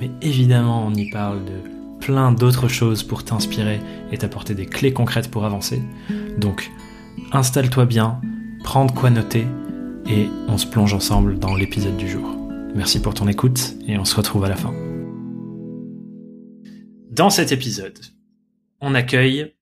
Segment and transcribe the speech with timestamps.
[0.00, 3.80] mais évidemment on y parle de plein d'autres choses pour t'inspirer
[4.12, 5.82] et t'apporter des clés concrètes pour avancer.
[6.38, 6.70] Donc
[7.32, 8.20] installe-toi bien,
[8.62, 9.46] prends de quoi noter
[10.08, 12.36] et on se plonge ensemble dans l'épisode du jour.
[12.74, 14.74] Merci pour ton écoute et on se retrouve à la fin.
[17.10, 17.98] Dans cet épisode,
[18.80, 19.54] on accueille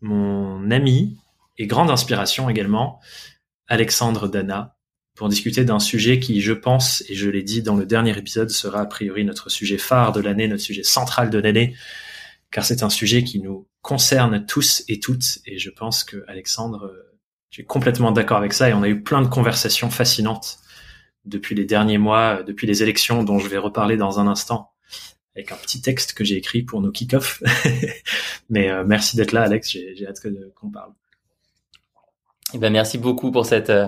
[0.00, 1.16] mon ami
[1.58, 3.00] et grande inspiration également,
[3.68, 4.76] Alexandre Dana,
[5.20, 8.48] pour discuter d'un sujet qui, je pense, et je l'ai dit dans le dernier épisode,
[8.48, 11.76] sera a priori notre sujet phare de l'année, notre sujet central de l'année,
[12.50, 16.90] car c'est un sujet qui nous concerne tous et toutes, et je pense que Alexandre,
[17.50, 20.60] tu es complètement d'accord avec ça, et on a eu plein de conversations fascinantes
[21.26, 24.70] depuis les derniers mois, depuis les élections dont je vais reparler dans un instant,
[25.36, 27.42] avec un petit texte que j'ai écrit pour nos kick-off.
[28.48, 30.22] Mais euh, merci d'être là, Alex, j'ai hâte
[30.54, 30.94] qu'on parle.
[32.54, 33.86] Eh ben, merci beaucoup pour cette euh,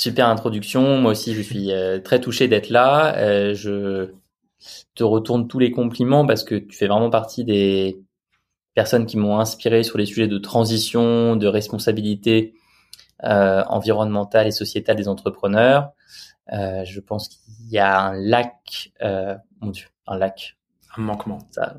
[0.00, 0.98] super introduction.
[0.98, 3.14] Moi aussi, je suis euh, très touché d'être là.
[3.16, 4.12] Euh, je
[4.94, 8.00] te retourne tous les compliments parce que tu fais vraiment partie des
[8.74, 12.54] personnes qui m'ont inspiré sur les sujets de transition, de responsabilité
[13.22, 15.90] environnementale et sociétale des entrepreneurs.
[16.50, 18.92] je pense qu'il y a un lac,
[19.60, 20.56] mon Dieu, un lac.
[20.96, 21.38] Un manquement.
[21.50, 21.76] Ça,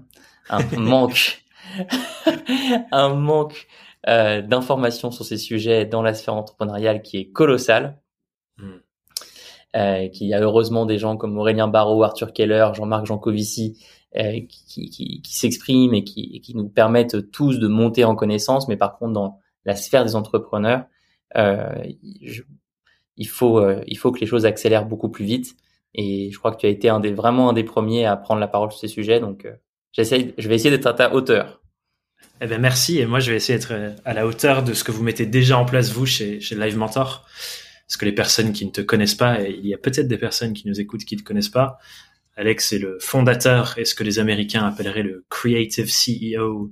[0.50, 1.44] un manque.
[2.92, 3.68] un manque
[4.08, 8.01] euh, d'informations sur ces sujets dans la sphère entrepreneuriale qui est colossale.
[9.78, 13.78] Euh, qu'il y a heureusement des gens comme Aurélien Barraud, Arthur Keller, Jean-Marc Jancovici
[14.18, 18.68] euh, qui, qui, qui s'expriment et qui, qui, nous permettent tous de monter en connaissance.
[18.68, 20.84] Mais par contre, dans la sphère des entrepreneurs,
[21.38, 21.84] euh,
[23.18, 25.56] il faut euh, il faut que les choses accélèrent beaucoup plus vite.
[25.94, 28.40] Et je crois que tu as été un des vraiment un des premiers à prendre
[28.40, 29.20] la parole sur ces sujets.
[29.20, 29.54] Donc, euh,
[29.92, 31.62] j'essaie, je vais essayer d'être à ta hauteur.
[32.40, 33.74] Eh ben merci et moi je vais essayer d'être
[34.04, 36.76] à la hauteur de ce que vous mettez déjà en place vous chez, chez Live
[36.76, 37.26] Mentor.
[37.91, 40.18] Parce que les personnes qui ne te connaissent pas, et il y a peut-être des
[40.18, 41.78] personnes qui nous écoutent qui ne te connaissent pas,
[42.38, 46.72] Alex est le fondateur et ce que les Américains appelleraient le creative CEO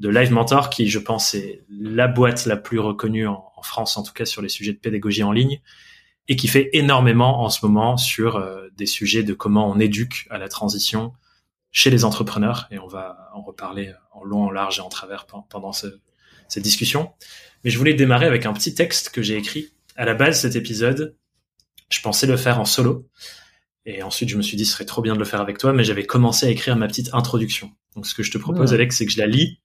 [0.00, 4.02] de Live Mentor, qui je pense est la boîte la plus reconnue en, France, en
[4.02, 5.60] tout cas sur les sujets de pédagogie en ligne,
[6.26, 10.26] et qui fait énormément en ce moment sur euh, des sujets de comment on éduque
[10.30, 11.12] à la transition,
[11.70, 15.26] chez les entrepreneurs et on va en reparler en long, en large et en travers
[15.26, 17.12] pendant cette discussion.
[17.62, 19.75] Mais je voulais démarrer avec un petit texte que j'ai écrit.
[19.96, 21.16] À la base, cet épisode,
[21.90, 23.08] je pensais le faire en solo.
[23.86, 25.72] Et ensuite, je me suis dit, ce serait trop bien de le faire avec toi,
[25.72, 27.70] mais j'avais commencé à écrire ma petite introduction.
[27.94, 29.60] Donc, ce que je te propose, Alex, c'est que je la lis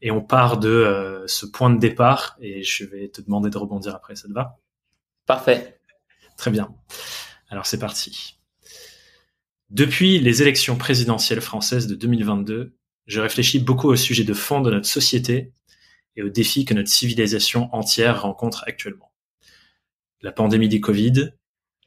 [0.00, 3.58] et on part de euh, ce point de départ et je vais te demander de
[3.58, 4.14] rebondir après.
[4.14, 4.58] Ça te va?
[5.26, 5.80] Parfait.
[6.38, 6.74] Très bien.
[7.50, 8.38] Alors, c'est parti.
[9.68, 12.76] Depuis les élections présidentielles françaises de 2022,
[13.06, 15.52] je réfléchis beaucoup au sujet de fond de notre société
[16.14, 19.10] et aux défis que notre civilisation entière rencontre actuellement.
[20.22, 21.32] La pandémie des Covid,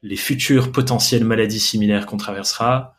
[0.01, 2.95] les futures potentielles maladies similaires qu'on traversera,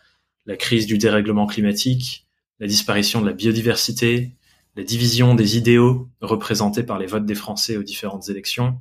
[0.47, 2.27] la crise du dérèglement climatique,
[2.59, 4.37] la disparition de la biodiversité,
[4.77, 8.79] la division des idéaux représentés par les votes des Français aux différentes élections,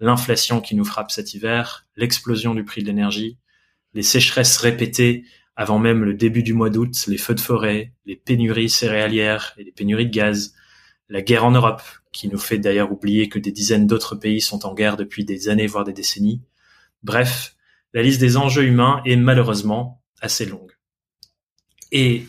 [0.00, 3.38] l'inflation qui nous frappe cet hiver, l'explosion du prix de l'énergie,
[3.94, 5.24] les sécheresses répétées
[5.56, 9.64] avant même le début du mois d'août, les feux de forêt, les pénuries céréalières et
[9.64, 10.54] les pénuries de gaz,
[11.08, 11.82] la guerre en Europe,
[12.16, 15.50] qui nous fait d'ailleurs oublier que des dizaines d'autres pays sont en guerre depuis des
[15.50, 16.40] années, voire des décennies.
[17.02, 17.54] Bref,
[17.92, 20.72] la liste des enjeux humains est malheureusement assez longue.
[21.92, 22.24] Et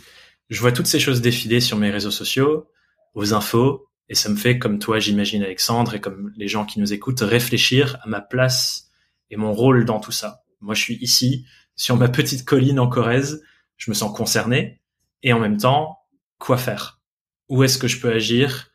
[0.50, 2.70] je vois toutes ces choses défiler sur mes réseaux sociaux,
[3.14, 6.82] aux infos, et ça me fait, comme toi j'imagine Alexandre, et comme les gens qui
[6.82, 8.92] nous écoutent, réfléchir à ma place
[9.30, 10.44] et mon rôle dans tout ça.
[10.60, 11.46] Moi, je suis ici
[11.78, 13.42] sur ma petite colline en Corrèze.
[13.78, 14.82] Je me sens concerné.
[15.24, 16.00] Et en même temps,
[16.40, 17.00] quoi faire?
[17.48, 18.67] Où est-ce que je peux agir?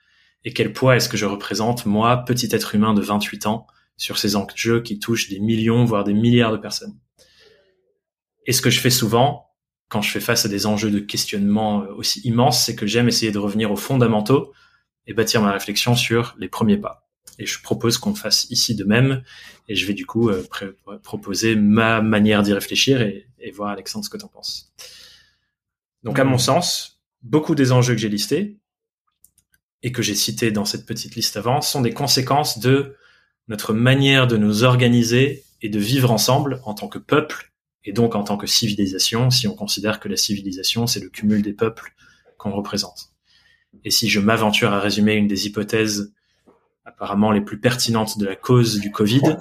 [0.44, 3.66] Et quel poids est-ce que je représente, moi, petit être humain de 28 ans,
[3.96, 6.98] sur ces enjeux qui touchent des millions, voire des milliards de personnes?
[8.46, 9.52] Et ce que je fais souvent,
[9.88, 13.08] quand je fais face à des enjeux de questionnement euh, aussi immenses, c'est que j'aime
[13.08, 14.52] essayer de revenir aux fondamentaux
[15.06, 17.08] et bâtir ma réflexion sur les premiers pas.
[17.38, 19.22] Et je propose qu'on fasse ici de même.
[19.68, 20.46] Et je vais du coup euh,
[21.02, 24.72] proposer ma manière d'y réfléchir et, voir Alexandre ce que tu en penses.
[26.04, 26.40] Donc à mon hmm.
[26.40, 28.60] sens, beaucoup des enjeux que j'ai listés
[29.82, 32.96] et que j'ai cités dans cette petite liste avant sont des conséquences de
[33.48, 37.52] notre manière de nous organiser et de vivre ensemble en tant que peuple
[37.84, 41.42] et donc en tant que civilisation, si on considère que la civilisation, c'est le cumul
[41.42, 41.94] des peuples
[42.38, 43.10] qu'on représente.
[43.84, 46.12] Et si je m'aventure à résumer une des hypothèses
[46.84, 49.36] apparemment les plus pertinentes de la cause du Covid,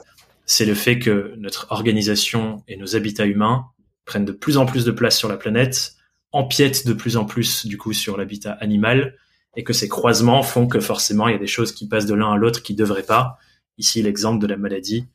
[0.45, 3.65] c'est le fait que notre organisation et nos habitats humains
[4.05, 5.93] prennent de plus en plus de place sur la planète,
[6.31, 9.15] empiètent de plus en plus du coup sur l'habitat animal,
[9.55, 12.13] et que ces croisements font que forcément il y a des choses qui passent de
[12.13, 13.37] l'un à l'autre qui devraient pas.
[13.77, 15.07] Ici l'exemple de la maladie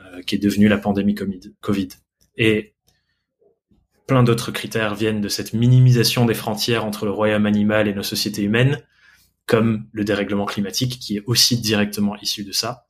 [0.00, 1.14] euh, qui est devenue la pandémie
[1.60, 1.88] Covid.
[2.36, 2.74] Et
[4.06, 8.02] plein d'autres critères viennent de cette minimisation des frontières entre le royaume animal et nos
[8.02, 8.82] sociétés humaines,
[9.46, 12.86] comme le dérèglement climatique qui est aussi directement issu de ça.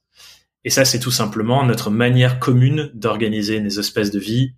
[0.65, 4.55] Et ça, c'est tout simplement notre manière commune d'organiser nos espèces de vie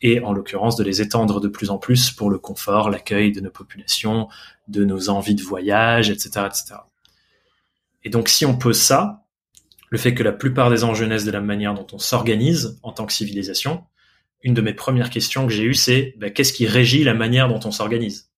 [0.00, 3.40] et en l'occurrence de les étendre de plus en plus pour le confort, l'accueil de
[3.40, 4.28] nos populations,
[4.68, 6.74] de nos envies de voyage, etc., etc.
[8.04, 9.24] Et donc, si on pose ça,
[9.90, 12.92] le fait que la plupart des enjeux naissent de la manière dont on s'organise en
[12.92, 13.84] tant que civilisation,
[14.42, 17.48] une de mes premières questions que j'ai eues, c'est bah, qu'est-ce qui régit la manière
[17.48, 18.30] dont on s'organise?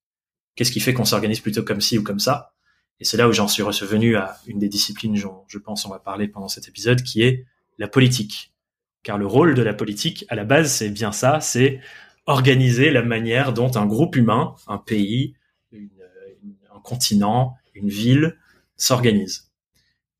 [0.54, 2.54] Qu'est-ce qui fait qu'on s'organise plutôt comme ci ou comme ça?
[3.00, 5.90] Et c'est là où j'en suis revenu à une des disciplines dont je pense on
[5.90, 7.46] va parler pendant cet épisode, qui est
[7.78, 8.52] la politique.
[9.02, 11.80] Car le rôle de la politique, à la base, c'est bien ça, c'est
[12.26, 15.34] organiser la manière dont un groupe humain, un pays,
[15.72, 18.36] un continent, une ville
[18.76, 19.50] s'organise.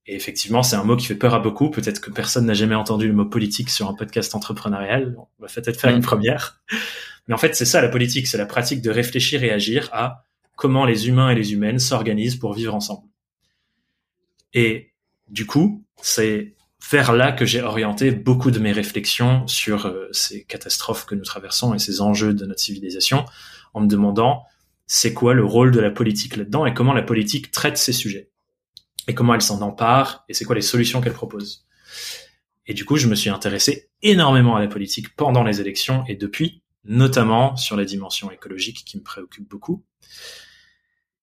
[0.07, 1.71] Et effectivement, c'est un mot qui fait peur à beaucoup.
[1.71, 5.15] Peut-être que personne n'a jamais entendu le mot politique sur un podcast entrepreneurial.
[5.17, 6.03] On va peut-être faire une mm.
[6.03, 6.61] première.
[7.29, 10.25] Mais en fait, c'est ça la politique, c'est la pratique de réfléchir et agir à
[10.57, 13.07] comment les humains et les humaines s'organisent pour vivre ensemble.
[14.53, 14.93] Et
[15.29, 16.57] du coup, c'est
[16.91, 21.25] vers là que j'ai orienté beaucoup de mes réflexions sur euh, ces catastrophes que nous
[21.25, 23.25] traversons et ces enjeux de notre civilisation,
[23.75, 24.45] en me demandant
[24.87, 28.31] c'est quoi le rôle de la politique là-dedans et comment la politique traite ces sujets?
[29.07, 31.65] Et comment elle s'en empare et c'est quoi les solutions qu'elle propose?
[32.67, 36.15] Et du coup, je me suis intéressé énormément à la politique pendant les élections et
[36.15, 39.85] depuis, notamment sur la dimension écologique qui me préoccupe beaucoup.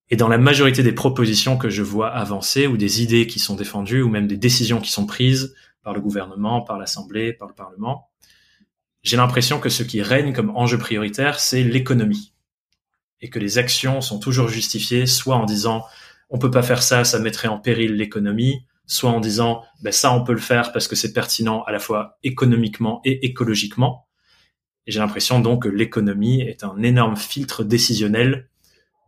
[0.10, 3.56] Et dans la majorité des propositions que je vois avancer ou des idées qui sont
[3.56, 7.54] défendues ou même des décisions qui sont prises par le gouvernement, par l'Assemblée, par le
[7.54, 8.10] Parlement,
[9.04, 12.34] j'ai l'impression que ce qui règne comme enjeu prioritaire, c'est l'économie.
[13.22, 15.86] Et que les actions sont toujours justifiées soit en disant
[16.30, 20.14] on peut pas faire ça, ça mettrait en péril l'économie, soit en disant ben ça
[20.14, 24.08] on peut le faire parce que c'est pertinent à la fois économiquement et écologiquement.
[24.86, 28.50] Et j'ai l'impression donc que l'économie est un énorme filtre décisionnel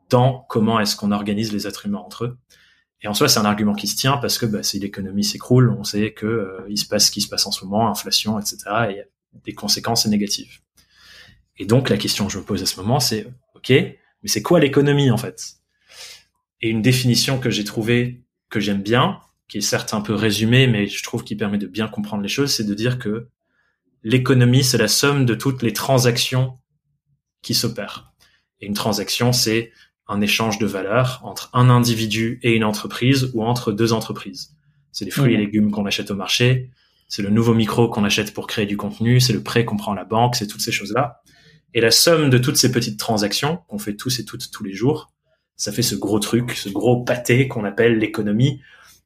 [0.09, 2.37] dans comment est-ce qu'on organise les êtres humains entre eux.
[3.01, 5.69] Et en soi, c'est un argument qui se tient parce que bah, si l'économie s'écroule,
[5.77, 8.39] on sait que euh, il se passe ce qui se passe en ce moment, inflation,
[8.39, 8.57] etc.
[8.89, 9.05] Et il y a
[9.45, 10.59] des conséquences négatives.
[11.57, 14.41] Et donc la question que je me pose à ce moment, c'est ok, mais c'est
[14.41, 15.55] quoi l'économie en fait?
[16.61, 20.67] Et une définition que j'ai trouvée, que j'aime bien, qui est certes un peu résumée,
[20.67, 23.27] mais je trouve qu'il permet de bien comprendre les choses, c'est de dire que
[24.03, 26.59] l'économie, c'est la somme de toutes les transactions
[27.41, 28.13] qui s'opèrent.
[28.61, 29.71] Et une transaction, c'est
[30.09, 34.55] un échange de valeurs entre un individu et une entreprise ou entre deux entreprises.
[34.91, 36.71] C'est les fruits et légumes qu'on achète au marché,
[37.07, 39.93] c'est le nouveau micro qu'on achète pour créer du contenu, c'est le prêt qu'on prend
[39.93, 41.21] à la banque, c'est toutes ces choses-là.
[41.73, 44.73] Et la somme de toutes ces petites transactions qu'on fait tous et toutes tous les
[44.73, 45.11] jours,
[45.55, 48.61] ça fait ce gros truc, ce gros pâté qu'on appelle l'économie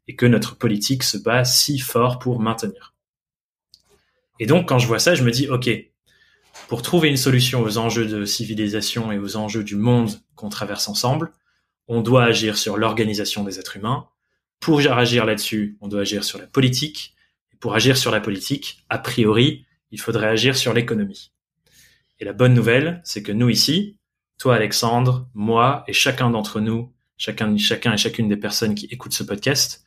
[0.07, 2.93] et que notre politique se bat si fort pour maintenir.
[4.39, 5.69] Et donc, quand je vois ça, je me dis, OK,
[6.67, 10.87] pour trouver une solution aux enjeux de civilisation et aux enjeux du monde qu'on traverse
[10.87, 11.31] ensemble,
[11.87, 14.07] on doit agir sur l'organisation des êtres humains.
[14.59, 17.15] Pour agir là-dessus, on doit agir sur la politique.
[17.53, 21.31] Et pour agir sur la politique, a priori, il faudrait agir sur l'économie.
[22.19, 23.97] Et la bonne nouvelle, c'est que nous ici,
[24.37, 29.13] toi Alexandre, moi et chacun d'entre nous, chacun, chacun et chacune des personnes qui écoutent
[29.13, 29.83] ce podcast,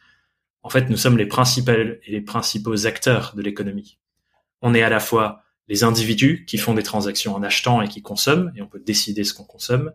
[0.63, 3.99] en fait, nous sommes les principaux et les principaux acteurs de l'économie.
[4.63, 8.03] On est à la fois les individus qui font des transactions en achetant et qui
[8.03, 9.93] consomment, et on peut décider ce qu'on consomme,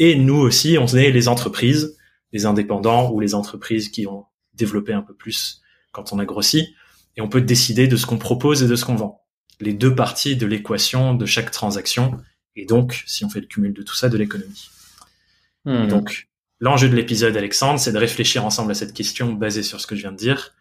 [0.00, 1.96] et nous aussi, on est les entreprises,
[2.32, 5.60] les indépendants ou les entreprises qui ont développé un peu plus
[5.92, 6.74] quand on a grossi,
[7.16, 9.22] et on peut décider de ce qu'on propose et de ce qu'on vend.
[9.60, 12.18] Les deux parties de l'équation de chaque transaction
[12.56, 14.70] et donc, si on fait le cumul de tout ça, de l'économie.
[15.64, 15.86] Hmm.
[15.86, 16.28] Donc,
[16.58, 19.94] l'enjeu de l'épisode, Alexandre, c'est de réfléchir ensemble à cette question basée sur ce que
[19.94, 20.54] je viens de dire.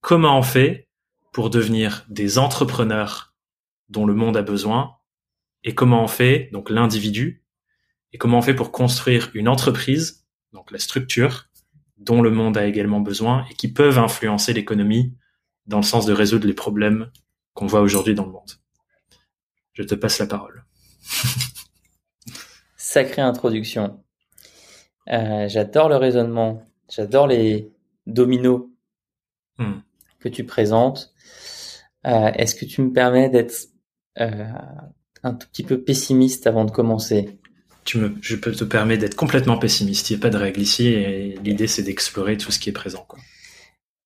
[0.00, 0.88] Comment on fait
[1.32, 3.34] pour devenir des entrepreneurs
[3.88, 4.96] dont le monde a besoin
[5.64, 7.41] et comment on fait, donc l'individu,
[8.12, 11.48] et comment on fait pour construire une entreprise, donc la structure,
[11.96, 15.14] dont le monde a également besoin et qui peuvent influencer l'économie
[15.66, 17.10] dans le sens de résoudre les problèmes
[17.54, 18.50] qu'on voit aujourd'hui dans le monde.
[19.72, 20.64] Je te passe la parole.
[22.76, 24.02] Sacrée introduction.
[25.08, 26.62] Euh, j'adore le raisonnement.
[26.90, 27.72] J'adore les
[28.06, 28.68] dominos
[29.58, 29.78] hmm.
[30.20, 31.14] que tu présentes.
[32.06, 33.54] Euh, est-ce que tu me permets d'être
[34.16, 37.38] un tout petit peu pessimiste avant de commencer?
[37.84, 40.10] Tu me, je peux te permettre d'être complètement pessimiste.
[40.10, 42.72] Il n'y a pas de règle ici et l'idée c'est d'explorer tout ce qui est
[42.72, 43.04] présent.
[43.08, 43.18] Quoi.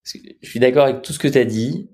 [0.05, 1.91] Je suis d'accord avec tout ce que tu as dit,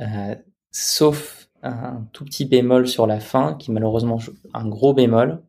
[0.00, 0.34] euh,
[0.70, 4.18] sauf un tout petit bémol sur la fin, qui malheureusement
[4.52, 5.42] un gros bémol.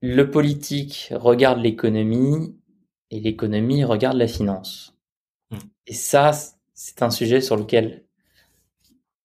[0.00, 2.54] Le politique regarde l'économie
[3.10, 4.94] et l'économie regarde la finance.
[5.50, 5.58] Hmm.
[5.86, 6.30] Et ça,
[6.74, 8.04] c'est un sujet sur lequel,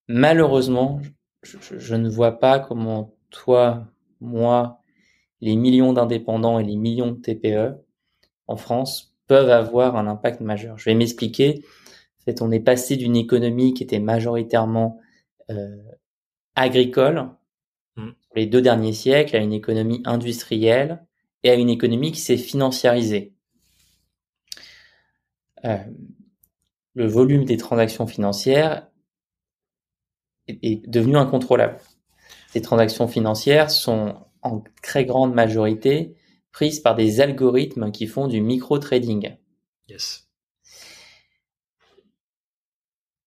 [0.07, 1.01] malheureusement,
[1.43, 3.88] je, je, ne vois pas comment toi,
[4.22, 4.81] moi,
[5.41, 7.77] les millions d'indépendants et les millions de TPE
[8.48, 10.77] en France peuvent avoir un impact majeur.
[10.77, 11.63] Je vais m'expliquer.
[12.19, 15.00] En fait, on est passé d'une économie qui était majoritairement
[15.50, 15.77] euh,
[16.55, 17.29] agricole
[17.96, 18.10] mmh.
[18.36, 21.05] les deux derniers siècles à une économie industrielle
[21.43, 23.34] et à une économie qui s'est financiarisée.
[25.65, 25.77] Euh,
[26.96, 28.88] le volume des transactions financières
[30.62, 31.77] est, devenu incontrôlable.
[32.51, 36.15] Ces transactions financières sont en très grande majorité
[36.51, 39.38] prises par des algorithmes qui font du micro-trading.
[39.88, 40.27] Yes.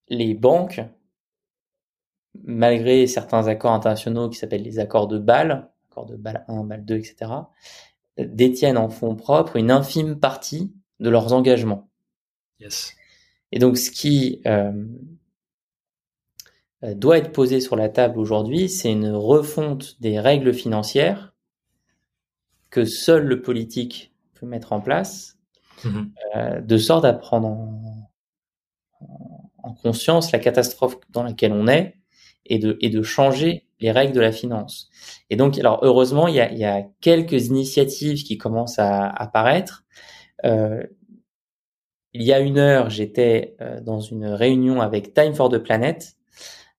[0.08, 0.80] Les banques,
[2.42, 6.84] malgré certains accords internationaux qui s'appellent les accords de Bâle, accords de Bâle 1, Bâle
[6.84, 7.30] 2, etc.,
[8.18, 11.88] détiennent en fonds propres une infime partie de leurs engagements.
[12.60, 12.94] Yes.
[13.52, 14.72] Et donc, ce qui euh,
[16.82, 21.32] doit être posé sur la table aujourd'hui, c'est une refonte des règles financières
[22.72, 25.38] que seul le politique peut mettre en place,
[25.84, 26.10] mhm.
[26.34, 28.08] euh, de sorte à prendre en,
[29.82, 31.96] conscience la catastrophe dans laquelle on est
[32.46, 34.90] et de, et de changer les règles de la finance.
[35.30, 39.08] Et donc, alors heureusement, il y a, il y a quelques initiatives qui commencent à
[39.08, 39.84] apparaître.
[40.44, 40.82] Euh,
[42.12, 46.16] il y a une heure, j'étais euh, dans une réunion avec Time for the Planet,
[46.16, 46.21] euh,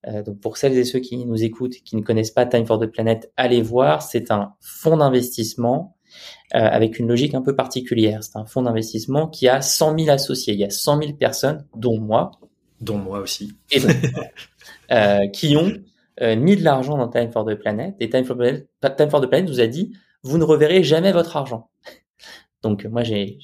[0.06, 2.86] donc pour celles et ceux qui nous écoutent, qui ne connaissent pas Time for the
[2.86, 4.02] Planet, allez voir.
[4.02, 5.94] C'est un fonds d'investissement
[6.54, 8.22] euh, avec une logique un peu particulière.
[8.22, 10.54] C'est un fonds d'investissement qui a 100 000 associés.
[10.54, 12.30] Il y a 100 000 personnes, dont moi,
[12.80, 13.80] dont moi aussi, et
[14.92, 15.72] euh, qui ont
[16.20, 17.96] euh, mis de l'argent dans Time for the Planet.
[17.98, 21.36] Et Time for, Time for the Planet nous a dit vous ne reverrez jamais votre
[21.36, 21.70] argent.
[22.62, 23.38] Donc moi j'ai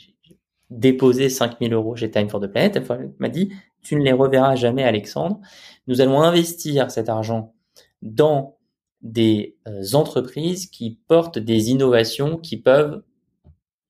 [0.70, 2.76] déposé 5000 euros chez Time for the Planet.
[2.76, 5.40] Elle m'a dit tu ne les reverras jamais, Alexandre.
[5.86, 7.54] Nous allons investir cet argent
[8.02, 8.58] dans
[9.02, 13.02] des euh, entreprises qui portent des innovations qui peuvent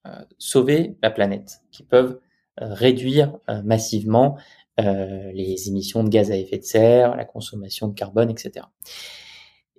[0.06, 2.20] euh, sauver la planète, qui peuvent
[2.60, 4.36] euh, réduire massivement
[4.78, 8.64] les émissions de gaz à effet de serre, la consommation de carbone, etc.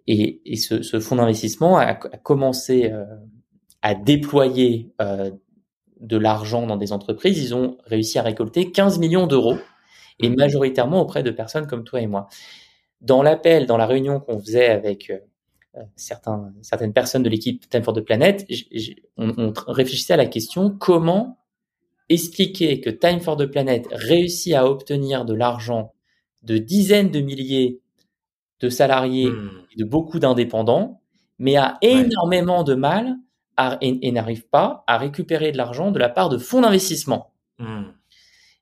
[0.05, 2.93] Et, ce, fonds d'investissement a, commencé
[3.81, 7.39] à déployer de l'argent dans des entreprises.
[7.43, 9.57] Ils ont réussi à récolter 15 millions d'euros
[10.21, 12.27] et majoritairement auprès de personnes comme toi et moi.
[13.01, 17.83] Dans l'appel, dans la réunion qu'on faisait avec euh, certains, certaines personnes de l'équipe Time
[17.83, 18.45] for the Planet,
[19.17, 21.39] on, on, réfléchissait à la question comment
[22.09, 25.93] expliquer que Time for the Planet réussit à obtenir de l'argent
[26.43, 27.79] de dizaines de milliers
[28.59, 29.49] de salariés hmm.
[29.73, 31.01] et de beaucoup d'indépendants,
[31.39, 33.17] mais a énormément de mal
[33.57, 37.31] à, et, n'arrive pas à récupérer de l'argent de la part de fonds d'investissement.
[37.57, 37.83] Hmm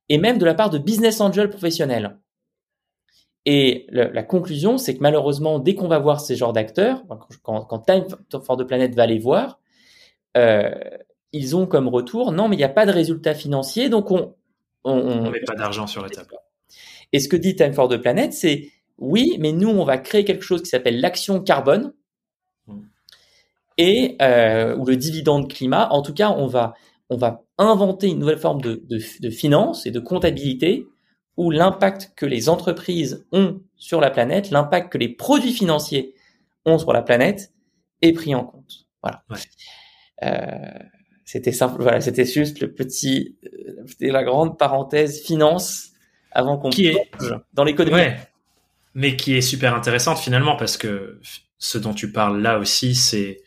[0.09, 2.17] et même de la part de business angels professionnels.
[3.45, 7.03] Et la conclusion, c'est que malheureusement, dès qu'on va voir ces genres d'acteurs,
[7.41, 8.05] quand, quand, Time
[8.43, 9.59] for the Planet va les voir,
[10.37, 10.71] euh,
[11.31, 14.35] ils ont comme retour, non, mais il n'y a pas de résultat financier, donc on...
[14.83, 16.35] On ne met pas d'argent sur la table.
[17.11, 20.25] Et ce que dit Time for the Planet, c'est, oui, mais nous, on va créer
[20.25, 21.93] quelque chose qui s'appelle l'action carbone,
[22.67, 22.81] hmm.
[23.77, 25.89] et euh, ou le dividende climat.
[25.91, 26.75] En tout cas, on va
[27.09, 30.87] on va inventer une nouvelle forme de, de, finance et de comptabilité
[31.37, 36.15] où l'impact que les entreprises ont sur la planète, l'impact que les produits financiers
[36.65, 37.53] ont sur la planète
[38.01, 38.87] est pris en compte.
[39.03, 39.23] Voilà.
[40.23, 40.83] Euh,
[41.25, 41.81] c'était simple.
[41.81, 45.89] Voilà, c'était juste le petit, euh, la grande parenthèse finance
[46.31, 47.11] avant qu'on qui est
[47.53, 47.95] dans l'économie.
[47.95, 48.17] Ouais,
[48.93, 51.19] mais qui est super intéressante finalement parce que
[51.57, 53.41] ce dont tu parles là aussi, c'est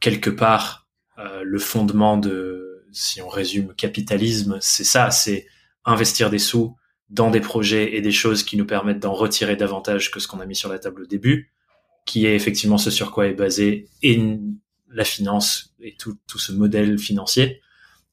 [0.00, 2.67] quelque part euh, le fondement de
[2.98, 5.46] si on résume capitalisme, c'est ça, c'est
[5.84, 6.76] investir des sous
[7.10, 10.40] dans des projets et des choses qui nous permettent d'en retirer davantage que ce qu'on
[10.40, 11.52] a mis sur la table au début,
[12.04, 14.20] qui est effectivement ce sur quoi est basé et
[14.90, 17.62] la finance et tout, tout ce modèle financier,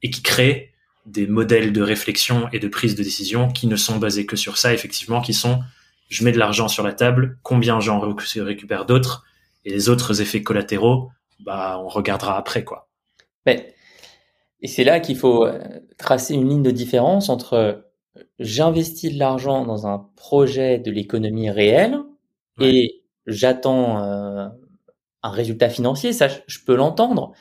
[0.01, 0.74] et qui crée
[1.06, 4.58] des modèles de réflexion et de prise de décision qui ne sont basés que sur
[4.58, 5.62] ça, effectivement, qui sont
[6.08, 9.24] je mets de l'argent sur la table, combien j'en récupère d'autres,
[9.65, 12.88] et les autres effets collatéraux, bah on regardera après quoi.
[14.62, 15.60] Et c'est là qu'il faut euh,
[15.98, 17.86] tracer une ligne de différence entre
[18.40, 22.00] j'investis de l'argent dans un projet de l'économie réelle
[22.62, 24.48] et j'attends euh,
[25.24, 27.34] un résultat financier, ça je peux l'entendre.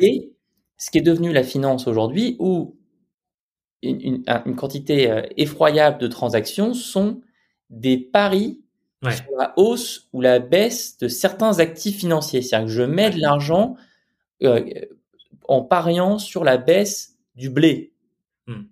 [0.00, 0.32] Et
[0.78, 2.76] ce qui est devenu la finance aujourd'hui, où
[3.82, 4.24] une,
[4.56, 7.20] quantité euh, effroyable de transactions sont
[7.70, 8.60] des paris
[9.02, 12.42] sur la hausse ou la baisse de certains actifs financiers.
[12.42, 13.76] C'est-à-dire que je mets de l'argent
[14.42, 14.64] euh,
[15.48, 17.92] en pariant sur la baisse du blé.
[18.46, 18.64] Hmm.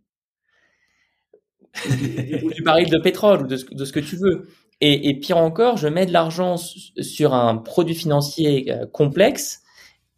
[2.45, 4.49] ou du baril de pétrole ou de ce, que tu veux.
[4.81, 9.63] Et, pire encore, je mets de l'argent sur un produit financier euh, complexe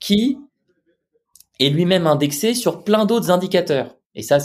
[0.00, 0.38] qui
[1.60, 3.96] est lui-même indexé sur plein d'autres indicateurs.
[4.14, 4.38] Et ça,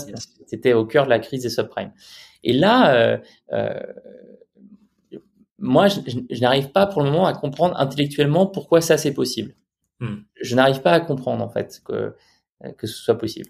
[0.45, 1.91] c'était au cœur de la crise des subprimes.
[2.43, 3.17] Et là, euh,
[3.53, 3.79] euh,
[5.57, 9.55] moi, je, n'arrive pas pour le moment à comprendre intellectuellement pourquoi ça c'est possible.
[10.01, 10.23] Hmm.
[10.41, 12.15] Je n'arrive pas à comprendre en fait que
[12.77, 13.49] que ce soit possible.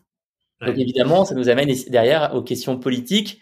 [0.62, 3.42] Donc évidemment, ça nous amène derrière aux questions politiques.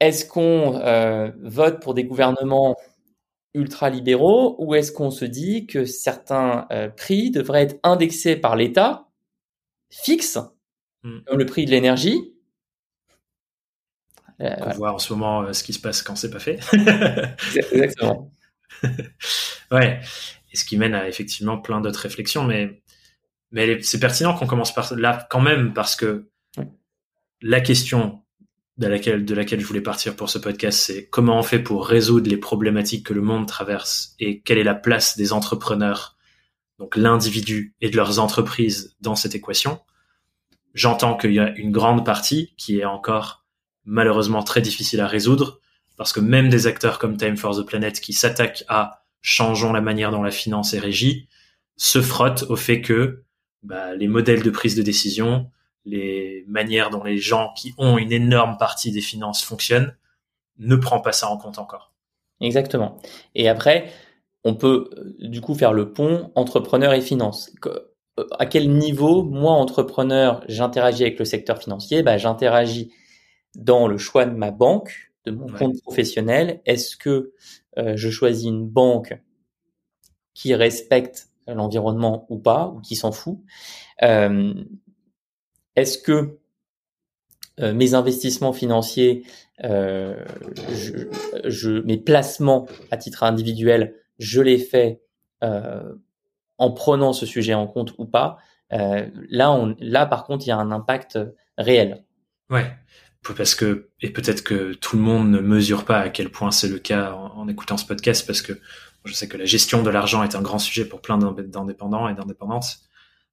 [0.00, 2.76] Est-ce qu'on euh, vote pour des gouvernements
[3.54, 9.08] ultra-libéraux ou est-ce qu'on se dit que certains euh, prix devraient être indexés par l'État,
[9.90, 10.38] fixes,
[11.02, 11.20] hmm.
[11.26, 12.34] comme le prix de l'énergie?
[14.40, 16.60] Euh, On voit en ce moment ce qui se passe quand c'est pas fait.
[17.72, 18.30] Exactement.
[19.70, 20.00] ouais.
[20.52, 22.82] Et ce qui mène à effectivement plein d'autres réflexions, mais
[23.52, 26.30] mais c'est pertinent qu'on commence par là quand même parce que
[27.42, 28.22] la question
[28.78, 31.86] de laquelle, de laquelle je voulais partir pour ce podcast, c'est comment on fait pour
[31.86, 36.16] résoudre les problématiques que le monde traverse et quelle est la place des entrepreneurs,
[36.78, 39.80] donc l'individu et de leurs entreprises dans cette équation.
[40.72, 43.44] J'entends qu'il y a une grande partie qui est encore
[43.84, 45.60] malheureusement très difficile à résoudre
[45.96, 49.80] parce que même des acteurs comme Time for the Planet qui s'attaquent à changeons la
[49.80, 51.28] manière dont la finance est régie
[51.76, 53.24] se frottent au fait que
[53.62, 55.50] bah, les modèles de prise de décision,
[55.84, 59.96] les manières dont les gens qui ont une énorme partie des finances fonctionnent,
[60.58, 61.92] ne prend pas ça en compte encore.
[62.40, 62.98] Exactement.
[63.34, 63.90] Et après,
[64.44, 67.50] on peut euh, du coup faire le pont entrepreneur et finance.
[67.66, 72.02] Euh, à quel niveau, moi, entrepreneur, j'interagis avec le secteur financier?
[72.02, 72.92] Bah, J'interagis
[73.54, 76.60] dans le choix de ma banque, de mon compte professionnel.
[76.66, 77.32] Est-ce que
[77.96, 79.20] je choisis une banque
[80.34, 83.38] qui respecte l'environnement ou pas, ou qui s'en fout
[84.02, 84.54] euh,
[85.76, 86.38] est-ce que
[87.60, 89.24] euh, mes investissements financiers,
[89.64, 90.24] euh,
[91.84, 95.02] mes placements à titre individuel, je les fais
[95.42, 95.94] euh,
[96.58, 98.38] en prenant ce sujet en compte ou pas
[98.72, 101.18] là, par contre, il y a un impact
[101.58, 102.04] réel.
[102.50, 102.70] Ouais,
[103.36, 106.68] parce que et peut-être que tout le monde ne mesure pas à quel point c'est
[106.68, 108.54] le cas en, écoutant ce podcast, parce que
[109.04, 112.14] je sais que la gestion de l'argent est un grand sujet pour plein d'indépendants et
[112.14, 112.78] d'indépendantes.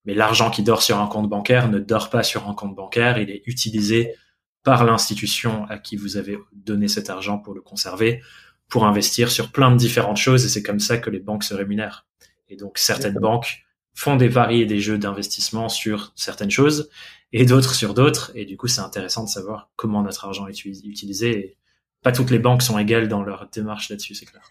[0.06, 3.18] Mais l'argent qui dort sur un compte bancaire ne dort pas sur un compte bancaire,
[3.18, 4.16] il est utilisé
[4.64, 8.22] par l'institution à qui vous avez donné cet argent pour le conserver,
[8.70, 11.54] pour investir sur plein de différentes choses, et c'est comme ça que les banques se
[11.54, 12.06] rémunèrent.
[12.50, 16.90] Et donc certaines banques font des paris et des jeux d'investissement sur certaines choses,
[17.34, 20.66] et d'autres sur d'autres, et du coup c'est intéressant de savoir comment notre argent est
[20.66, 21.30] utilisé.
[21.32, 21.58] Et
[22.02, 24.44] pas toutes les banques sont égales dans leur démarche là-dessus, c'est clair.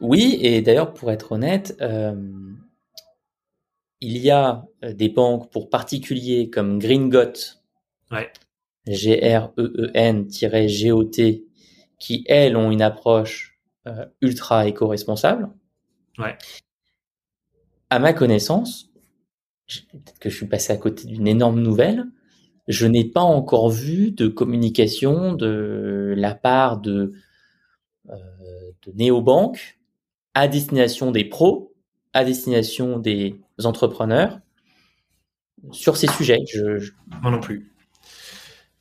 [0.00, 2.14] Oui, et d'ailleurs pour être honnête, euh,
[4.00, 7.32] il y a euh, des banques pour particuliers comme Gringot,
[8.86, 9.44] G-R-E-E-N-G-O-T,
[11.98, 15.48] qui elles ont une approche euh, ultra éco-responsable.
[16.18, 16.36] Ouais.
[17.90, 18.91] À ma connaissance,
[19.80, 22.06] peut-être que je suis passé à côté d'une énorme nouvelle,
[22.68, 27.12] je n'ai pas encore vu de communication de la part de,
[28.08, 28.14] euh,
[28.86, 29.78] de néobanques
[30.34, 31.74] à destination des pros,
[32.12, 34.38] à destination des entrepreneurs
[35.70, 36.38] sur ces sujets.
[36.52, 36.90] Je,
[37.22, 37.72] Moi non plus.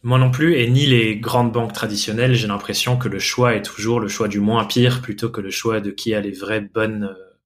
[0.04, 3.62] Moi non plus, et ni les grandes banques traditionnelles, j'ai l'impression que le choix est
[3.62, 6.62] toujours le choix du moins pire plutôt que le choix de qui a les vraies
[6.62, 7.38] bonnes, euh,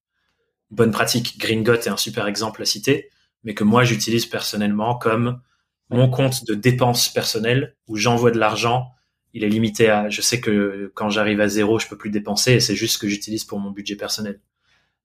[0.71, 1.37] bonnes pratiques.
[1.37, 3.09] Gringot est un super exemple à citer,
[3.45, 5.39] mais que moi j'utilise personnellement comme
[5.89, 8.89] mon compte de dépenses personnelles où j'envoie de l'argent.
[9.33, 12.53] Il est limité à, je sais que quand j'arrive à zéro, je peux plus dépenser
[12.53, 14.41] et c'est juste ce que j'utilise pour mon budget personnel.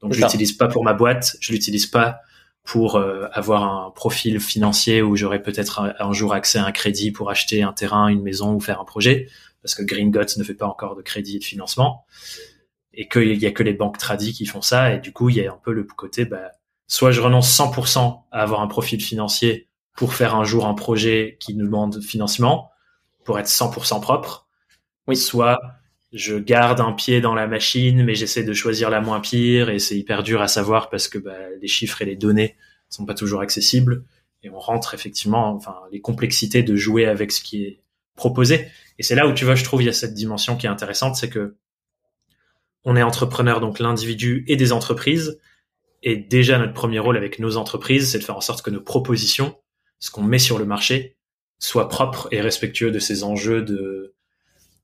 [0.01, 2.21] Donc je l'utilise pas pour ma boîte, je l'utilise pas
[2.65, 7.11] pour euh, avoir un profil financier où j'aurais peut-être un, jour accès à un crédit
[7.11, 9.29] pour acheter un terrain, une maison ou faire un projet,
[9.63, 12.05] parce que Green ne fait pas encore de crédit et de financement,
[12.95, 15.37] et qu'il y a que les banques tradies qui font ça, et du coup il
[15.37, 16.53] y a un peu le côté, bah,
[16.91, 21.37] soit je renonce 100% à avoir un profil financier pour faire un jour un projet
[21.39, 22.73] qui nous demande financement,
[23.25, 24.49] pour être 100% propre,
[25.07, 25.17] oui.
[25.17, 25.57] soit
[26.13, 29.79] je garde un pied dans la machine, mais j'essaie de choisir la moins pire et
[29.79, 32.57] c'est hyper dur à savoir parce que bah, les chiffres et les données
[32.89, 34.05] sont pas toujours accessibles
[34.43, 37.83] et on rentre effectivement, enfin, les complexités de jouer avec ce qui est
[38.17, 38.67] proposer.
[38.99, 40.71] Et c'est là où tu vois, je trouve, il y a cette dimension qui est
[40.71, 41.55] intéressante, c'est que
[42.85, 45.39] on est entrepreneur, donc l'individu et des entreprises.
[46.03, 48.81] Et déjà, notre premier rôle avec nos entreprises, c'est de faire en sorte que nos
[48.81, 49.57] propositions,
[49.99, 51.17] ce qu'on met sur le marché,
[51.59, 54.15] soient propres et respectueux de ces enjeux de,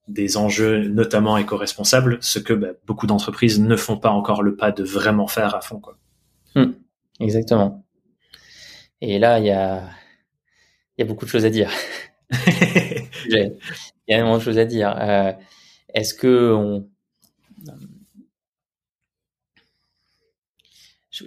[0.09, 4.70] des enjeux notamment éco-responsables, ce que bah, beaucoup d'entreprises ne font pas encore le pas
[4.72, 5.81] de vraiment faire à fond.
[5.81, 5.98] Quoi.
[6.55, 6.72] Hmm.
[7.18, 7.85] exactement.
[9.00, 9.83] Et là, il y a,
[10.98, 11.70] y a beaucoup de choses à dire.
[12.31, 14.94] il y a énormément de choses à dire.
[14.98, 15.33] Euh,
[15.92, 16.88] est-ce que on...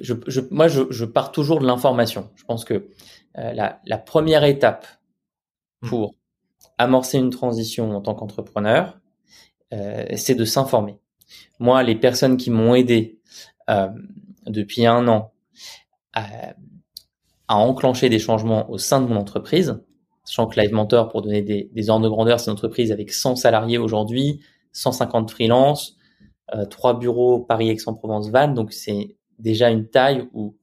[0.01, 2.29] Je, je, moi, je, je, pars toujours de l'information.
[2.35, 2.89] Je pense que
[3.37, 4.87] euh, la, la, première étape
[5.81, 5.89] hmm.
[5.89, 6.15] pour
[6.77, 8.99] amorcer une transition en tant qu'entrepreneur,
[9.73, 10.97] euh, c'est de s'informer.
[11.59, 13.19] Moi, les personnes qui m'ont aidé
[13.69, 13.89] euh,
[14.45, 15.33] depuis un an
[16.13, 16.53] à,
[17.47, 19.81] à, enclencher des changements au sein de mon entreprise,
[20.23, 23.11] sachant que Live Mentor, pour donner des, des ordres de grandeur, c'est une entreprise avec
[23.11, 24.41] 100 salariés aujourd'hui,
[24.73, 25.97] 150 freelances,
[26.55, 30.57] euh, trois bureaux Paris, Aix-en-Provence, Vannes, donc c'est déjà une taille où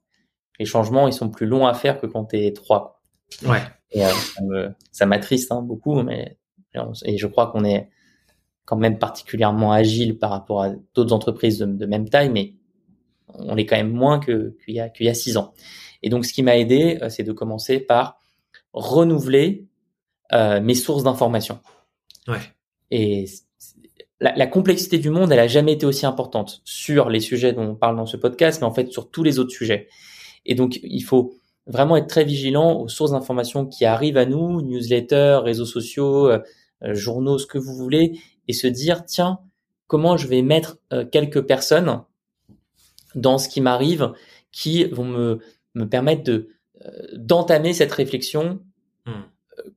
[0.59, 3.03] les changements ils sont plus longs à faire que quand t'es trois.
[3.45, 3.61] Ouais.
[3.93, 6.39] Et euh, ça m'attriste hein, beaucoup, mais
[7.05, 7.89] et je crois qu'on est
[8.65, 12.55] quand même particulièrement agile par rapport à d'autres entreprises de, même taille, mais
[13.29, 15.55] on est quand même moins que qu'il y a qu'il y a six ans.
[16.03, 18.21] Et donc, ce qui m'a aidé, euh, c'est de commencer par
[18.73, 19.67] renouveler
[20.33, 21.61] euh, mes sources d'information.
[22.29, 22.41] Ouais.
[22.91, 23.27] Et
[24.21, 27.71] la, la, complexité du monde, elle a jamais été aussi importante sur les sujets dont
[27.71, 29.89] on parle dans ce podcast, mais en fait sur tous les autres sujets.
[30.47, 31.35] Et donc, il faut
[31.67, 36.39] vraiment être très vigilant aux sources d'informations qui arrivent à nous, newsletters, réseaux sociaux, euh,
[36.85, 39.41] euh, journaux, ce que vous voulez, et se dire, tiens,
[39.87, 42.03] comment je vais mettre euh, quelques personnes
[43.15, 44.13] dans ce qui m'arrive
[44.53, 45.41] qui vont me,
[45.75, 46.49] me permettre de
[47.15, 48.61] d'entamer cette réflexion.
[49.07, 49.23] Hmm.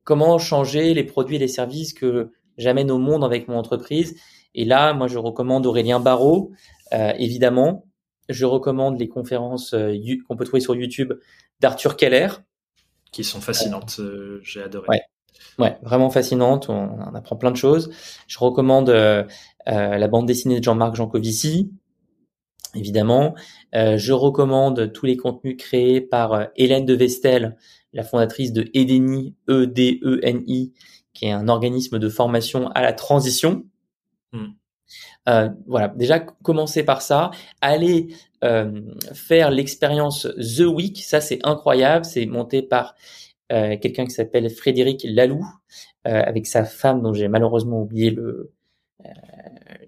[0.04, 4.16] Comment changer les produits et les services que j'amène au monde avec mon entreprise.
[4.54, 6.52] Et là, moi, je recommande Aurélien Barraud,
[6.92, 7.86] évidemment.
[8.28, 9.74] Je recommande les conférences
[10.26, 11.12] qu'on peut trouver sur YouTube
[11.60, 12.28] d'Arthur Keller.
[13.12, 14.86] Qui sont fascinantes, euh, j'ai adoré.
[14.88, 15.02] Ouais.
[15.58, 17.90] ouais, vraiment fascinantes, on, on, apprend plein de choses.
[18.28, 19.24] Je recommande euh,
[19.68, 21.72] euh, la bande dessinée de Jean-Marc Jancovici,
[22.76, 23.34] évidemment.
[23.72, 27.56] je recommande tous les contenus créés par Hélène de Vestel,
[27.92, 30.72] la fondatrice de EDENI, E-D-E-N-I,
[31.12, 33.64] qui est un organisme de formation à la transition.
[34.32, 34.48] Hmm.
[35.28, 38.08] Euh, voilà, déjà commencer par ça, aller
[38.42, 38.80] euh,
[39.12, 42.94] faire l'expérience The Week, ça c'est incroyable, c'est monté par
[43.52, 45.44] euh, quelqu'un qui s'appelle Frédéric Laloux,
[46.06, 48.52] euh, avec sa femme dont j'ai malheureusement oublié le,
[49.04, 49.08] euh,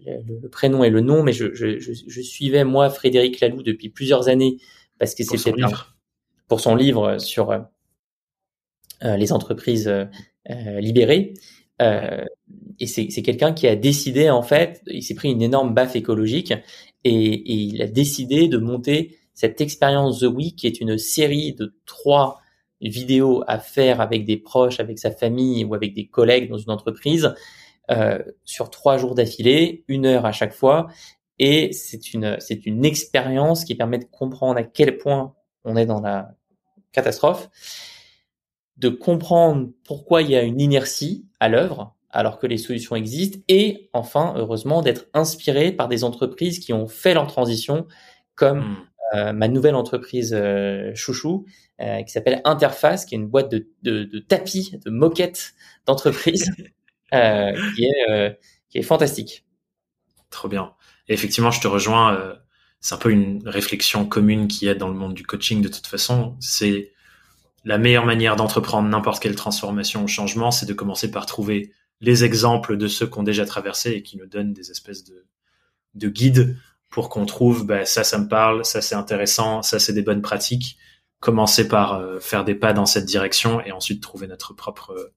[0.05, 3.63] le, le, prénom et le nom, mais je, je, je, je, suivais moi Frédéric Laloux
[3.63, 4.59] depuis plusieurs années
[4.99, 5.53] parce que c'était
[6.49, 7.65] pour son livre sur
[9.03, 9.93] les entreprises
[10.49, 11.35] libérées.
[11.81, 12.25] Euh,
[12.79, 16.53] et c'est quelqu'un qui a décidé, en fait, il s'est pris une énorme baffe écologique
[17.05, 21.55] et, et, il a décidé de monter cette expérience The Week, qui est une série
[21.55, 22.41] de trois
[22.81, 26.71] vidéos à faire avec des proches, avec sa famille ou avec des collègues dans une
[26.71, 27.33] entreprise,
[27.91, 30.88] euh, sur trois jours d'affilée, une heure à chaque fois.
[31.38, 35.35] Et c'est une, c'est une expérience qui permet de comprendre à quel point
[35.65, 36.35] on est dans la
[36.93, 37.49] catastrophe
[38.83, 43.38] de comprendre pourquoi il y a une inertie à l'œuvre alors que les solutions existent
[43.49, 47.87] et enfin heureusement d'être inspiré par des entreprises qui ont fait leur transition
[48.35, 48.77] comme hmm.
[49.14, 51.47] euh, ma nouvelle entreprise euh, chouchou
[51.81, 55.55] euh, qui s'appelle Interface qui est une boîte de, de, de tapis de moquettes
[55.87, 56.51] d'entreprise
[57.14, 59.45] euh, qui est qui est fantastique.
[60.31, 60.75] Trop bien.
[61.09, 62.37] Et effectivement je te rejoins
[62.81, 65.87] c'est un peu une réflexion commune qui est dans le monde du coaching de toute
[65.87, 66.37] façon.
[66.40, 66.92] C'est
[67.64, 72.25] la meilleure manière d'entreprendre n'importe quelle transformation ou changement, c'est de commencer par trouver les
[72.25, 75.25] exemples de ceux qu'on déjà traversé et qui nous donnent des espèces de,
[75.94, 76.57] de guides
[76.90, 80.22] pour qu'on trouve bah, ça, ça me parle, ça c'est intéressant, ça c'est des bonnes
[80.22, 80.79] pratiques.
[81.20, 85.12] Commencer par euh, faire des pas dans cette direction et ensuite trouver notre propre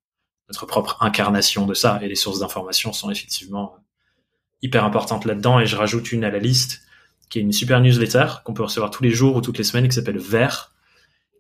[0.47, 1.99] notre propre incarnation de ça.
[2.03, 3.77] Et les sources d'information sont effectivement
[4.61, 5.59] hyper importantes là-dedans.
[5.59, 6.83] Et je rajoute une à la liste
[7.29, 9.87] qui est une super newsletter qu'on peut recevoir tous les jours ou toutes les semaines
[9.87, 10.75] qui s'appelle Vert,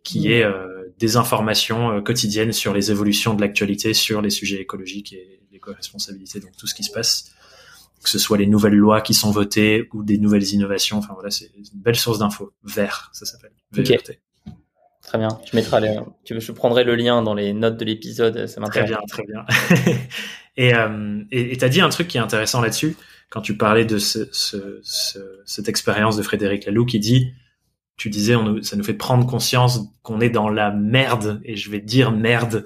[0.03, 0.31] qui mmh.
[0.31, 5.13] est euh, des informations euh, quotidiennes sur les évolutions de l'actualité, sur les sujets écologiques
[5.13, 7.31] et l'éco-responsabilité, donc tout ce qui se passe,
[8.03, 10.97] que ce soit les nouvelles lois qui sont votées ou des nouvelles innovations.
[10.97, 12.53] Enfin voilà, c'est une belle source d'infos.
[12.63, 13.51] Vert, ça s'appelle.
[13.71, 14.19] VRT.
[15.01, 15.27] Très bien.
[15.45, 18.47] Tu mettras les, tu, je prendrai le lien dans les notes de l'épisode.
[18.47, 18.91] Ça m'intéresse.
[19.07, 19.95] Très bien, très bien.
[20.57, 22.95] et euh, et t'as dit un truc qui est intéressant là-dessus
[23.29, 27.33] quand tu parlais de ce, ce, ce, cette expérience de Frédéric Laloux qui dit
[27.97, 31.69] tu disais, on, ça nous fait prendre conscience qu'on est dans la merde, et je
[31.71, 32.65] vais dire merde,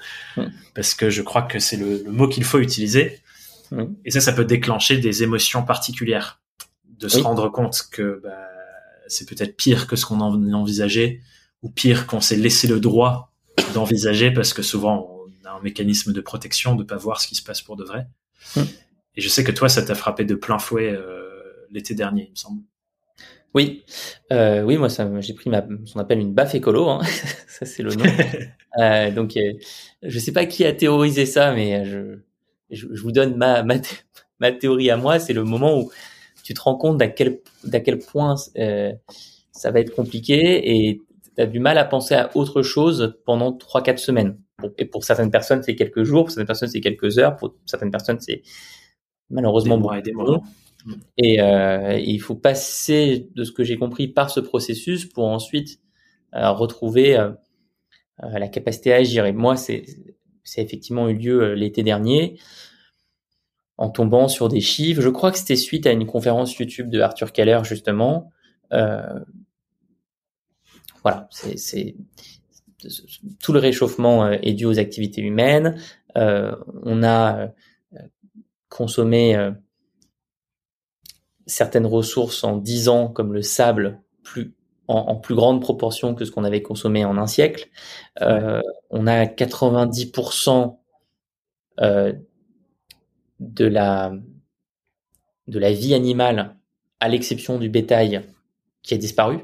[0.74, 3.20] parce que je crois que c'est le, mot qu'il faut utiliser.
[4.04, 6.42] Et ça, ça peut déclencher des émotions particulières,
[6.98, 8.50] de se rendre compte que bah,
[9.08, 11.22] c'est peut-être pire que ce qu'on en envisageait,
[11.62, 13.32] ou pire qu'on s'est laissé le droit
[13.74, 15.08] d'envisager, parce que souvent
[15.44, 17.84] on a un mécanisme de protection de pas voir ce qui se passe pour de
[17.84, 18.08] vrai.
[19.16, 21.30] Et je sais que toi, ça t'a frappé de plein fouet euh,
[21.72, 22.62] l'été dernier, il me semble.
[23.56, 23.84] Oui,
[24.32, 27.02] euh, oui, moi, j'ai pris ma, ce qu'on appelle une baffe écolo, hein.
[27.48, 28.06] ça c'est le nom.
[28.80, 29.54] euh, donc, euh,
[30.04, 32.20] je sais pas qui a théorisé ça, mais je,
[32.70, 33.76] je, vous donne ma, ma,
[34.40, 35.20] ma théorie à moi.
[35.20, 35.92] C'est le moment où
[36.44, 38.92] tu te rends compte d'à quel, d'à quel point euh,
[39.52, 41.02] ça va être compliqué et
[41.36, 44.38] tu as du mal à penser à autre chose pendant trois, quatre semaines.
[44.78, 47.92] Et pour certaines personnes, c'est quelques jours, pour certaines personnes, c'est quelques heures, pour certaines
[47.92, 48.42] personnes, c'est
[49.30, 50.42] malheureusement des mois et des mois.
[51.18, 55.80] Et euh, il faut passer, de ce que j'ai compris, par ce processus pour ensuite
[56.36, 57.32] euh, retrouver euh,
[58.20, 59.26] la capacité à agir.
[59.26, 59.86] Et moi, c'est
[60.44, 62.40] ça effectivement eu lieu l'été dernier
[63.78, 65.02] en tombant sur des chiffres.
[65.02, 68.32] Je crois que c'était suite à une conférence YouTube de Arthur Keller, justement.
[68.74, 69.20] Euh,
[71.02, 71.96] voilà, c'est
[73.42, 75.80] tout le réchauffement est dû aux activités humaines.
[76.18, 77.54] Euh, on a
[78.68, 79.52] consommé
[81.50, 84.54] certaines ressources en 10 ans, comme le sable, plus
[84.88, 87.70] en, plus grande proportion que ce qu'on avait consommé en un siècle.
[88.22, 90.78] Euh, on a 90%
[91.82, 92.14] euh,
[93.40, 94.14] de la
[95.48, 96.56] de la vie animale,
[97.00, 98.22] à l'exception du bétail,
[98.84, 99.40] qui a disparu.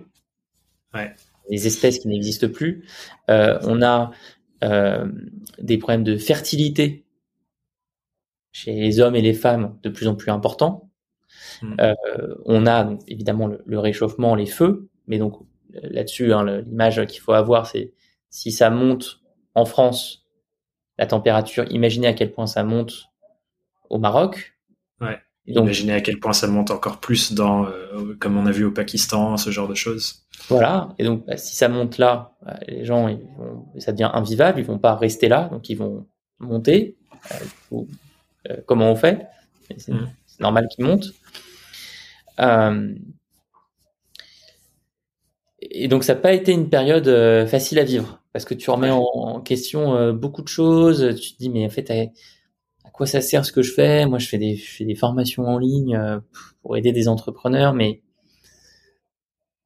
[0.94, 1.14] Ouais.
[1.50, 2.86] Les espèces qui n'existent plus.
[3.30, 4.12] Euh, on a
[4.64, 5.12] euh,
[5.60, 7.06] des problèmes de fertilité
[8.52, 10.85] chez les hommes et les femmes de plus en plus importants.
[11.62, 11.76] Mm.
[11.80, 11.96] Euh,
[12.46, 15.40] on a évidemment le, réchauffement, les feux, mais donc
[15.74, 17.94] là-dessus, hein, l'image qu'il faut avoir, c'est
[18.30, 19.22] si ça monte
[19.54, 20.26] en France,
[20.98, 23.06] la température, imaginez à quel point ça monte
[23.90, 24.58] au Maroc.
[25.02, 25.20] Ouais.
[25.48, 28.66] Donc, imaginez à quel point ça monte encore plus dans, euh, comme on a vu
[28.66, 30.26] au Pakistan, ce genre de choses.
[30.50, 30.90] Voilà.
[30.98, 34.60] Et donc, bah, si ça monte là, bah, les gens, ils vont, ça devient invivable.
[34.60, 36.08] Ils vont pas rester là, donc ils vont
[36.40, 36.98] monter.
[37.72, 39.28] Euh, comment on fait?
[39.78, 39.94] C'est
[40.40, 41.12] normal qu'ils montent.
[42.40, 42.94] Euh,
[45.62, 48.22] et donc ça n'a pas été une période euh, facile à vivre.
[48.34, 51.16] Parce que tu remets en, question euh, beaucoup de choses.
[51.20, 54.06] Tu te dis mais en fait à, quoi ça sert ce que je fais?
[54.06, 56.00] Moi je fais des, je fais des formations en ligne
[56.62, 58.02] pour aider des entrepreneurs, mais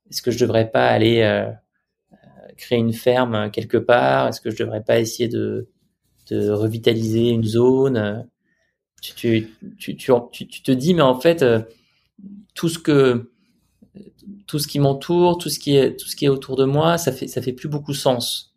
[0.09, 1.47] est-ce que je devrais pas aller
[2.57, 4.27] créer une ferme quelque part?
[4.27, 5.69] Est-ce que je devrais pas essayer de,
[6.31, 8.27] de revitaliser une zone
[9.01, 9.95] tu, tu, tu,
[10.31, 11.43] tu, tu te dis mais en fait
[12.53, 13.31] tout ce que
[14.47, 16.97] tout ce qui m'entoure, tout ce qui est tout ce qui est autour de moi,
[16.97, 18.55] ça fait ça fait plus beaucoup sens.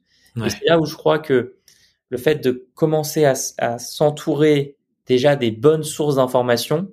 [0.48, 1.56] c'est là où je crois que
[2.08, 4.76] le fait de commencer à, à s'entourer
[5.06, 6.90] déjà des bonnes sources d'informations,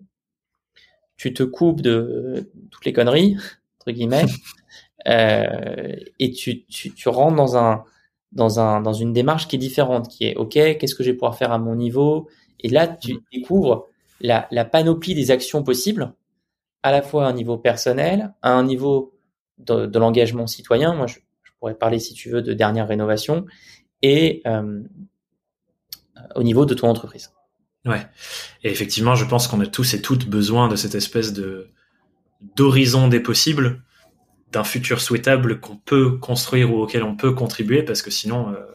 [1.18, 3.38] tu te coupes de toutes les conneries
[3.80, 4.26] entre guillemets
[5.08, 7.84] euh, et tu, tu tu rentres dans un
[8.32, 11.16] dans un dans une démarche qui est différente, qui est ok, qu'est-ce que je vais
[11.16, 12.30] pouvoir faire à mon niveau?
[12.62, 13.20] Et là, tu mm.
[13.34, 13.88] découvres
[14.22, 16.14] la, la panoplie des actions possibles
[16.84, 19.14] à la fois à un niveau personnel, à un niveau
[19.58, 20.94] de, l'engagement citoyen.
[20.94, 21.18] Moi, je,
[21.60, 23.46] pourrais parler, si tu veux, de dernière rénovation
[24.02, 24.82] et euh,
[26.36, 27.34] au niveau de ton entreprise.
[27.86, 28.06] Ouais.
[28.64, 31.70] Et effectivement, je pense qu'on a tous et toutes besoin de cette espèce de
[32.56, 33.84] d'horizon des possibles,
[34.54, 38.66] d'un futur souhaitable qu'on peut construire ou auquel on peut contribuer, parce que sinon, euh,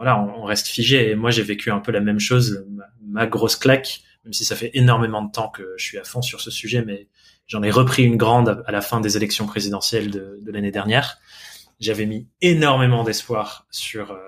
[0.00, 1.10] voilà, on, reste figé.
[1.10, 2.64] Et moi, j'ai vécu un peu la même chose.
[3.06, 6.22] ma, grosse claque, même si ça fait énormément de temps que je suis à fond
[6.22, 7.08] sur ce sujet, mais
[7.46, 11.18] j'en ai repris une grande à la fin des élections présidentielles de, de l'année dernière.
[11.80, 14.18] J'avais mis énormément d'espoir sur, euh,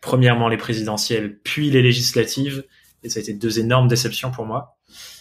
[0.00, 2.64] premièrement, les présidentielles, puis les législatives,
[3.04, 4.76] et ça a été deux énormes déceptions pour moi.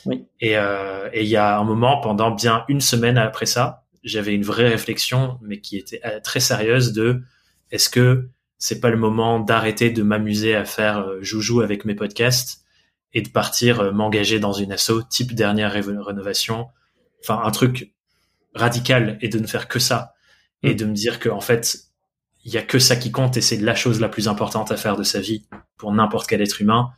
[0.08, 0.26] Oui.
[0.39, 4.43] Et euh, il y a un moment, pendant bien une semaine après ça, j'avais une
[4.43, 7.21] vraie réflexion, mais qui était euh, très sérieuse de
[7.69, 11.96] est-ce que c'est pas le moment d'arrêter de m'amuser à faire euh, joujou avec mes
[11.96, 12.63] podcasts
[13.13, 16.67] et de partir euh, m'engager dans une asso type dernière rénovation,
[17.22, 17.93] enfin un truc
[18.54, 20.13] radical et de ne faire que ça
[20.63, 20.78] et mm.
[20.78, 21.88] de me dire que en fait
[22.43, 24.78] il y a que ça qui compte et c'est la chose la plus importante à
[24.78, 25.46] faire de sa vie
[25.78, 26.91] pour n'importe quel être humain.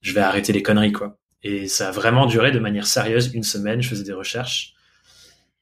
[0.00, 1.18] Je vais arrêter les conneries quoi.
[1.42, 3.82] Et ça a vraiment duré de manière sérieuse une semaine.
[3.82, 4.74] Je faisais des recherches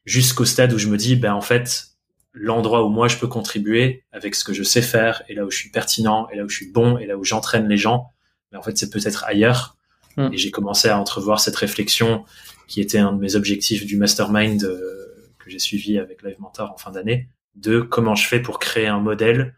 [0.05, 1.90] jusqu'au stade où je me dis ben en fait
[2.33, 5.51] l'endroit où moi je peux contribuer avec ce que je sais faire et là où
[5.51, 8.09] je suis pertinent et là où je suis bon et là où j'entraîne les gens,
[8.53, 9.77] mais en fait c'est peut-être ailleurs
[10.17, 10.33] Mm.
[10.33, 12.25] Et j'ai commencé à entrevoir cette réflexion
[12.67, 16.73] qui était un de mes objectifs du mastermind euh, que j'ai suivi avec Live Mentor
[16.73, 19.55] en fin d'année, de comment je fais pour créer un modèle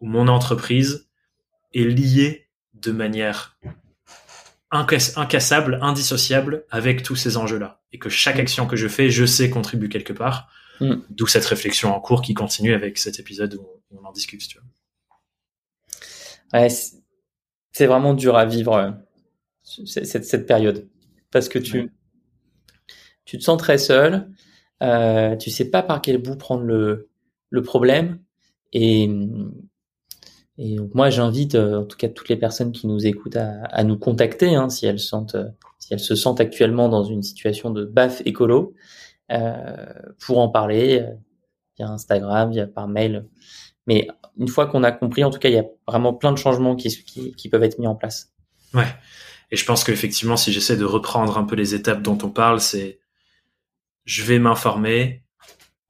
[0.00, 1.08] où mon entreprise
[1.74, 3.58] est liée de manière
[4.70, 7.80] incassable, indissociable avec tous ces enjeux-là.
[7.92, 8.40] Et que chaque mm.
[8.40, 10.48] action que je fais, je sais contribue quelque part.
[10.80, 10.96] Mm.
[11.10, 14.46] D'où cette réflexion en cours qui continue avec cet épisode où on, en discute.
[14.46, 16.60] Tu vois.
[16.60, 16.68] Ouais,
[17.72, 18.90] c'est vraiment dur à vivre euh,
[19.62, 20.88] cette, cette, période.
[21.30, 21.92] Parce que tu,
[23.24, 24.30] tu te sens très seul,
[24.82, 27.08] euh, tu sais pas par quel bout prendre le,
[27.50, 28.20] le problème.
[28.72, 29.08] Et,
[30.58, 33.62] et donc moi, j'invite euh, en tout cas toutes les personnes qui nous écoutent à,
[33.64, 37.22] à nous contacter hein, si elles sentent, euh, si elles se sentent actuellement dans une
[37.22, 38.74] situation de baf écolo,
[40.20, 41.14] pour en parler euh,
[41.76, 43.26] via Instagram, via par mail.
[43.86, 46.38] Mais une fois qu'on a compris, en tout cas, il y a vraiment plein de
[46.38, 48.32] changements qui, qui, qui peuvent être mis en place.
[48.74, 48.86] Ouais.
[49.50, 52.60] Et je pense qu'effectivement, si j'essaie de reprendre un peu les étapes dont on parle,
[52.60, 52.98] c'est
[54.04, 55.24] je vais m'informer,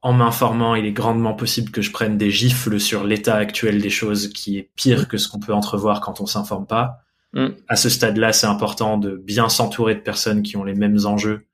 [0.01, 3.89] en m'informant, il est grandement possible que je prenne des gifles sur l'état actuel des
[3.89, 6.99] choses qui est pire que ce qu'on peut entrevoir quand on s'informe pas.
[7.33, 7.47] Mm.
[7.67, 11.48] À ce stade-là, c'est important de bien s'entourer de personnes qui ont les mêmes enjeux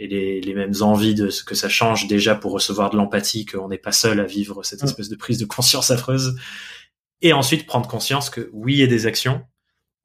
[0.00, 3.44] et les, les, mêmes envies de ce que ça change déjà pour recevoir de l'empathie,
[3.44, 4.86] qu'on n'est pas seul à vivre cette mm.
[4.86, 6.36] espèce de prise de conscience affreuse.
[7.20, 9.42] Et ensuite prendre conscience que oui, il y a des actions,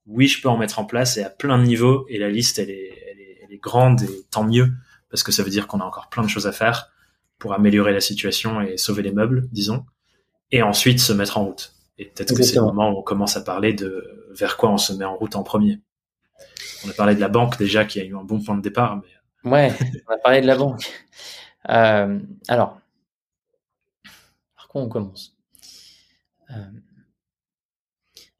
[0.05, 2.05] oui, je peux en mettre en place et à plein de niveaux.
[2.09, 4.69] Et la liste, elle est, elle est, elle est grande et tant mieux
[5.09, 6.91] parce que ça veut dire qu'on a encore plein de choses à faire
[7.39, 9.85] pour améliorer la situation et sauver les meubles, disons,
[10.51, 11.73] et ensuite se mettre en route.
[11.97, 14.77] Et peut-être que c'est le moment où on commence à parler de vers quoi on
[14.77, 15.79] se met en route en premier.
[16.85, 18.97] On a parlé de la banque déjà, qui a eu un bon point de départ.
[18.97, 19.07] Mais...
[19.45, 19.71] Ouais,
[20.09, 20.91] on a parlé de la banque.
[21.69, 22.79] Euh, alors,
[24.57, 25.33] par quoi on commence?
[26.51, 26.85] Euh,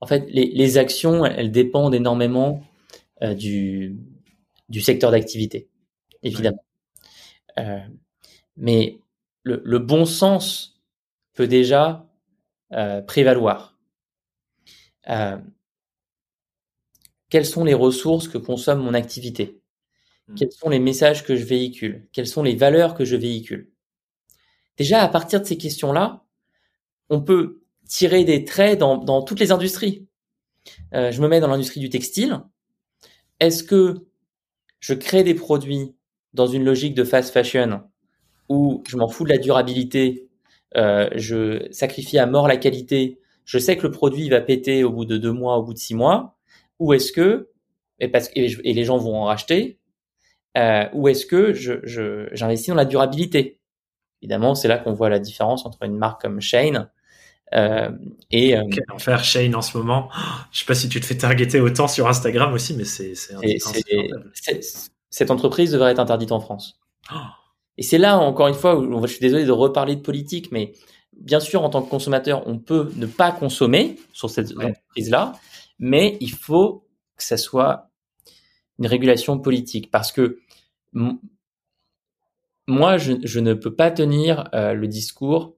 [0.02, 2.62] En fait, les, les, actions, elles dépendent énormément
[3.24, 3.98] euh, du,
[4.70, 5.70] du secteur d'activité,
[6.24, 6.64] évidemment.
[7.60, 7.80] Euh,
[8.58, 9.00] mais
[9.44, 10.82] le, le bon sens
[11.36, 12.08] peut déjà
[12.74, 13.78] euh, prévaloir.
[15.10, 15.38] Euh,
[17.30, 19.62] quelles sont les ressources que consomme mon activité?
[20.28, 20.36] Hmm.
[20.36, 22.08] Quels sont les messages que je véhicule?
[22.12, 23.72] Quelles sont les valeurs que je véhicule?
[24.78, 26.24] Déjà, à partir de ces questions-là,
[27.10, 30.08] on peut tirer des traits dans, dans toutes les industries.
[30.94, 32.42] Euh, je me mets dans l'industrie du textile.
[33.40, 34.06] Est-ce que
[34.80, 35.96] je crée des produits
[36.34, 37.82] dans une logique de fast fashion
[38.50, 40.30] où je m'en fous de la durabilité,
[40.78, 44.92] euh, je sacrifie à mort la qualité, je sais que le produit va péter au
[44.92, 46.38] bout de deux mois, au bout de six mois,
[46.80, 47.50] ou est-ce que,
[48.00, 48.10] et,
[48.74, 49.80] les gens vont en racheter,
[50.58, 53.60] euh, ou est-ce que je, j'investis dans la durabilité?
[54.22, 56.90] Évidemment, c'est là qu'on voit la différence entre une marque comme Shane
[57.54, 57.92] euh,
[58.32, 60.10] et euh, Quel enfer Shane en ce moment.
[60.52, 63.14] Je sais pas si tu te fais targeter autant sur Instagram aussi, mais c'est
[65.10, 66.80] cette entreprise devrait être interdite en France.
[67.14, 67.18] Oh.
[67.78, 70.74] Et c'est là, encore une fois, où je suis désolé de reparler de politique, mais
[71.14, 75.34] bien sûr, en tant que consommateur, on peut ne pas consommer sur cette entreprise-là,
[75.80, 77.90] mais il faut que ça soit
[78.80, 80.40] une régulation politique parce que
[82.68, 85.56] moi, je, je, ne peux pas tenir euh, le discours.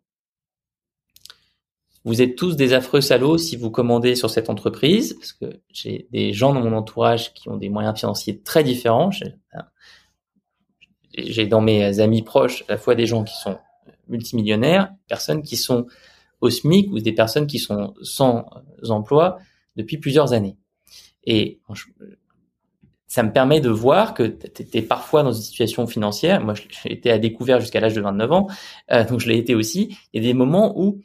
[2.04, 6.08] Vous êtes tous des affreux salauds si vous commandez sur cette entreprise, parce que j'ai
[6.12, 9.12] des gens dans mon entourage qui ont des moyens financiers très différents
[11.18, 13.58] j'ai dans mes amis proches à la fois des gens qui sont
[14.08, 15.88] multimillionnaires, personnes qui sont
[16.42, 18.46] au SMIC ou des personnes qui sont sans
[18.88, 19.40] emploi
[19.76, 20.58] depuis plusieurs années.
[21.24, 21.60] Et
[23.08, 26.42] ça me permet de voir que tu es parfois dans une situation financière.
[26.44, 28.48] Moi, j'ai été à découvert jusqu'à l'âge de 29 ans,
[28.92, 29.98] euh, donc je l'ai été aussi.
[30.14, 31.02] Il y a des moments où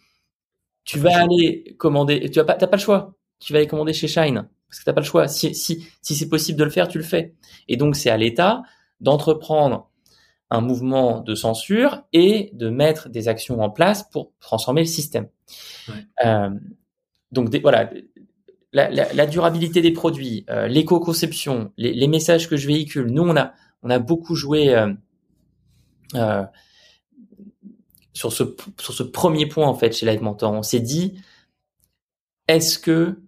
[0.85, 3.15] tu vas aller commander, tu n'as pas, pas le choix.
[3.39, 5.29] Tu vas aller commander chez Shine parce que t'as pas le choix.
[5.29, 7.35] Si, si, si c'est possible de le faire, tu le fais.
[7.69, 8.63] Et donc, c'est à l'État
[9.01, 9.91] d'entreprendre
[10.51, 15.29] un mouvement de censure et de mettre des actions en place pour transformer le système.
[16.25, 16.51] Euh,
[17.33, 17.91] donc voilà,
[18.73, 23.11] la, durabilité des produits, euh, l'éco-conception, les, messages que je véhicule.
[23.11, 24.75] Nous, on a, on a beaucoup joué
[26.15, 26.45] euh,
[28.13, 28.45] sur, ce,
[28.81, 30.53] sur ce premier point en fait chez Live Mentor.
[30.53, 31.15] On s'est dit,
[32.49, 33.21] est-ce que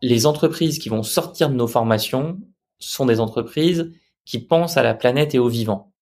[0.00, 2.40] les entreprises qui vont sortir de nos formations
[2.78, 3.92] sont des entreprises
[4.24, 5.92] qui pense à la planète et aux vivants.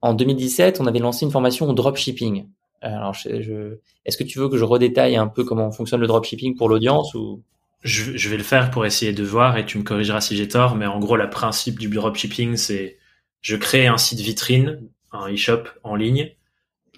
[0.00, 2.48] En 2017, on avait lancé une formation au dropshipping.
[2.84, 6.56] Alors, je, est-ce que tu veux que je redétaille un peu comment fonctionne le dropshipping
[6.56, 7.42] pour l'audience ou?
[7.82, 10.48] Je, je, vais le faire pour essayer de voir et tu me corrigeras si j'ai
[10.48, 12.96] tort, mais en gros, le principe du dropshipping, c'est
[13.42, 16.30] je crée un site vitrine, un e-shop en ligne,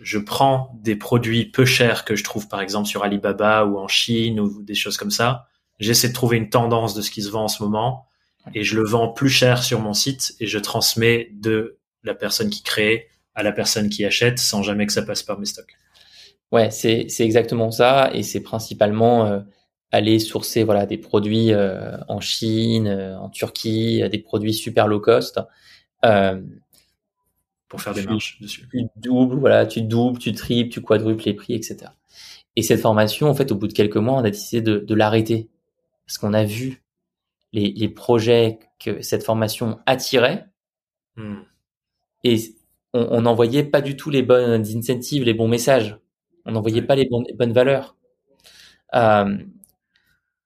[0.00, 3.88] je prends des produits peu chers que je trouve par exemple sur Alibaba ou en
[3.88, 5.48] Chine ou des choses comme ça,
[5.80, 8.06] j'essaie de trouver une tendance de ce qui se vend en ce moment,
[8.54, 12.50] et je le vends plus cher sur mon site et je transmets de la personne
[12.50, 15.76] qui crée à la personne qui achète sans jamais que ça passe par mes stocks.
[16.50, 19.40] Ouais, c'est c'est exactement ça et c'est principalement euh,
[19.92, 25.00] aller sourcer voilà des produits euh, en Chine, euh, en Turquie, des produits super low
[25.00, 25.40] cost
[27.68, 28.68] pour faire des marges dessus.
[28.70, 31.90] Tu doubles, voilà, tu doubles, tu triples, tu quadruples les prix, etc.
[32.54, 34.94] Et cette formation, en fait, au bout de quelques mois, on a décidé de, de
[34.94, 35.50] l'arrêter
[36.06, 36.84] parce qu'on a vu
[37.52, 40.46] les, les, projets que cette formation attirait
[41.16, 41.40] hmm.
[42.22, 42.36] et
[42.96, 45.98] on n'envoyait pas du tout les bonnes incentives, les bons messages.
[46.46, 47.96] On n'envoyait pas les, bonnes valeurs.
[48.94, 49.36] Euh,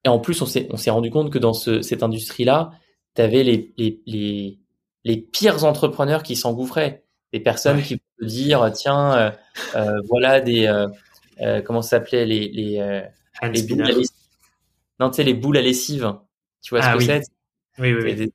[0.05, 2.73] et en plus, on s'est, rendu compte que dans ce, cette industrie-là,
[3.15, 4.59] tu avais les, les, les,
[5.05, 7.05] les, pires entrepreneurs qui s'engouffraient.
[7.33, 9.31] Des personnes qui vont te dire, tiens, euh,
[9.77, 10.67] euh, voilà des,
[11.65, 13.03] comment ça s'appelait, les, les,
[13.43, 14.17] les boules à lessive.
[14.99, 16.15] Non, tu sais, les boules à lessive.
[16.63, 17.23] Tu vois ce ah que c'est?
[17.79, 18.33] Oui, oui, oui.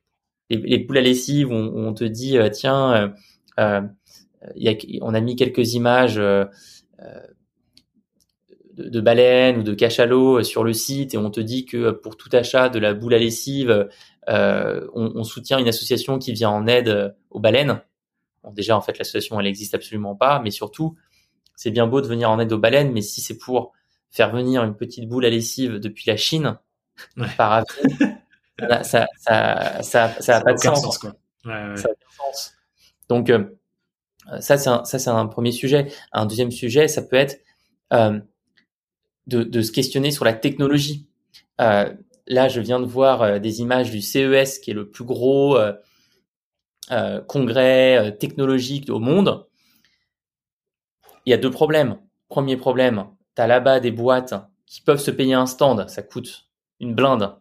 [0.48, 3.12] Les, les, boules à lessive, on, on te dit, tiens,
[4.54, 6.20] y a, on a mis quelques images
[8.76, 11.90] de, de baleines ou de cachalots euh, sur le site et on te dit que
[11.90, 13.88] pour tout achat de la boule à lessive,
[14.28, 17.80] euh, on, on, soutient une association qui vient en aide euh, aux baleines.
[18.42, 20.96] Bon, déjà, en fait, l'association, elle n'existe absolument pas, mais surtout,
[21.54, 23.72] c'est bien beau de venir en aide aux baleines, mais si c'est pour
[24.10, 26.58] faire venir une petite boule à lessive depuis la Chine,
[27.36, 27.98] par avion,
[28.82, 30.98] ça, ça, ça, ça, ça a pas de sens.
[30.98, 31.14] quoi.
[31.44, 31.76] Ouais, ouais.
[31.76, 32.52] Ça a pas de sens.
[33.08, 33.44] Donc, euh,
[34.40, 35.92] ça, c'est un, ça, c'est un premier sujet.
[36.12, 37.40] Un deuxième sujet, ça peut être
[37.92, 38.18] euh,
[39.26, 41.06] de, de, se questionner sur la technologie.
[41.60, 41.92] Euh,
[42.26, 45.56] là, je viens de voir euh, des images du CES, qui est le plus gros
[45.56, 45.72] euh,
[46.90, 49.46] euh congrès euh, technologique au monde.
[51.24, 51.98] Il y a deux problèmes.
[52.28, 53.06] Premier problème,
[53.36, 54.34] tu as là-bas des boîtes
[54.66, 56.48] qui peuvent se payer un stand, ça coûte
[56.80, 57.36] une blinde,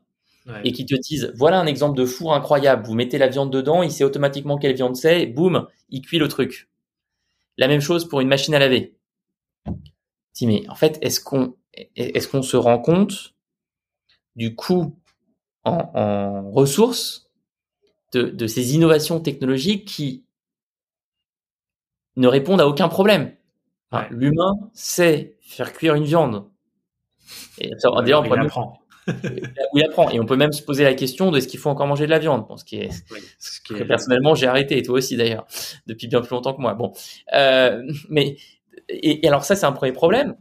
[0.45, 0.61] ouais.
[0.63, 3.81] et qui te disent, voilà un exemple de four incroyable, vous mettez la viande dedans,
[3.81, 6.69] il sait automatiquement quelle viande c'est, et boum, il cuit le truc.
[7.57, 8.97] La même chose pour une machine à laver.
[10.33, 11.55] Dis, mais en fait, est-ce qu'on
[11.95, 13.33] est-ce qu'on se rend compte
[14.35, 14.97] du coût
[15.63, 17.29] en, ressources
[18.13, 20.25] de, ces innovations technologiques qui
[22.15, 23.35] ne répondent à aucun problème?
[24.09, 26.49] L'humain sait faire cuire une viande.
[27.57, 28.49] Et, d'ailleurs, il
[29.07, 29.69] apprend.
[29.73, 30.09] il apprend.
[30.09, 32.11] Et on peut même se poser la question de est-ce qu'il faut encore manger de
[32.11, 32.47] la viande.
[32.47, 32.89] Bon, ce qui est,
[33.39, 33.85] ce qui est...
[33.85, 35.45] personnellement, j'ai arrêté, et toi aussi d'ailleurs,
[35.87, 36.73] depuis bien plus longtemps que moi.
[36.73, 36.93] Bon,
[37.33, 38.37] euh, mais
[38.89, 40.35] et, alors ça, c'est un premier problème.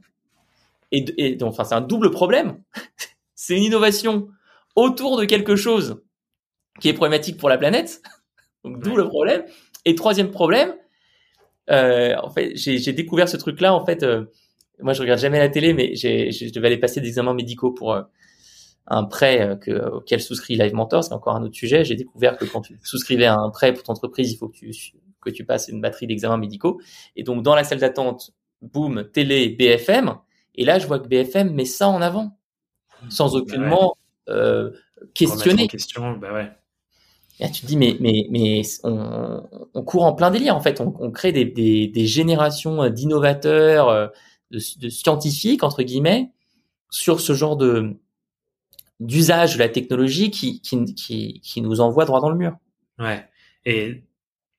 [0.92, 2.62] Et, donc, enfin, c'est un double problème.
[3.34, 4.28] c'est une innovation
[4.76, 6.02] autour de quelque chose
[6.80, 8.00] qui est problématique pour la planète.
[8.64, 9.42] Donc, double problème.
[9.84, 10.74] Et troisième problème,
[11.70, 13.74] euh, en fait, j'ai découvert ce truc-là.
[13.74, 14.24] En fait, euh,
[14.80, 17.98] moi, je regarde jamais la télé, mais je devais aller passer des examens médicaux pour
[18.86, 21.04] un prêt euh, que, auquel souscrit Live Mentor.
[21.04, 21.84] C'est encore un autre sujet.
[21.84, 24.56] J'ai découvert que quand tu souscrivais à un prêt pour ton entreprise, il faut que
[24.56, 24.72] tu
[25.24, 26.80] que tu passes une batterie d'examens médicaux.
[27.16, 30.16] Et donc, dans la salle d'attente, boum, télé, BFM.
[30.54, 32.36] Et là, je vois que BFM met ça en avant,
[33.08, 33.96] sans bah aucunement
[34.28, 34.70] euh,
[35.14, 35.66] questionner.
[35.66, 36.50] Question, bah ouais.
[37.40, 39.42] Et tu te dis, mais, mais, mais on,
[39.74, 40.80] on court en plein délire, en fait.
[40.80, 44.06] On, on crée des, des, des générations d'innovateurs, euh,
[44.52, 46.30] de, de, scientifiques, entre guillemets,
[46.90, 47.96] sur ce genre de
[49.00, 52.56] d'usage de la technologie qui, qui, qui, qui nous envoie droit dans le mur.
[52.98, 53.26] Ouais.
[53.64, 54.04] Et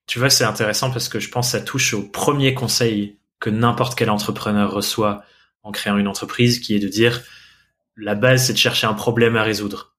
[0.06, 3.50] tu vois, c'est intéressant parce que je pense que ça touche au premier conseil que
[3.50, 5.24] n'importe quel entrepreneur reçoit
[5.62, 7.22] en créant une entreprise, qui est de dire
[7.96, 9.96] la base, c'est de chercher un problème à résoudre.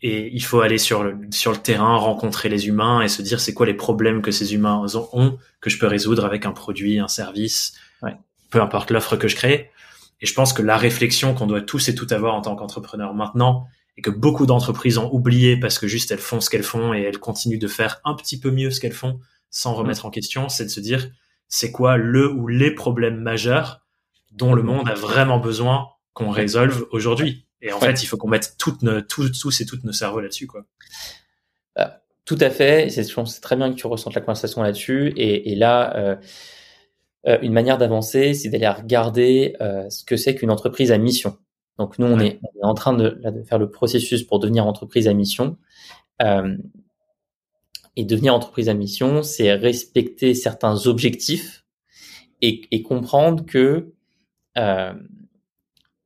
[0.00, 3.40] Et il faut aller sur le, sur le terrain, rencontrer les humains et se dire
[3.40, 7.00] c'est quoi les problèmes que ces humains ont que je peux résoudre avec un produit,
[7.00, 8.16] un service, ouais.
[8.50, 9.72] peu importe l'offre que je crée.
[10.20, 13.14] Et je pense que la réflexion qu'on doit tous et toutes avoir en tant qu'entrepreneur
[13.14, 13.66] maintenant,
[13.98, 17.00] et que beaucoup d'entreprises ont oublié parce que juste elles font ce qu'elles font et
[17.00, 19.18] elles continuent de faire un petit peu mieux ce qu'elles font
[19.50, 21.10] sans remettre en question, c'est de se dire
[21.48, 23.84] c'est quoi le ou les problèmes majeurs
[24.30, 27.46] dont le monde a vraiment besoin qu'on résolve aujourd'hui.
[27.60, 30.20] Et en fait, il faut qu'on mette toutes nos, tous, tous et toutes nos cerveaux
[30.20, 30.64] là-dessus, quoi.
[31.78, 31.86] Euh,
[32.24, 32.90] tout à fait.
[32.90, 35.12] C'est, je pense c'est très bien que tu ressentes la conversation là-dessus.
[35.16, 36.16] Et, et là, euh,
[37.26, 41.36] euh, une manière d'avancer, c'est d'aller regarder euh, ce que c'est qu'une entreprise à mission.
[41.78, 44.66] Donc nous, on, est, on est, en train de, de, faire le processus pour devenir
[44.66, 45.56] entreprise à mission.
[46.22, 46.56] Euh,
[47.98, 51.64] et devenir entreprise à mission, c'est respecter certains objectifs
[52.40, 53.92] et, et comprendre que
[54.56, 54.94] euh,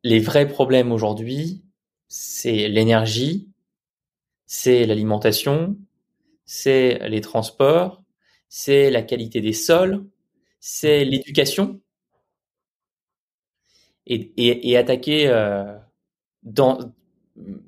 [0.02, 1.62] les vrais problèmes aujourd'hui,
[2.08, 3.48] c'est l'énergie,
[4.46, 5.76] c'est l'alimentation,
[6.46, 8.02] c'est les transports,
[8.48, 10.04] c'est la qualité des sols,
[10.62, 11.80] c'est l'éducation.
[14.06, 15.76] Et, et, et, attaquer euh,
[16.42, 16.92] dans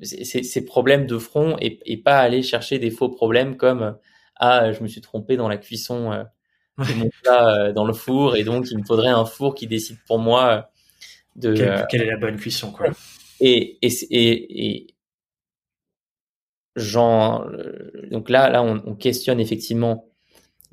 [0.01, 3.97] ces, problèmes de front et, et, pas aller chercher des faux problèmes comme
[4.37, 6.25] ah je me suis trompé dans la cuisson euh,
[6.97, 10.19] mon plat dans le four et donc il me faudrait un four qui décide pour
[10.19, 10.73] moi
[11.37, 11.55] de
[11.89, 12.89] quelle, est la bonne cuisson quoi.
[13.39, 14.87] Et et et, et
[16.75, 17.49] genre
[18.11, 20.14] donc là là on, on questionne effectivement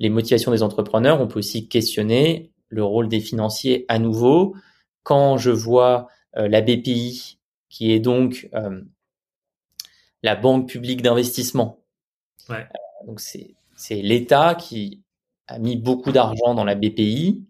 [0.02, 1.20] les motivations des entrepreneurs.
[1.20, 4.54] On peut aussi questionner le rôle des financiers à nouveau.
[5.02, 7.38] Quand je vois la BPI
[7.68, 8.50] qui est donc
[10.22, 11.78] la banque publique d'investissement.
[12.48, 12.66] Ouais.
[13.06, 13.54] donc c'est
[13.90, 15.02] l'État qui
[15.46, 17.44] a mis beaucoup d'argent dans la BPI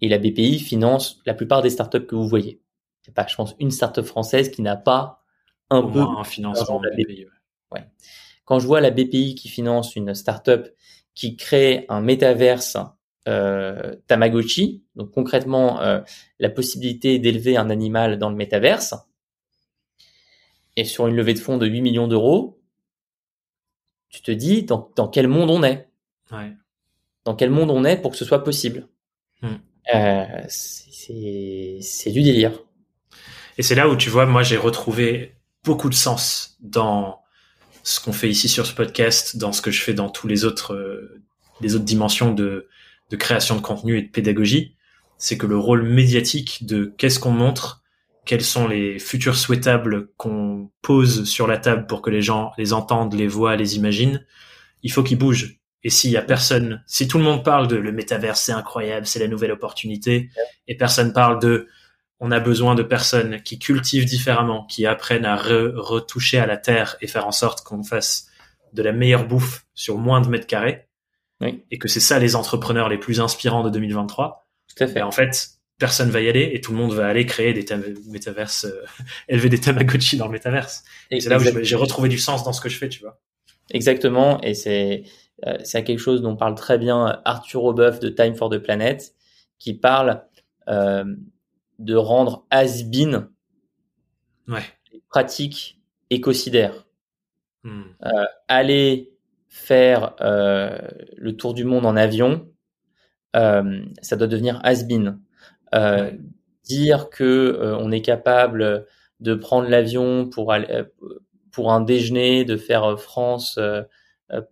[0.00, 2.60] et la BPI finance la plupart des startups que vous voyez.
[3.02, 5.24] C'est pas, je pense, une startup française qui n'a pas
[5.70, 7.26] un peu un financement de la BPI.
[7.72, 7.84] Ouais.
[8.44, 10.68] Quand je vois la BPI qui finance une startup
[11.14, 12.76] qui crée un métaverse
[13.26, 16.00] euh, Tamagotchi, donc concrètement euh,
[16.38, 18.94] la possibilité d'élever un animal dans le métaverse,
[20.76, 22.60] et sur une levée de fonds de 8 millions d'euros,
[24.08, 25.88] tu te dis dans, dans, quel monde on est?
[26.30, 26.52] Ouais.
[27.24, 28.88] Dans quel monde on est pour que ce soit possible?
[29.42, 29.56] Hmm.
[29.94, 32.62] euh, C'est du délire.
[33.58, 35.34] Et c'est là où tu vois, moi j'ai retrouvé
[35.64, 37.20] beaucoup de sens dans
[37.88, 40.44] ce qu'on fait ici sur ce podcast, dans ce que je fais dans tous les
[40.44, 41.22] autres, euh,
[41.62, 42.68] les autres dimensions de,
[43.08, 44.74] de création de contenu et de pédagogie.
[45.16, 47.82] C'est que le rôle médiatique de qu'est-ce qu'on montre,
[48.26, 52.74] quels sont les futurs souhaitables qu'on pose sur la table pour que les gens les
[52.74, 54.22] entendent, les voient, les imaginent,
[54.82, 55.58] il faut qu'ils bougent.
[55.82, 59.06] Et s'il y a personne, si tout le monde parle de le métaverse, c'est incroyable,
[59.06, 60.28] c'est la nouvelle opportunité,
[60.66, 61.68] et personne parle de
[62.20, 66.96] on a besoin de personnes qui cultivent différemment, qui apprennent à retoucher à la terre
[67.00, 68.26] et faire en sorte qu'on fasse
[68.72, 70.86] de la meilleure bouffe sur moins de mètres carrés.
[71.70, 74.44] Et que c'est ça les entrepreneurs les plus inspirants de 2023.
[74.66, 74.98] Tout à fait.
[74.98, 77.64] Et en fait, personne va y aller et tout le monde va aller créer des
[78.08, 78.84] métaverses, euh,
[79.28, 80.82] élever des Tamagotchi dans le métaverse.
[81.10, 83.20] Et c'est là où j'ai retrouvé du sens dans ce que je fais, tu vois.
[83.70, 84.40] Exactement.
[84.42, 85.04] Et c'est,
[85.46, 89.14] euh, c'est quelque chose dont parle très bien Arthur Aubeuf de Time for the Planet,
[89.58, 90.24] qui parle
[90.68, 91.04] euh,
[91.78, 93.28] de rendre has-been
[94.48, 94.62] ouais.
[94.92, 96.86] les pratiques écocidaires.
[97.64, 97.82] Hmm.
[98.04, 99.12] Euh, aller
[99.48, 100.78] faire euh,
[101.16, 102.48] le tour du monde en avion,
[103.36, 105.20] euh, ça doit devenir has-been.
[105.74, 106.12] Euh,
[106.64, 108.86] dire que on est capable
[109.20, 110.84] de prendre l'avion pour aller
[111.50, 113.58] pour un déjeuner, de faire France,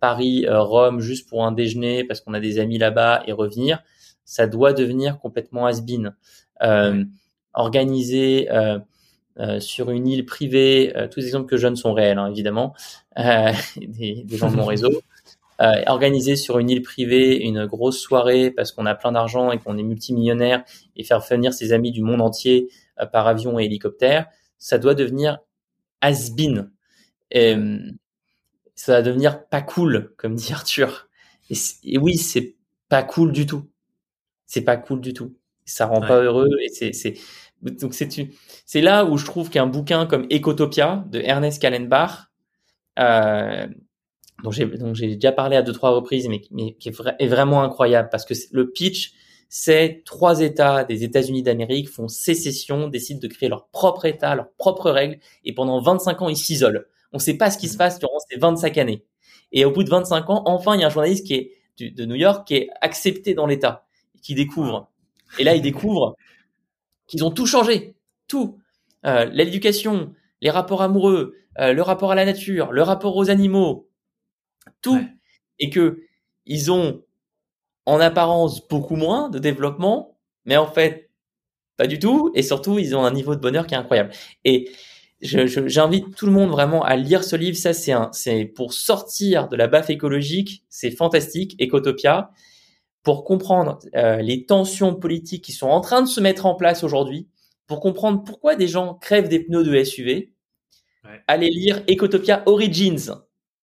[0.01, 3.83] Paris, Rome juste pour un déjeuner parce qu'on a des amis là-bas et revenir,
[4.25, 6.07] ça doit devenir complètement has-been.
[6.07, 6.11] Euh,
[7.53, 8.79] organiser euh,
[9.39, 12.73] euh, sur une île privée, tous les exemples que je donne sont réels, hein, évidemment,
[13.17, 15.01] des, des, gens de mon réseau,
[15.59, 19.57] euh, organiser sur une île privée une grosse soirée parce qu'on a plein d'argent et
[19.57, 20.63] qu'on est multimillionnaire
[20.95, 24.27] et faire venir ses amis du monde entier euh, par avion et hélicoptère,
[24.59, 25.39] ça doit devenir
[26.01, 26.69] has-been.
[27.31, 27.55] Et,
[28.75, 31.09] ça va devenir pas cool, comme dit Arthur.
[31.49, 32.55] Et, et oui, c'est
[32.87, 33.67] pas cool du tout.
[34.45, 35.35] C'est pas cool du tout.
[35.67, 37.15] Ça rend pas heureux et c'est, c'est,
[37.61, 38.09] donc c'est,
[38.65, 42.29] c'est là où je trouve qu'un bouquin comme Ecotopia de Ernest Kallenbach,
[42.99, 43.67] euh,
[44.43, 48.09] dont j'ai déjà parlé à deux trois reprises, mais, mais qui est, est vraiment incroyable
[48.11, 49.13] parce que le pitch,
[49.49, 54.51] c'est trois États des États-Unis d'Amérique font sécession, décident de créer leur propre État, leurs
[54.53, 56.85] propres règles, et pendant 25 ans ils s'isolent.
[57.13, 59.05] On ne sait pas ce qui se passe durant ces 25 années.
[59.51, 62.05] Et au bout de 25 ans, enfin, il y a un journaliste qui est de
[62.05, 63.87] New York qui est accepté dans l'État,
[64.21, 64.91] qui découvre.
[65.39, 66.15] Et là, il découvre
[67.07, 67.95] qu'ils ont tout changé,
[68.27, 68.59] tout.
[69.05, 73.89] Euh, l'éducation, les rapports amoureux, euh, le rapport à la nature, le rapport aux animaux,
[74.81, 75.03] tout,
[75.59, 76.01] et que
[76.45, 77.03] ils ont
[77.85, 81.09] en apparence beaucoup moins de développement, mais en fait
[81.77, 84.11] pas du tout, et surtout ils ont un niveau de bonheur qui est incroyable.
[84.43, 84.69] Et
[85.21, 87.57] j'invite tout le monde vraiment à lire ce livre.
[87.57, 90.63] Ça, c'est pour sortir de la baffe écologique.
[90.69, 92.31] C'est fantastique, Ecotopia,
[93.07, 96.83] pour comprendre euh, les tensions politiques qui sont en train de se mettre en place
[96.83, 97.29] aujourd'hui,
[97.65, 100.33] pour comprendre pourquoi des gens crèvent des pneus de SUV.
[101.25, 103.15] Allez lire Ecotopia Origins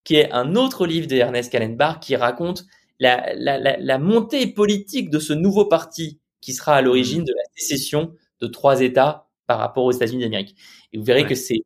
[0.03, 2.65] qui est un autre livre de Ernest Kallenbach qui raconte
[2.99, 7.27] la, la, la, la, montée politique de ce nouveau parti qui sera à l'origine mmh.
[7.27, 10.57] de la sécession de trois États par rapport aux États-Unis d'Amérique.
[10.95, 11.61] Et vous verrez que c'est,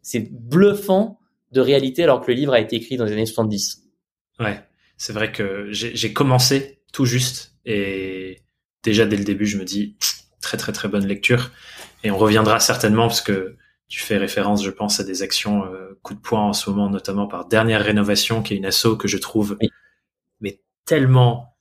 [0.00, 1.18] c'est bluffant
[1.52, 3.82] de réalité alors que le livre a été écrit dans les années 70.
[4.40, 4.62] Ouais,
[4.96, 8.42] c'est vrai que j'ai commencé tout juste et
[8.82, 9.96] déjà dès le début je me dis
[10.40, 11.50] très très très bonne lecture
[12.04, 13.56] et on reviendra certainement parce que
[13.88, 16.90] tu fais référence, je pense, à des actions euh, coup de poing en ce moment,
[16.90, 19.56] notamment par Dernière Rénovation, qui est une asso que je trouve
[20.40, 21.56] mais tellement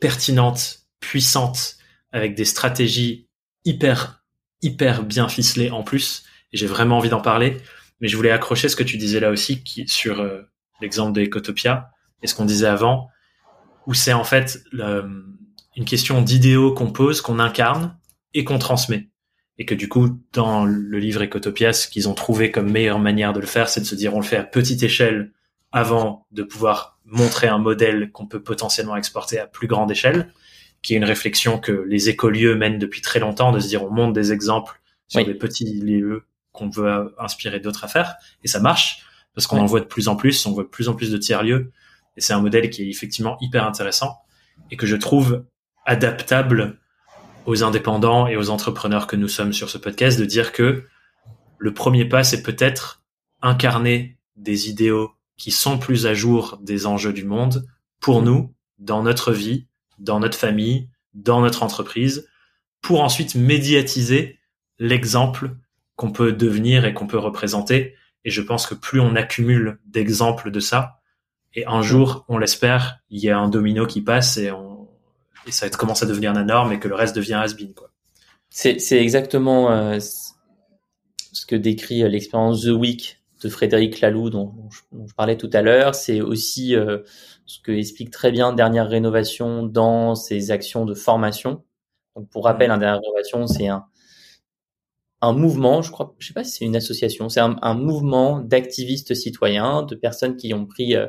[0.00, 1.76] pertinente, puissante,
[2.12, 3.28] avec des stratégies
[3.64, 4.22] hyper
[4.62, 6.24] hyper bien ficelées en plus.
[6.52, 7.58] Et j'ai vraiment envie d'en parler.
[8.00, 10.42] Mais je voulais accrocher ce que tu disais là aussi, qui sur euh,
[10.80, 11.90] l'exemple de Ecotopia
[12.22, 13.08] et ce qu'on disait avant.
[13.86, 17.96] Où c'est en fait une question d'idéaux qu'on pose, qu'on incarne
[18.34, 19.08] et qu'on transmet.
[19.58, 23.32] Et que du coup, dans le livre Ecotopia, ce qu'ils ont trouvé comme meilleure manière
[23.32, 25.32] de le faire, c'est de se dire on le fait à petite échelle
[25.72, 30.32] avant de pouvoir montrer un modèle qu'on peut potentiellement exporter à plus grande échelle,
[30.82, 33.90] qui est une réflexion que les écolieux mènent depuis très longtemps, de se dire on
[33.90, 38.60] montre des exemples sur des petits lieux qu'on veut inspirer d'autres à faire, et ça
[38.60, 41.10] marche, parce qu'on en voit de plus en plus, on voit de plus en plus
[41.10, 41.70] de tiers-lieux,
[42.16, 44.18] et c'est un modèle qui est effectivement hyper intéressant,
[44.70, 45.44] et que je trouve
[45.84, 46.78] adaptable
[47.44, 50.84] aux indépendants et aux entrepreneurs que nous sommes sur ce podcast, de dire que
[51.58, 53.02] le premier pas, c'est peut-être
[53.42, 57.66] incarner des idéaux qui sont plus à jour des enjeux du monde
[58.00, 59.66] pour nous, dans notre vie,
[59.98, 62.28] dans notre famille, dans notre entreprise,
[62.82, 64.38] pour ensuite médiatiser
[64.78, 65.56] l'exemple
[65.96, 67.94] qu'on peut devenir et qu'on peut représenter.
[68.24, 70.98] Et je pense que plus on accumule d'exemples de ça,
[71.56, 74.88] et un jour, on l'espère, il y a un domino qui passe et, on,
[75.46, 77.72] et ça commence à devenir la norme et que le reste devient has-been.
[78.50, 79.98] C'est, exactement euh,
[81.32, 85.62] ce que décrit euh, l'expérience The Week de Frédéric Laloux dont, je, parlais tout à
[85.62, 85.94] l'heure.
[85.94, 86.98] C'est aussi euh,
[87.46, 91.64] ce que explique très bien Dernière Rénovation dans ses actions de formation.
[92.16, 93.86] Donc pour rappel, un Dernière Rénovation, c'est un,
[95.22, 98.40] un mouvement, je crois, je sais pas si c'est une association, c'est un, un, mouvement
[98.40, 101.08] d'activistes citoyens, de personnes qui ont pris euh,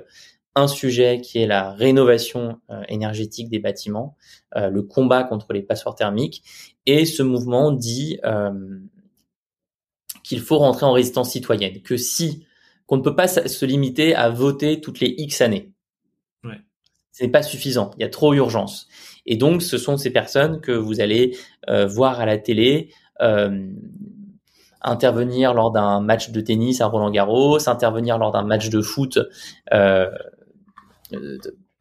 [0.57, 4.15] un sujet qui est la rénovation euh, énergétique des bâtiments,
[4.55, 6.41] le combat contre les passoires thermiques,
[6.87, 8.19] et ce mouvement dit
[10.23, 12.47] qu'il faut rentrer en résistance citoyenne, que si
[12.87, 15.73] qu'on ne peut pas se limiter à voter toutes les X années.
[16.43, 16.59] Ouais.
[17.11, 18.87] Ce n'est pas suffisant, il y a trop urgence.
[19.25, 21.37] Et donc, ce sont ces personnes que vous allez
[21.69, 22.89] euh, voir à la télé
[23.21, 23.69] euh,
[24.81, 29.19] intervenir lors d'un match de tennis à Roland Garros, intervenir lors d'un match de foot
[29.73, 30.09] euh,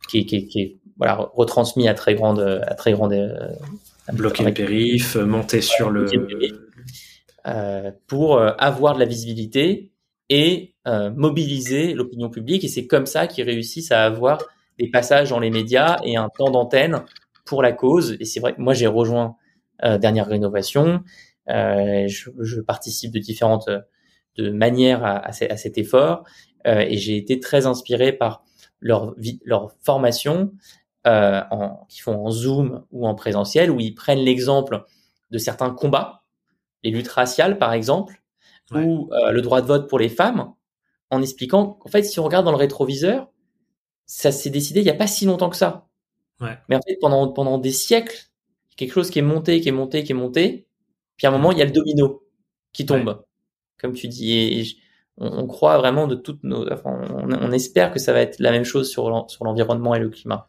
[0.08, 3.14] qui, qui, qui, est voilà, retransmis à très grande à très grande
[4.12, 6.06] bloquer le périph, monter sur le,
[7.46, 9.92] euh, pour euh, avoir de la visibilité
[10.28, 12.64] et euh, mobiliser l'opinion publique.
[12.64, 14.42] Et c'est comme ça qu'ils réussissent à avoir
[14.80, 17.04] des passages dans les médias et un temps d'antenne
[17.44, 18.16] pour la cause.
[18.18, 19.36] Et c'est vrai que moi, j'ai rejoint
[19.82, 21.02] Dernière Rénovation.
[21.48, 23.68] Je, je, participe de différentes
[24.36, 26.24] de manières à, à, cet effort.
[26.64, 28.42] et j'ai été très inspiré par
[28.86, 29.14] leur,
[29.44, 30.52] leur formation
[31.06, 31.40] euh,
[31.88, 34.84] qu'ils font en Zoom ou en présentiel, où ils prennent l'exemple
[35.30, 36.22] de certains combats
[36.82, 38.22] les luttes raciales, par exemple,
[38.72, 40.52] ou euh, le droit de vote pour les femmes,
[41.10, 43.28] en expliquant qu'en fait, si on regarde dans le rétroviseur,
[44.06, 45.88] ça s'est décidé il n'y a pas si longtemps que ça.
[46.40, 48.30] Mais en fait, pendant, pendant des siècles,
[48.76, 50.66] quelque chose qui est monté, qui est monté, qui est monté,
[51.16, 52.22] puis à un moment, il y a le domino
[52.72, 53.24] qui tombe,
[53.78, 54.32] comme tu dis.
[54.32, 54.64] Et,
[55.18, 56.70] on, croit vraiment de toutes nos...
[56.70, 59.08] Enfin, on, espère que ça va être la même chose sur
[59.40, 60.48] l'environnement et le climat.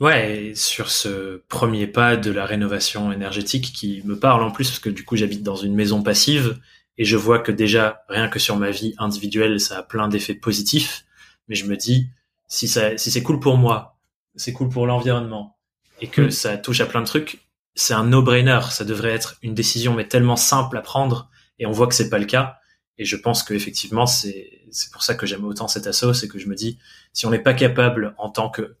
[0.00, 4.78] Ouais, sur ce premier pas de la rénovation énergétique qui me parle en plus parce
[4.78, 6.60] que du coup j'habite dans une maison passive
[6.98, 10.34] et je vois que déjà rien que sur ma vie individuelle ça a plein d'effets
[10.34, 11.04] positifs,
[11.48, 12.10] mais je me dis
[12.46, 13.98] si ça si c'est cool pour moi,
[14.36, 15.58] c'est cool pour l'environnement
[16.00, 16.30] et que mm.
[16.30, 17.40] ça touche à plein de trucs,
[17.74, 21.28] c'est un no-brainer, ça devrait être une décision mais tellement simple à prendre
[21.58, 22.58] et on voit que c'est pas le cas
[22.98, 26.28] et je pense que effectivement c'est c'est pour ça que j'aime autant cet assaut, c'est
[26.28, 26.78] que je me dis
[27.12, 28.76] si on n'est pas capable en tant que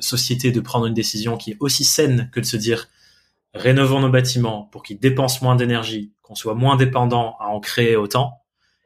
[0.00, 2.88] société de prendre une décision qui est aussi saine que de se dire
[3.54, 7.96] rénovons nos bâtiments pour qu'ils dépensent moins d'énergie, qu'on soit moins dépendant à en créer
[7.96, 8.42] autant,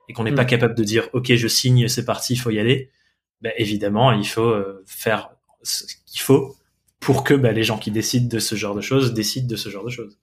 [0.08, 0.48] et qu'on n'est pas mm.
[0.48, 2.90] capable de dire ok je signe c'est parti il faut y aller,
[3.40, 5.30] ben, évidemment il faut euh, faire
[5.62, 6.56] ce qu'il faut
[7.00, 9.68] pour que ben, les gens qui décident de ce genre de choses décident de ce
[9.68, 10.18] genre de choses.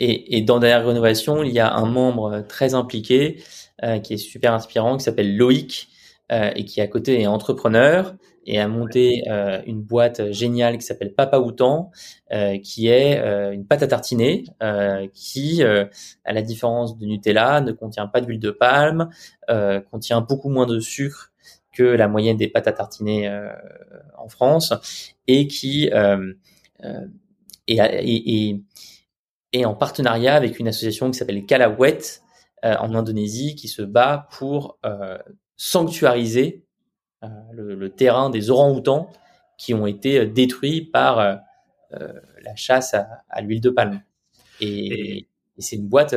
[0.00, 3.42] Et, et dans Derrière Rénovation, il y a un membre très impliqué
[3.84, 5.88] euh, qui est super inspirant, qui s'appelle Loïc,
[6.30, 8.14] euh, et qui à côté est entrepreneur
[8.46, 11.90] et a monté euh, une boîte géniale qui s'appelle Papa Outan,
[12.32, 14.44] euh, qui est euh, une pâte à tartiner
[15.14, 19.10] qui, à la différence de Nutella, ne contient pas d'huile de palme,
[19.90, 21.32] contient beaucoup moins de sucre
[21.72, 23.30] que la moyenne des pâtes à tartiner
[24.18, 24.74] en France
[25.26, 25.90] et qui
[27.68, 28.60] est,
[29.52, 32.21] est, en partenariat avec une association qui s'appelle Kalawet
[32.62, 34.78] en Indonésie qui se bat pour
[35.56, 36.64] sanctuariser
[37.22, 39.08] euh, le, le, terrain des orang-outans
[39.56, 41.36] qui ont été euh, détruits par euh,
[42.42, 44.02] la chasse à, à l'huile de palme.
[44.60, 46.16] Et, et c'est une boîte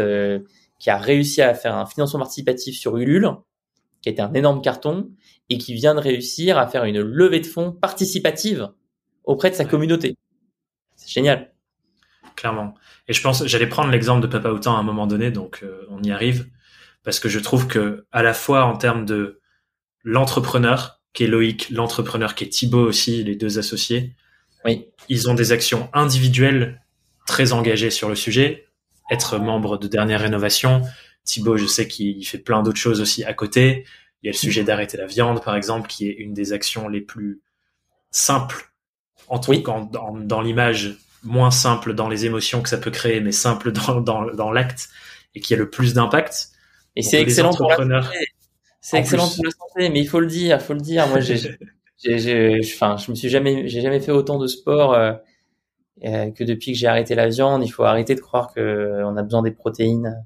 [0.80, 3.30] qui a réussi à faire un financement participatif sur Ulule,
[4.02, 5.12] qui a été un énorme carton,
[5.50, 8.72] et qui vient de réussir à faire une levée de fonds participative
[9.26, 10.16] auprès de sa communauté.
[10.96, 11.55] C'est génial.
[12.36, 12.76] Clairement.
[13.08, 16.02] Et je pense, j'allais prendre l'exemple de Papa Outan à un moment donné, donc on
[16.04, 16.48] y arrive,
[17.04, 19.40] parce que je trouve que à la fois en termes de
[20.04, 24.16] l'entrepreneur, qui est Loïc, l'entrepreneur qui est Thibaut aussi, les deux associés,
[24.66, 24.88] Oui.
[25.10, 26.82] Ils ont des actions individuelles
[27.26, 28.68] très engagées sur le sujet.
[29.12, 30.82] Être membre de Dernière Rénovation.
[31.24, 33.86] Thibaut, je sais qu'il fait plein d'autres choses aussi à côté.
[34.22, 36.88] Il y a le sujet d'arrêter la viande, par exemple, qui est une des actions
[36.88, 37.42] les plus
[38.12, 38.74] simples,
[39.28, 43.20] en tout cas dans, dans l'image, moins simple dans les émotions que ça peut créer,
[43.20, 44.90] mais simple dans, dans, dans l'acte
[45.34, 46.50] et qui a le plus d'impact.
[46.96, 48.26] Et c'est excellent pour la santé.
[48.80, 51.08] C'est excellent pour la santé, mais il faut le dire, faut le dire.
[51.08, 51.38] Moi, j'ai,
[51.98, 55.14] j'ai, enfin, je me suis jamais, j'ai jamais fait autant de sport euh,
[56.04, 57.64] euh, que depuis que j'ai arrêté la viande.
[57.66, 60.24] Il faut arrêter de croire que euh, on a besoin des protéines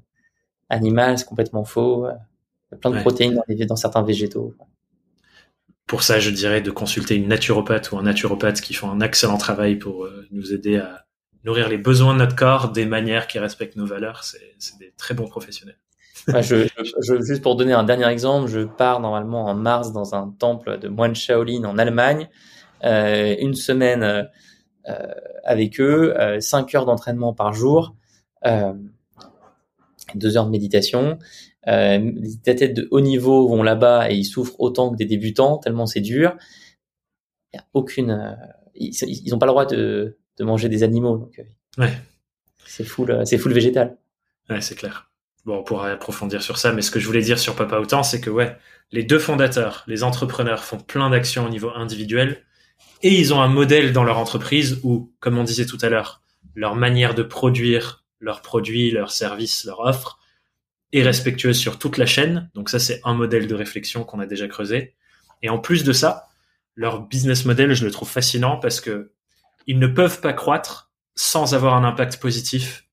[0.68, 2.06] animales, c'est complètement faux.
[2.06, 4.54] Il y a plein de protéines dans, les, dans certains végétaux.
[5.90, 9.38] Pour ça, je dirais de consulter une naturopathe ou un naturopathe qui font un excellent
[9.38, 11.04] travail pour nous aider à
[11.44, 14.22] nourrir les besoins de notre corps des manières qui respectent nos valeurs.
[14.22, 15.78] C'est, des très bons professionnels.
[16.28, 16.68] je,
[17.26, 20.86] juste pour donner un dernier exemple, je pars normalement en mars dans un temple de
[20.86, 22.28] moines Shaolin en Allemagne,
[22.84, 24.28] euh, une semaine
[24.88, 25.06] euh,
[25.44, 27.94] avec eux, euh, cinq heures d'entraînement par jour,
[28.46, 28.72] euh,
[30.14, 31.18] deux heures de méditation.
[31.68, 35.58] Euh, des têtes de haut niveau vont là-bas et ils souffrent autant que des débutants,
[35.58, 36.36] tellement c'est dur.
[37.52, 38.32] Il y a aucune, euh,
[38.74, 41.18] ils n'ont pas le droit de, de manger des animaux.
[41.18, 41.40] Donc,
[41.78, 41.92] ouais.
[42.64, 43.98] C'est full, c'est full végétal.
[44.48, 45.10] Ouais, c'est clair
[45.44, 48.02] bon, on pourra approfondir sur ça, mais ce que je voulais dire sur Papa Autant,
[48.02, 48.56] c'est que ouais,
[48.92, 52.44] les deux fondateurs, les entrepreneurs font plein d'actions au niveau individuel
[53.02, 56.22] et ils ont un modèle dans leur entreprise où, comme on disait tout à l'heure,
[56.54, 60.18] leur manière de produire leurs produits, leurs services, leurs offres
[60.92, 62.50] est respectueuse sur toute la chaîne.
[62.54, 64.94] Donc ça, c'est un modèle de réflexion qu'on a déjà creusé.
[65.42, 66.28] Et en plus de ça,
[66.74, 69.12] leur business model, je le trouve fascinant parce que
[69.66, 72.86] ils ne peuvent pas croître sans avoir un impact positif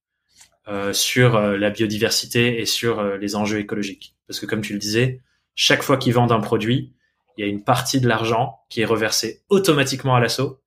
[0.68, 4.14] euh, sur euh, la biodiversité et sur euh, les enjeux écologiques.
[4.26, 5.22] Parce que comme tu le disais,
[5.54, 6.92] chaque fois qu'ils vendent un produit,
[7.36, 10.60] il y a une partie de l'argent qui est reversée automatiquement à l'assaut,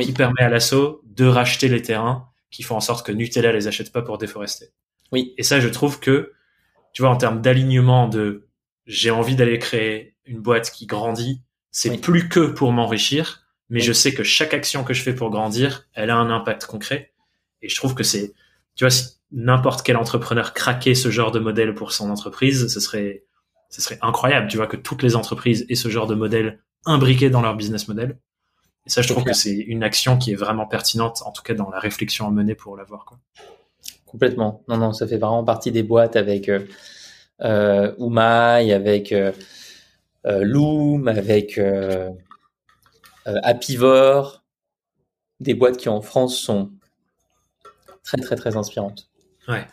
[0.00, 3.66] qui permet à l'assaut de racheter les terrains qui font en sorte que Nutella les
[3.66, 4.70] achète pas pour déforester.
[5.10, 5.34] Oui.
[5.36, 6.32] Et ça, je trouve que,
[6.92, 8.48] tu vois, en termes d'alignement de
[8.86, 13.92] j'ai envie d'aller créer une boîte qui grandit, c'est plus que pour m'enrichir, mais je
[13.92, 17.12] sais que chaque action que je fais pour grandir, elle a un impact concret.
[17.62, 18.34] Et je trouve que c'est,
[18.74, 18.94] tu vois,
[19.30, 23.24] n'importe quel entrepreneur craquer ce genre de modèle pour son entreprise, ce serait,
[23.70, 24.48] ce serait incroyable.
[24.48, 27.88] Tu vois que toutes les entreprises aient ce genre de modèle imbriqué dans leur business
[27.88, 28.18] model.
[28.84, 31.54] Et ça, je trouve que c'est une action qui est vraiment pertinente, en tout cas
[31.54, 33.04] dans la réflexion à mener pour l'avoir.
[33.04, 33.18] Quoi.
[34.12, 34.62] Complètement.
[34.68, 36.60] Non, non, ça fait vraiment partie des boîtes avec euh,
[37.40, 39.32] euh avec euh,
[40.26, 41.58] euh, Loom, avec
[43.24, 44.44] Apivore,
[45.40, 46.70] des boîtes qui en France sont
[48.04, 49.08] très, très, très inspirantes.
[49.48, 49.66] Ouais.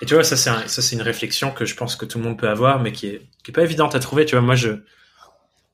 [0.00, 2.24] Et tu vois, ça c'est ça c'est une réflexion que je pense que tout le
[2.24, 4.24] monde peut avoir, mais qui est qui est pas évidente à trouver.
[4.24, 4.82] Tu vois, moi je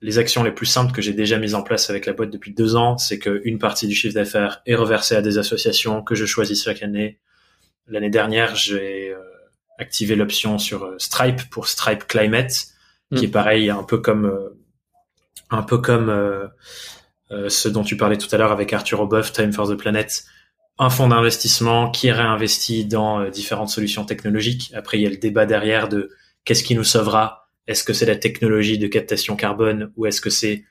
[0.02, 2.52] les actions les plus simples que j'ai déjà mises en place avec la boîte depuis
[2.52, 6.14] deux ans, c'est que une partie du chiffre d'affaires est reversée à des associations que
[6.14, 7.20] je choisis chaque année.
[7.90, 9.18] L'année dernière, j'ai euh,
[9.78, 12.68] activé l'option sur euh, Stripe pour Stripe Climate,
[13.14, 13.24] qui mm.
[13.24, 14.56] est pareil, un peu comme euh,
[15.50, 16.48] un peu comme
[17.28, 20.24] ce dont tu parlais tout à l'heure avec Arthur Oboff, Time for the Planet
[20.78, 24.72] un fonds d'investissement qui réinvestit dans différentes solutions technologiques.
[24.74, 26.10] Après, il y a le débat derrière de
[26.44, 27.50] qu'est-ce qui nous sauvera?
[27.66, 30.64] Est-ce que c'est la technologie de captation carbone ou est-ce que c'est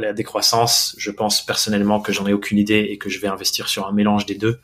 [0.00, 0.94] la décroissance?
[0.98, 3.92] Je pense personnellement que j'en ai aucune idée et que je vais investir sur un
[3.92, 4.60] mélange des deux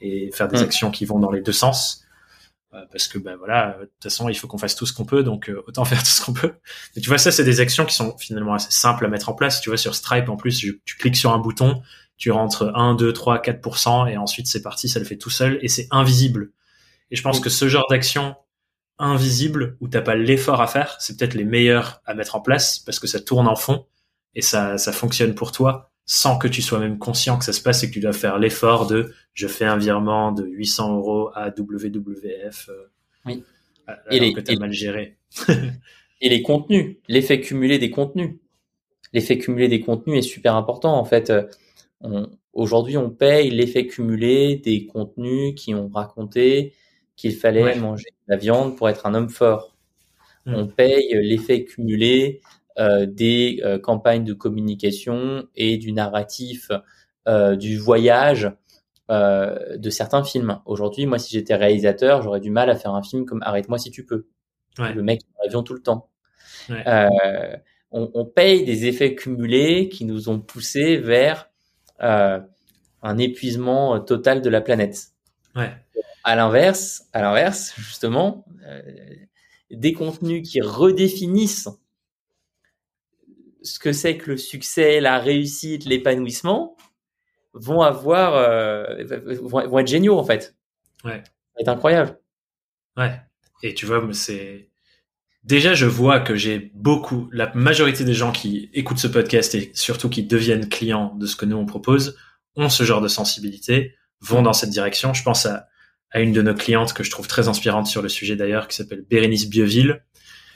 [0.00, 0.64] et faire des mm.
[0.64, 2.04] actions qui vont dans les deux sens.
[2.72, 5.04] Euh, parce que ben voilà, de toute façon, il faut qu'on fasse tout ce qu'on
[5.04, 6.54] peut, donc euh, autant faire tout ce qu'on peut.
[6.94, 9.34] Mais tu vois, ça, c'est des actions qui sont finalement assez simples à mettre en
[9.34, 9.60] place.
[9.60, 11.82] Tu vois, sur Stripe, en plus, tu cliques sur un bouton,
[12.16, 15.58] tu rentres 1, 2, 3, 4%, et ensuite c'est parti, ça le fait tout seul,
[15.62, 16.52] et c'est invisible.
[17.10, 18.36] Et je pense que ce genre d'action
[18.98, 22.78] invisible, où t'as pas l'effort à faire, c'est peut-être les meilleurs à mettre en place,
[22.78, 23.86] parce que ça tourne en fond,
[24.34, 27.62] et ça, ça fonctionne pour toi, sans que tu sois même conscient que ça se
[27.62, 31.30] passe et que tu dois faire l'effort de je fais un virement de 800 euros
[31.34, 32.68] à WWF.
[32.68, 32.88] Euh,
[33.26, 33.44] oui.
[34.10, 35.18] et les, que mal géré.
[36.20, 38.38] et les contenus, l'effet cumulé des contenus.
[39.12, 40.98] L'effet cumulé des contenus est super important.
[40.98, 46.74] En fait, euh, Aujourd'hui, on paye l'effet cumulé des contenus qui ont raconté
[47.14, 49.76] qu'il fallait manger de la viande pour être un homme fort.
[50.46, 50.54] Hmm.
[50.54, 52.40] On paye l'effet cumulé
[53.06, 56.70] des euh, campagnes de communication et du narratif
[57.28, 58.50] euh, du voyage
[59.10, 60.60] euh, de certains films.
[60.64, 63.90] Aujourd'hui, moi, si j'étais réalisateur, j'aurais du mal à faire un film comme Arrête-moi si
[63.90, 64.26] tu peux.
[64.78, 66.08] Le mec en avion tout le temps.
[66.70, 67.08] Euh,
[67.90, 71.50] on, on, paye des effets cumulés qui nous ont poussés vers
[72.02, 72.40] euh,
[73.02, 75.08] un épuisement euh, total de la planète.
[75.54, 75.70] Ouais.
[76.24, 78.80] À l'inverse, à l'inverse, justement, euh,
[79.70, 81.68] des contenus qui redéfinissent
[83.62, 86.76] ce que c'est que le succès, la réussite, l'épanouissement,
[87.52, 88.32] vont avoir
[89.42, 90.56] vont, être géniaux en fait.
[91.04, 91.22] Ouais.
[91.56, 92.18] C'est incroyable.
[92.96, 93.20] Ouais.
[93.62, 94.68] Et tu vois, c'est
[95.44, 99.70] déjà je vois que j'ai beaucoup, la majorité des gens qui écoutent ce podcast et
[99.74, 102.16] surtout qui deviennent clients de ce que nous on propose
[102.56, 105.14] ont ce genre de sensibilité, vont dans cette direction.
[105.14, 105.68] Je pense à,
[106.10, 108.76] à une de nos clientes que je trouve très inspirante sur le sujet d'ailleurs, qui
[108.76, 110.02] s'appelle Bérénice Bieville.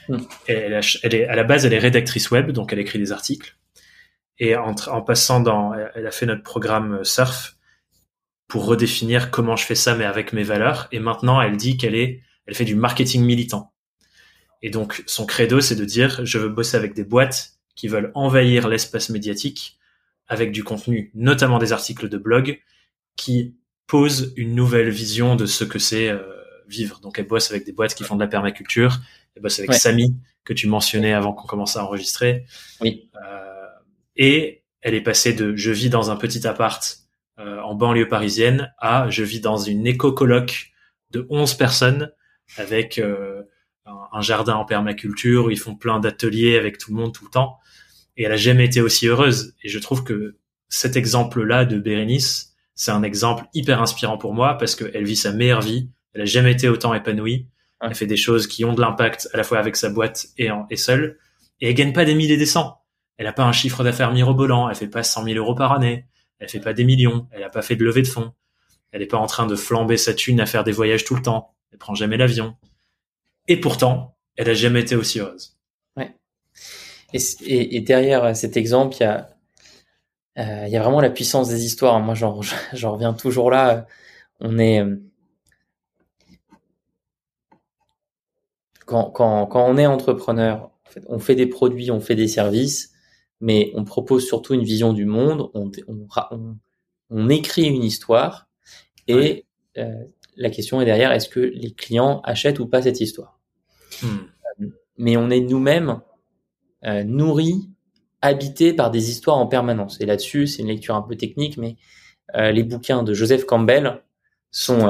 [0.09, 0.17] Hmm.
[0.47, 3.57] Elle, est, à la base, elle est rédactrice web, donc elle écrit des articles.
[4.37, 7.55] Et en, passant dans, elle a fait notre programme Surf
[8.47, 10.87] pour redéfinir comment je fais ça, mais avec mes valeurs.
[10.91, 13.73] Et maintenant, elle dit qu'elle est, elle fait du marketing militant.
[14.61, 18.11] Et donc, son credo, c'est de dire, je veux bosser avec des boîtes qui veulent
[18.13, 19.77] envahir l'espace médiatique
[20.27, 22.61] avec du contenu, notamment des articles de blog,
[23.15, 23.55] qui
[23.87, 26.21] posent une nouvelle vision de ce que c'est euh,
[26.67, 26.99] vivre.
[26.99, 28.99] Donc, elle bosse avec des boîtes qui font de la permaculture.
[29.41, 32.45] Bosse avec Samy, que tu mentionnais avant qu'on commence à enregistrer.
[32.81, 33.09] Oui.
[33.15, 33.65] Euh,
[34.15, 36.99] et elle est passée de je vis dans un petit appart
[37.39, 40.71] euh, en banlieue parisienne à je vis dans une éco-coloc
[41.11, 42.11] de 11 personnes
[42.57, 43.41] avec euh,
[43.85, 47.31] un, jardin en permaculture où ils font plein d'ateliers avec tout le monde tout le
[47.31, 47.57] temps.
[48.17, 49.55] Et elle a jamais été aussi heureuse.
[49.63, 50.37] Et je trouve que
[50.69, 55.31] cet exemple-là de Bérénice, c'est un exemple hyper inspirant pour moi parce qu'elle vit sa
[55.31, 55.89] meilleure vie.
[56.13, 57.47] Elle a jamais été autant épanouie.
[57.81, 60.49] Elle fait des choses qui ont de l'impact à la fois avec sa boîte et,
[60.49, 61.19] en, et seule.
[61.61, 62.81] Et elle gagne pas des milliers des cents.
[63.17, 64.69] Elle a pas un chiffre d'affaires mirobolant.
[64.69, 66.05] Elle fait pas 100 000 euros par année.
[66.39, 67.27] Elle fait pas des millions.
[67.31, 68.33] Elle a pas fait de levée de fonds.
[68.91, 71.21] Elle est pas en train de flamber sa thune à faire des voyages tout le
[71.21, 71.53] temps.
[71.71, 72.55] Elle prend jamais l'avion.
[73.47, 75.57] Et pourtant, elle a jamais été aussi heureuse.
[75.97, 76.15] Ouais.
[77.13, 79.29] Et, derrière cet exemple, il y a,
[80.37, 81.99] euh, il y a vraiment la puissance des histoires.
[81.99, 82.41] Moi, j'en,
[82.91, 83.85] reviens toujours là.
[84.39, 84.83] On est
[88.85, 90.71] quand, quand, quand on est entrepreneur,
[91.07, 92.93] on fait des produits, on fait des services,
[93.41, 95.49] mais on propose surtout une vision du monde.
[95.53, 96.57] On, on,
[97.09, 98.47] on, écrit une histoire
[99.07, 99.45] et
[99.77, 99.93] euh,
[100.35, 103.39] la question est derrière est-ce que les clients achètent ou pas cette histoire?
[104.01, 104.17] Hmm.
[104.61, 104.67] Euh,
[104.97, 106.01] mais on est nous-mêmes
[106.85, 107.69] euh, nourris,
[108.21, 109.99] habités par des histoires en permanence.
[110.01, 111.77] Et là-dessus, c'est une lecture un peu technique, mais
[112.35, 114.01] euh, les bouquins de Joseph Campbell
[114.51, 114.87] sont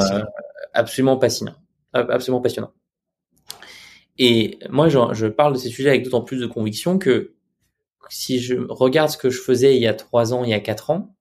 [0.74, 1.56] absolument passionnants,
[1.94, 2.72] absolument passionnants.
[4.18, 7.34] Et moi, je, je, parle de ces sujets avec d'autant plus de conviction que
[8.10, 10.60] si je regarde ce que je faisais il y a trois ans, il y a
[10.60, 11.16] quatre ans,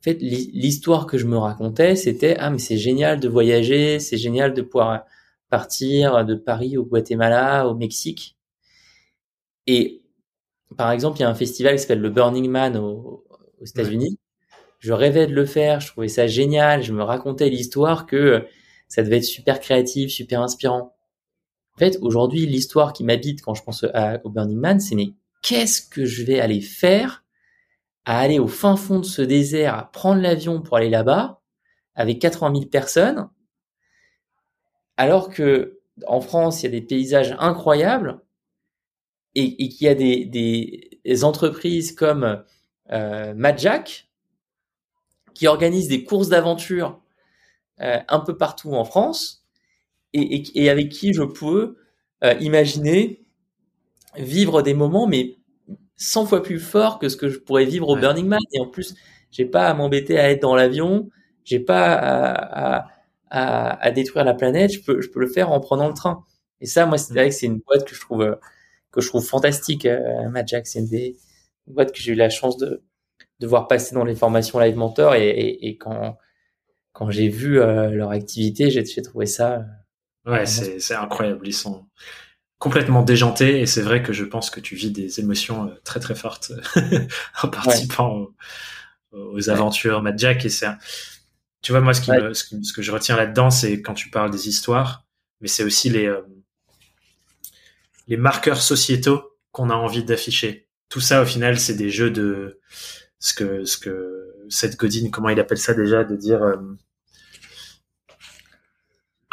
[0.00, 4.16] en fait, l'histoire que je me racontais, c'était ah mais c'est génial de voyager, c'est
[4.16, 5.04] génial de pouvoir
[5.50, 8.36] partir de Paris au Guatemala, au Mexique.
[9.66, 10.02] Et
[10.76, 13.24] par exemple, il y a un festival qui s'appelle le Burning Man aux,
[13.62, 14.18] États-Unis.
[14.78, 18.46] Je rêvais de le faire, je trouvais ça génial, je me racontais l'histoire que
[18.88, 20.95] ça devait être super créatif, super inspirant.
[21.76, 23.84] En fait, aujourd'hui, l'histoire qui m'habite quand je pense
[24.24, 25.12] au Burning Man, c'est mais
[25.42, 27.22] qu'est-ce que je vais aller faire
[28.06, 31.42] à aller au fin fond de ce désert, à prendre l'avion pour aller là-bas,
[31.94, 33.28] avec 80 000 personnes,
[34.96, 38.20] alors que en France, il y a des paysages incroyables
[39.34, 40.24] et, qu'il y a des,
[41.04, 42.42] des, entreprises comme
[42.90, 44.08] euh, Madjack
[45.34, 47.00] qui organisent des courses d'aventure
[47.80, 49.35] euh, un peu partout en France
[50.16, 51.76] et, et, avec qui je peux
[52.24, 53.24] euh, imaginer
[54.16, 55.36] vivre des moments mais
[55.96, 58.66] 100 fois plus forts que ce que je pourrais vivre au Burning Man et en
[58.66, 58.94] plus
[59.30, 61.10] j'ai pas à m'embêter à être dans l'avion
[61.44, 62.88] j'ai pas à, à
[63.30, 66.24] à, à, détruire la planète, je peux, je peux le faire en prenant le train.
[66.60, 68.36] Et ça, moi, c'est vrai que c'est une boîte que je trouve euh,
[68.92, 69.86] que je trouve fantastique.
[69.86, 71.16] Euh, Jack, c'est une des
[71.66, 72.82] boîtes que j'ai eu la chance de
[73.40, 76.16] de voir passer dans les formations Live Mentor et, et, et quand
[76.92, 79.66] quand j'ai vu euh, leur activité, j'ai trouvé ça.
[80.26, 81.46] Euh, ouais, c'est c'est incroyable.
[81.46, 81.86] Ils sont
[82.58, 86.14] complètement déjantés et c'est vrai que je pense que tu vis des émotions très très
[86.14, 86.52] fortes
[87.42, 88.34] en participant aux,
[89.12, 90.66] aux, aventures Mad Jack et c'est
[91.66, 92.12] tu vois, moi, ce, qui
[92.64, 95.04] ce, que je retiens là-dedans, c'est quand tu parles des histoires,
[95.40, 96.22] mais c'est aussi les, euh,
[98.06, 100.68] les marqueurs sociétaux qu'on a envie d'afficher.
[100.88, 102.60] Tout ça, au final, c'est des jeux de
[103.18, 106.40] ce que, ce que Seth Godin, comment il appelle ça déjà, de dire.
[106.40, 106.56] Euh,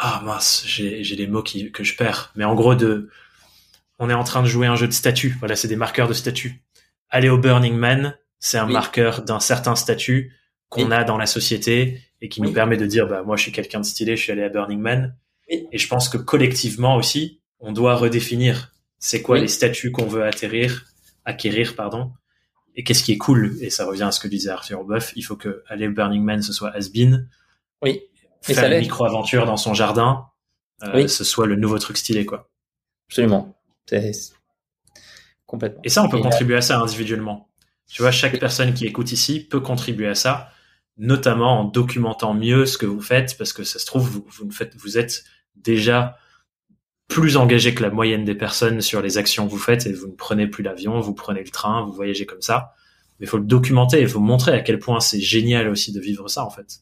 [0.06, 2.30] ah mince, j'ai les mots qui, que je perds.
[2.36, 3.08] Mais en gros, de,
[3.98, 5.34] on est en train de jouer un jeu de statut.
[5.38, 6.62] Voilà, c'est des marqueurs de statut.
[7.08, 10.34] Aller au Burning Man, c'est un marqueur d'un certain statut
[10.68, 13.52] qu'on a dans la société et qui nous permet de dire bah moi je suis
[13.52, 15.16] quelqu'un de stylé, je suis allé à Burning Man.
[15.48, 20.24] Et je pense que collectivement aussi, on doit redéfinir c'est quoi les statuts qu'on veut
[20.24, 20.84] atterrir,
[21.24, 22.12] acquérir pardon,
[22.76, 23.56] et qu'est-ce qui est cool.
[23.62, 26.22] Et ça revient à ce que disait Arthur Boeuf, il faut que aller au Burning
[26.22, 27.26] Man ce soit has-been.
[27.80, 28.02] Oui.
[28.52, 30.26] Faire une micro-aventure dans son jardin,
[30.82, 32.50] euh, ce soit le nouveau truc stylé quoi.
[33.08, 33.56] Absolument.
[35.46, 35.80] Complètement.
[35.84, 37.48] Et ça, on peut contribuer à ça individuellement.
[37.88, 40.50] Tu vois, chaque personne qui écoute ici peut contribuer à ça,
[40.96, 44.50] notamment en documentant mieux ce que vous faites, parce que ça se trouve, vous, vous,
[44.50, 45.24] faites, vous êtes
[45.54, 46.16] déjà
[47.08, 50.08] plus engagé que la moyenne des personnes sur les actions que vous faites et vous
[50.08, 52.72] ne prenez plus l'avion, vous prenez le train, vous voyagez comme ça.
[53.20, 56.00] Mais il faut le documenter, il faut montrer à quel point c'est génial aussi de
[56.00, 56.80] vivre ça en fait.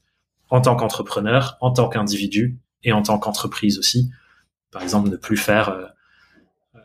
[0.53, 4.11] En tant qu'entrepreneur, en tant qu'individu et en tant qu'entreprise aussi.
[4.71, 5.87] Par exemple, ne plus faire euh,
[6.75, 6.79] euh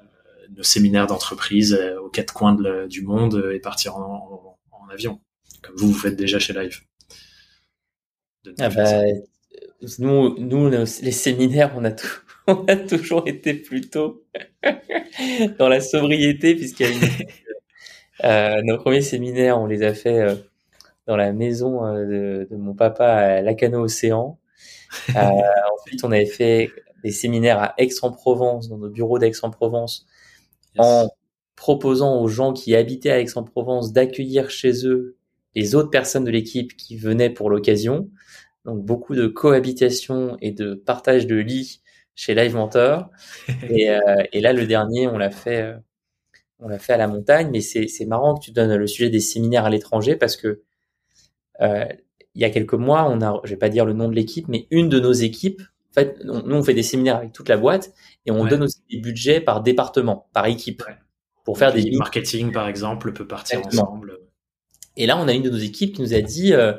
[0.55, 2.55] nos séminaires d'entreprise euh, aux quatre coins
[2.87, 5.19] du monde et partir en, en, avion,
[5.61, 6.79] comme vous vous faites déjà chez Live.
[8.57, 9.01] Ah bah,
[9.99, 12.07] nous, nous, les séminaires, on a tout,
[12.47, 14.25] on a toujours été plutôt
[15.59, 17.27] dans la sobriété, puisqu'il y a une...
[18.23, 20.35] euh, nos premiers séminaires, on les a fait euh,
[21.07, 24.37] dans la maison euh, de, mon papa à Lacano Océan.
[25.09, 25.13] Euh,
[25.73, 26.69] ensuite, on avait fait
[27.03, 30.05] des séminaires à Aix-en-Provence, dans nos bureaux d'Aix-en-Provence,
[30.77, 31.09] en
[31.55, 35.17] proposant aux gens qui habitaient à Aix-en-Provence d'accueillir chez eux
[35.55, 38.09] les autres personnes de l'équipe qui venaient pour l'occasion.
[38.65, 41.81] Donc beaucoup de cohabitation et de partage de lits
[42.15, 43.09] chez Live Mentor.
[43.69, 43.99] et, euh,
[44.33, 45.73] et, là, le dernier, on l'a fait,
[46.59, 47.49] on l'a fait à la montagne.
[47.51, 50.63] Mais c'est, marrant que tu donnes le sujet des séminaires à l'étranger parce que
[51.59, 54.47] il y a quelques mois, on a, je vais pas dire le nom de l'équipe,
[54.47, 57.57] mais une de nos équipes, en fait, nous on fait des séminaires avec toute la
[57.57, 57.93] boîte
[58.25, 60.83] et on donne aussi des budgets par département, par équipe,
[61.43, 64.19] pour faire des marketing par exemple peut partir ensemble.
[64.97, 66.73] Et là, on a une de nos équipes qui nous a dit, euh,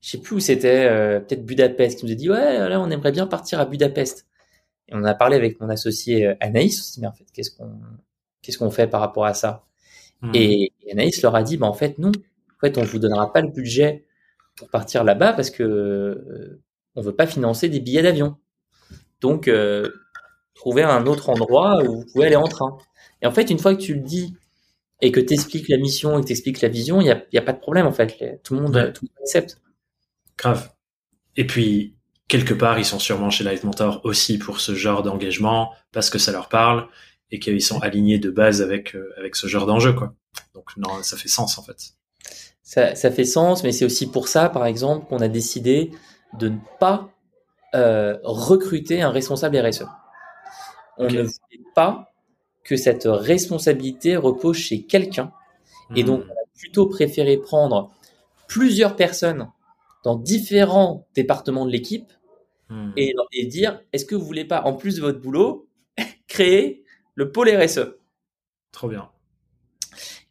[0.00, 2.90] je sais plus où c'était, euh, peut-être Budapest, qui nous a dit ouais, là, on
[2.90, 4.26] aimerait bien partir à Budapest.
[4.88, 7.26] Et on a parlé avec mon associé euh, Anaïs, on s'est dit, mais en fait,
[7.32, 7.70] qu'est-ce qu'on,
[8.42, 9.66] qu'est-ce qu'on fait par rapport à ça?
[10.22, 10.30] Hmm.
[10.34, 12.10] Et, Anaïs leur a dit, bah, en fait, non.
[12.10, 14.04] En fait, on vous donnera pas le budget
[14.58, 16.60] pour partir là-bas parce que euh,
[16.94, 18.36] on veut pas financer des billets d'avion.
[19.20, 19.90] Donc, euh,
[20.54, 22.76] trouver un autre endroit où vous pouvez aller en train.
[23.22, 24.34] Et en fait, une fois que tu le dis
[25.00, 27.22] et que tu expliques la mission et que tu expliques la vision, il n'y a,
[27.32, 28.40] y a, pas de problème en fait.
[28.42, 29.60] Tout le monde, tout le monde accepte.
[30.36, 30.70] Grave.
[31.36, 31.96] Et puis,
[32.26, 36.18] quelque part, ils sont sûrement chez Live Mentor aussi pour ce genre d'engagement, parce que
[36.18, 36.88] ça leur parle
[37.30, 40.14] et qu'ils sont alignés de base avec euh, avec ce genre d'enjeu, quoi.
[40.54, 41.94] Donc non, ça fait sens en fait.
[42.68, 45.90] Ça, ça fait sens, mais c'est aussi pour ça, par exemple, qu'on a décidé
[46.38, 47.08] de ne pas
[47.74, 49.86] euh, recruter un responsable RSE.
[50.98, 52.12] On ne voulait pas
[52.64, 55.32] que cette responsabilité repose chez quelqu'un,
[55.96, 56.30] et donc hmm.
[56.30, 57.90] on a plutôt préféré prendre
[58.48, 59.48] plusieurs personnes
[60.04, 62.12] dans différents départements de l'équipe
[62.70, 62.90] Hmm.
[62.96, 65.68] et, et, dire est-ce que vous voulez pas, en plus de votre boulot,
[66.28, 67.96] créer le pôle RSE
[68.72, 69.10] Trop bien.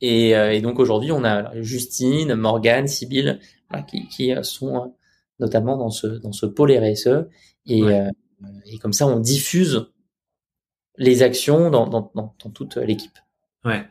[0.02, 3.40] Et, euh, et donc aujourd'hui, on a Justine, Morgane, Sybille,
[3.88, 4.88] qui, qui, euh, sont euh,
[5.40, 7.28] notamment dans ce, dans ce pôle RSE.
[7.66, 7.82] Et,
[8.66, 9.92] et comme ça, on diffuse
[10.98, 13.20] les actions dans, dans, dans, dans toute l'équipe.
[13.66, 13.86] Ouais.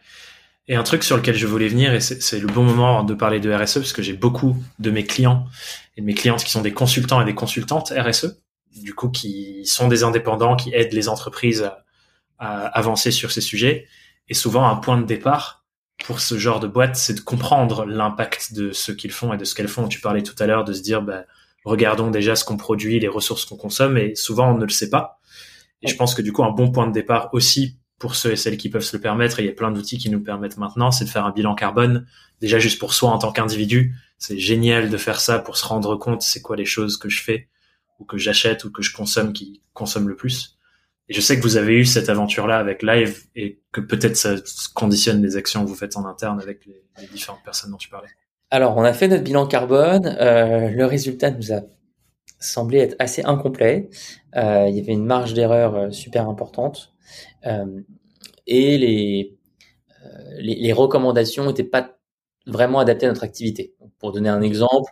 [0.67, 3.39] Et un truc sur lequel je voulais venir, et c'est le bon moment de parler
[3.39, 5.45] de RSE, parce que j'ai beaucoup de mes clients
[5.97, 8.41] et de mes clientes qui sont des consultants et des consultantes RSE,
[8.83, 11.85] du coup qui sont des indépendants, qui aident les entreprises à,
[12.39, 13.87] à avancer sur ces sujets.
[14.29, 15.66] Et souvent, un point de départ
[16.07, 19.45] pour ce genre de boîte, c'est de comprendre l'impact de ce qu'ils font et de
[19.45, 19.89] ce qu'elles font.
[19.89, 21.25] Tu parlais tout à l'heure de se dire, bah,
[21.65, 24.89] regardons déjà ce qu'on produit, les ressources qu'on consomme, et souvent on ne le sait
[24.89, 25.19] pas.
[25.83, 28.37] Et je pense que du coup, un bon point de départ aussi pour ceux et
[28.37, 30.59] celles qui peuvent se le permettre, et il y a plein d'outils qui nous permettent
[30.59, 32.07] maintenant, c'est de faire un bilan carbone,
[32.41, 35.97] déjà juste pour soi en tant qu'individu, c'est génial de faire ça pour se rendre
[35.97, 37.49] compte c'est quoi les choses que je fais
[37.99, 40.56] ou que j'achète ou que je consomme qui consomment le plus.
[41.09, 44.35] Et je sais que vous avez eu cette aventure-là avec Live et que peut-être ça
[44.75, 46.83] conditionne les actions que vous faites en interne avec les,
[47.13, 48.09] différentes personnes dont tu parlais.
[48.51, 50.07] Alors, on a fait notre bilan carbone.
[50.21, 51.61] Euh, le résultat nous a
[52.41, 53.89] semblé être assez incomplet.
[54.37, 56.93] Euh, il y avait une marge d'erreur euh, super importante
[58.49, 59.39] et les,
[60.39, 61.97] les, les recommandations n'étaient pas
[62.47, 63.77] vraiment adapté à notre activité.
[64.01, 64.91] pour donner un exemple,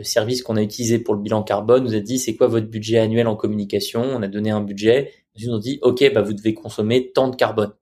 [0.00, 2.68] le service qu'on a utilisé pour le bilan carbone nous a dit c'est quoi votre
[2.68, 4.00] budget annuel en communication?
[4.00, 7.28] On a donné un budget, ils nous ont dit ok bah vous devez consommer tant
[7.28, 7.74] de carbone.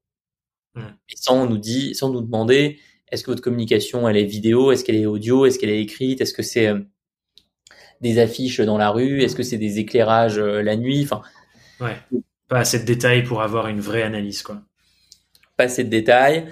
[0.74, 0.80] Mmh.
[1.10, 2.80] Et sans nous dit, sans nous demander
[3.12, 6.20] est-ce que votre communication elle est vidéo, est-ce qu'elle est audio, est-ce qu'elle est écrite,
[6.20, 6.80] est-ce que c'est euh,
[8.00, 11.22] des affiches dans la rue, est-ce que c'est des éclairages euh, la nuit, enfin.
[11.78, 11.96] Ouais.
[12.48, 14.60] Pas assez de détails pour avoir une vraie analyse quoi.
[15.56, 16.48] Pas assez de détails.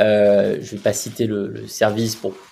[0.00, 2.45] Euh, je vais pas citer le, le service pour, pour,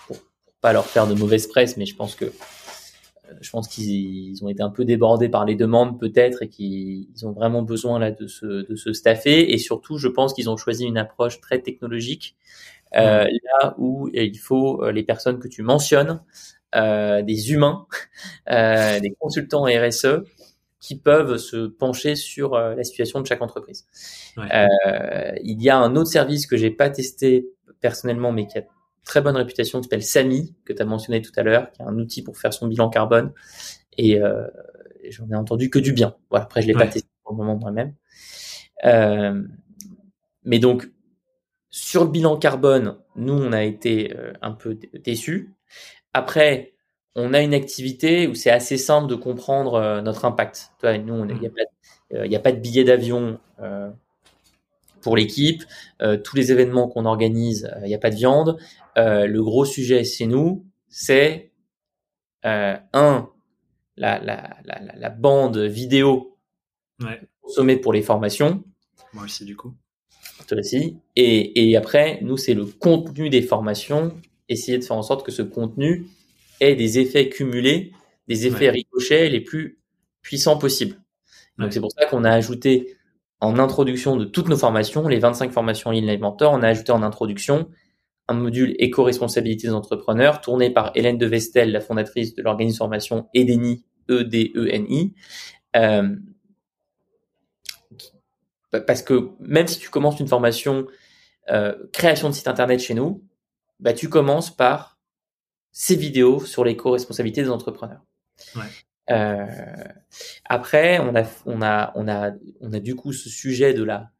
[0.65, 4.49] pas leur faire de mauvaise presse, mais je pense que euh, je pense qu'ils ont
[4.49, 8.27] été un peu débordés par les demandes peut-être et qu'ils ont vraiment besoin là de
[8.27, 9.53] se, de se staffer.
[9.53, 12.35] Et surtout, je pense qu'ils ont choisi une approche très technologique,
[12.97, 13.27] euh,
[13.61, 16.23] là où il faut euh, les personnes que tu mentionnes,
[16.75, 17.87] euh, des humains,
[18.51, 20.23] euh, des consultants RSE,
[20.81, 23.87] qui peuvent se pencher sur la situation de chaque entreprise.
[24.39, 27.51] il y a un autre service que j'ai pas testé
[27.81, 28.63] personnellement, mais qui a
[29.05, 31.85] très bonne réputation, qui s'appelle Sami, que tu as mentionné tout à l'heure, qui est
[31.85, 33.33] un outil pour faire son bilan carbone.
[33.97, 34.21] Et
[35.11, 36.17] j'en ai entendu que du bien.
[36.31, 37.95] Voilà, après, je l'ai pas testé pour le moment moi-même.
[38.85, 39.43] Euh,
[40.45, 40.91] mais donc,
[41.71, 45.55] sur le bilan carbone, nous, on a été euh, un peu déçus.
[46.13, 46.75] Après,
[47.15, 50.73] on a une activité où c'est assez simple de comprendre euh, notre impact.
[50.81, 51.37] Toi, nous, il
[52.29, 53.39] n'y a, a, pas de billet d'avion
[55.05, 55.63] pour l'équipe.
[56.25, 58.59] tous les événements qu'on organise, il n'y a pas de viande.
[58.97, 61.53] le gros sujet chez nous, c'est
[62.43, 63.29] un,
[63.97, 66.37] la, la, la, la, bande vidéo
[67.01, 67.21] ouais.
[67.41, 68.65] consommée pour les formations.
[69.13, 69.75] Moi aussi, du coup.
[70.49, 70.97] Toi aussi.
[71.17, 74.15] Et, et après, nous, c'est le contenu des formations.
[74.49, 76.07] Essayer de faire en sorte que ce contenu
[76.61, 77.93] ait des effets cumulés,
[78.29, 79.79] des effets ricochets les plus
[80.23, 81.01] puissants possibles.
[81.59, 82.94] Donc, c'est pour ça qu'on a ajouté
[83.45, 87.03] en introduction de toutes nos formations, les 25 formations Live Mentor, on a ajouté en
[87.03, 87.69] introduction
[88.27, 93.29] un module éco-responsabilité des entrepreneurs tourné par Hélène de Vestel, la fondatrice de l'organisme formation
[93.35, 95.15] EDENI, E-D-E-N-I.
[95.77, 96.17] Euh,
[98.87, 100.87] parce que même si tu commences une formation
[101.51, 103.23] euh, création de site internet chez nous,
[103.79, 104.99] bah, tu commences par
[105.71, 108.01] ces vidéos sur l'éco-responsabilité des entrepreneurs.
[109.11, 109.47] Euh,
[110.47, 114.11] après, on a, on a, on a, on a du coup ce sujet de la,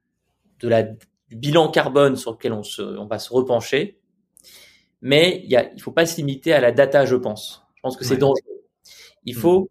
[0.61, 0.85] de la
[1.31, 3.99] bilan carbone sur lequel on, se, on va se repencher.
[5.01, 7.67] Mais il y il faut pas se limiter à la data, je pense.
[7.75, 8.65] Je pense que c'est dangereux.
[9.25, 9.41] Il mm.
[9.41, 9.71] faut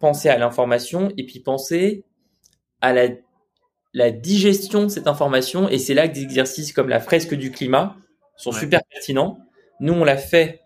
[0.00, 2.04] penser à l'information et puis penser
[2.80, 3.08] à la,
[3.92, 5.68] la digestion de cette information.
[5.68, 7.96] Et c'est là que des exercices comme la fresque du climat
[8.36, 9.38] sont super pertinents.
[9.80, 10.60] Nous, on l'a fait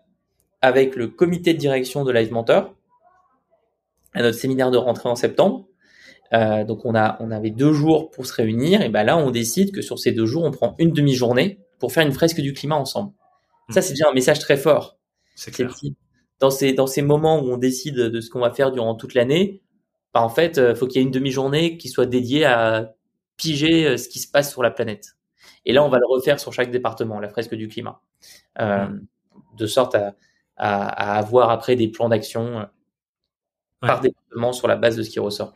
[0.61, 2.75] avec le comité de direction de Live Mentor
[4.13, 5.67] à notre séminaire de rentrée en septembre.
[6.33, 9.31] Euh, donc on a on avait deux jours pour se réunir et ben là on
[9.31, 12.53] décide que sur ces deux jours on prend une demi-journée pour faire une fresque du
[12.53, 13.13] climat ensemble.
[13.67, 13.73] Hmm.
[13.73, 14.99] Ça c'est déjà un message très fort.
[15.35, 15.73] C'est clair.
[16.39, 19.15] Dans ces dans ces moments où on décide de ce qu'on va faire durant toute
[19.15, 19.63] l'année,
[20.13, 22.93] bah en fait euh, faut qu'il y ait une demi-journée qui soit dédiée à
[23.35, 25.15] piger euh, ce qui se passe sur la planète.
[25.65, 28.03] Et là on va le refaire sur chaque département, la fresque du climat,
[28.59, 29.05] euh, hmm.
[29.57, 30.15] de sorte à,
[30.57, 32.67] à, à, avoir après des plans d'action
[33.81, 35.55] par département sur la base de ce qui ressort.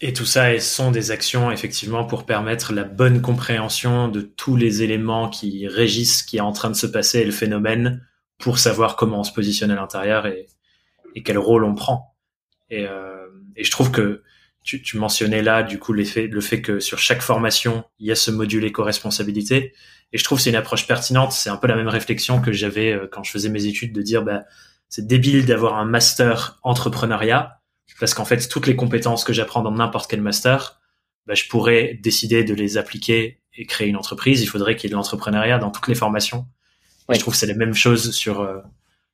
[0.00, 4.82] Et tout ça sont des actions effectivement pour permettre la bonne compréhension de tous les
[4.82, 8.06] éléments qui régissent ce qui est en train de se passer et le phénomène
[8.38, 10.48] pour savoir comment on se positionne à l'intérieur et,
[11.14, 12.14] et, quel rôle on prend.
[12.68, 13.26] Et, euh,
[13.56, 14.22] et je trouve que
[14.62, 18.10] tu, tu, mentionnais là du coup l'effet, le fait que sur chaque formation il y
[18.10, 19.72] a ce module éco-responsabilité
[20.12, 21.32] et je trouve c'est une approche pertinente.
[21.32, 24.02] C'est un peu la même réflexion que j'avais euh, quand je faisais mes études de
[24.02, 24.44] dire bah
[24.88, 27.56] c'est débile d'avoir un master entrepreneuriat
[27.98, 30.80] parce qu'en fait, toutes les compétences que j'apprends dans n'importe quel master,
[31.26, 34.42] bah, je pourrais décider de les appliquer et créer une entreprise.
[34.42, 36.46] Il faudrait qu'il y ait de l'entrepreneuriat dans toutes les formations.
[37.08, 38.58] je trouve que c'est la même chose sur euh,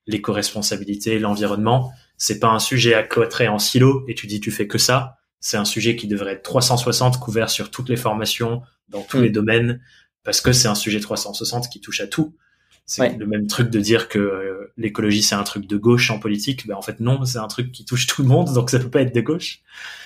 [0.07, 1.93] l'éco-responsabilité, l'environnement.
[2.17, 5.19] C'est pas un sujet à cloîtrer en silo et tu dis tu fais que ça.
[5.39, 9.23] C'est un sujet qui devrait être 360 couvert sur toutes les formations, dans tous mm.
[9.23, 9.81] les domaines,
[10.25, 12.37] parce que c'est un sujet 360 qui touche à tout.
[12.85, 16.19] C'est le même truc de dire que euh, l'écologie c'est un truc de gauche en
[16.19, 16.67] politique.
[16.67, 18.91] Ben en fait non, c'est un truc qui touche tout le monde, donc ça peut
[18.91, 19.61] pas être de gauche.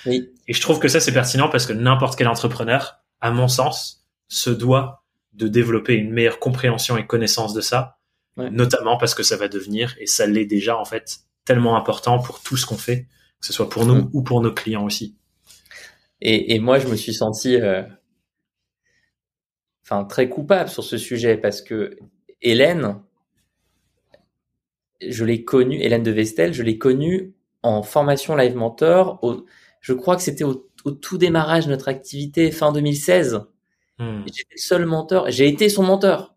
[0.05, 0.29] Oui.
[0.47, 4.05] Et je trouve que ça c'est pertinent parce que n'importe quel entrepreneur, à mon sens,
[4.27, 5.03] se doit
[5.33, 7.97] de développer une meilleure compréhension et connaissance de ça,
[8.37, 12.41] notamment parce que ça va devenir et ça l'est déjà en fait tellement important pour
[12.41, 13.07] tout ce qu'on fait,
[13.39, 15.15] que ce soit pour nous ou pour nos clients aussi.
[16.21, 17.83] Et, et moi je me suis senti euh,
[19.83, 21.97] enfin très coupable sur ce sujet parce que
[22.41, 23.01] Hélène,
[25.01, 27.33] je l'ai connue, Hélène de Vestel, je l'ai connue
[27.63, 29.19] en formation Live Mentor.
[29.81, 30.55] je crois que c'était au,
[31.01, 33.45] tout démarrage de notre activité fin 2016.
[33.99, 34.21] Hmm.
[34.25, 35.29] J'étais le seul mentor.
[35.29, 36.35] J'ai été son mentor.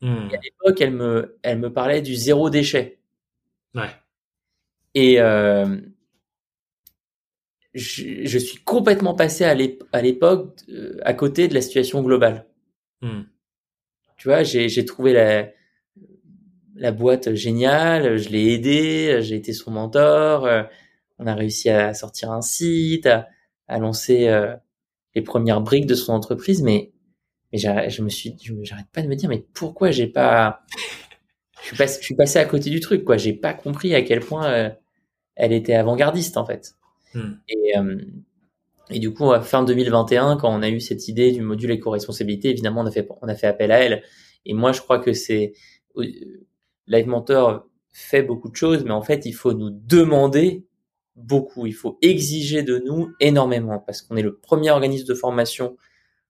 [0.00, 0.28] Hmm.
[0.32, 2.98] à l'époque, elle me, elle me parlait du zéro déchet.
[3.74, 3.90] Ouais.
[4.94, 5.76] Et euh,
[7.74, 12.46] je, suis complètement passé à l'époque euh, à côté de la situation globale.
[13.02, 13.22] Hmm
[14.18, 15.48] tu vois, j'ai trouvé la,
[16.74, 20.62] la boîte géniale, je l'ai aidé, j'ai été son mentor, euh,
[21.18, 23.28] on a réussi à sortir un site, à,
[23.66, 24.54] à lancer euh,
[25.14, 26.92] les premières briques de son entreprise, mais
[27.52, 30.66] mais je me suis, j'arrête pas de me dire, mais pourquoi j'ai pas,
[31.62, 33.16] je suis, passé, je suis passé à côté du truc, quoi.
[33.16, 34.70] J'ai pas compris à quel point euh,
[35.34, 36.74] elle était avant-gardiste en fait.
[37.14, 37.32] Hmm.
[37.48, 37.72] Et
[38.90, 42.50] et du coup, à fin 2021, quand on a eu cette idée du module éco-responsabilité,
[42.50, 44.02] évidemment, on a fait, on a fait appel à elle.
[44.46, 45.52] Et moi, je crois que c'est,
[45.96, 46.04] euh,
[46.86, 50.64] Live Mentor fait beaucoup de choses, mais en fait, il faut nous demander
[51.16, 51.66] beaucoup.
[51.66, 55.76] Il faut exiger de nous énormément parce qu'on est le premier organisme de formation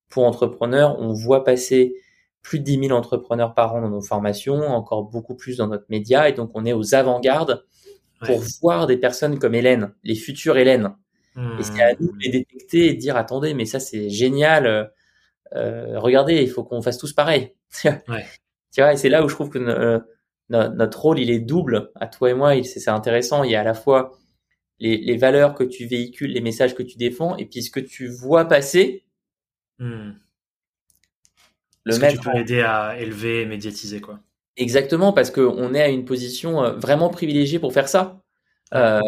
[0.08, 0.98] pour entrepreneurs.
[0.98, 1.94] On voit passer
[2.42, 5.86] plus de 10 000 entrepreneurs par an dans nos formations, encore beaucoup plus dans notre
[5.90, 6.28] média.
[6.28, 7.64] Et donc, on est aux avant-gardes
[8.24, 10.94] pour voir des personnes comme Hélène, les futures Hélène.
[11.58, 14.92] Et c'est à nous de les détecter et de dire, attendez, mais ça, c'est génial.
[15.54, 17.54] Euh, regardez, il faut qu'on fasse tous pareil.
[17.84, 18.26] ouais.
[18.72, 19.98] Tu vois, et c'est là où je trouve que euh,
[20.48, 22.62] notre rôle, il est double à toi et moi.
[22.64, 23.44] C'est intéressant.
[23.44, 24.18] Il y a à la fois
[24.78, 27.80] les, les, valeurs que tu véhicules, les messages que tu défends, et puis ce que
[27.80, 29.04] tu vois passer.
[29.78, 30.12] Hmm.
[31.84, 34.20] Le ce que tu peux aider à élever et médiatiser, quoi.
[34.56, 38.20] Exactement, parce qu'on est à une position euh, vraiment privilégiée pour faire ça.
[38.74, 39.00] Euh,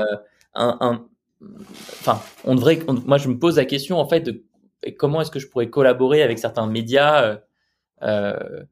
[0.55, 1.10] un, un,
[1.43, 2.81] enfin, on devrait.
[3.07, 4.45] moi, je me pose la question en fait de
[4.97, 7.37] comment est-ce que je pourrais collaborer avec certains médias, euh,
[8.03, 8.65] euh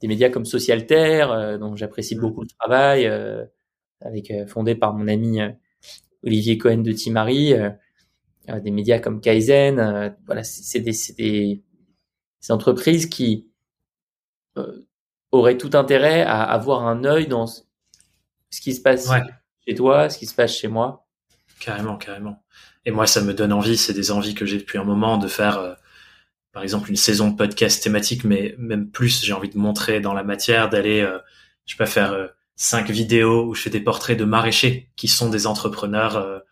[0.00, 2.20] des médias comme Socialterre, euh, dont j'apprécie mmh.
[2.20, 3.44] beaucoup le travail, euh,
[4.00, 5.40] avec fondé par mon ami
[6.22, 7.54] Olivier Cohen de Timari,
[8.48, 10.14] des médias comme Kaizen.
[10.26, 11.62] voilà, c'est des, des,
[12.42, 13.48] des entreprises qui
[15.30, 17.62] aurait tout intérêt à avoir un œil dans ce
[18.60, 19.08] qui se passe
[19.66, 21.03] chez toi, ce qui se passe chez moi.
[21.60, 22.42] Carrément, carrément.
[22.84, 25.28] Et moi, ça me donne envie, c'est des envies que j'ai depuis un moment de
[25.28, 25.74] faire, euh,
[26.52, 30.12] par exemple, une saison de podcast thématique, mais même plus, j'ai envie de montrer dans
[30.12, 31.18] la matière, d'aller, euh,
[31.66, 32.26] je peux faire euh,
[32.56, 36.42] cinq vidéos où je fais des portraits de maraîchers qui sont des entrepreneurs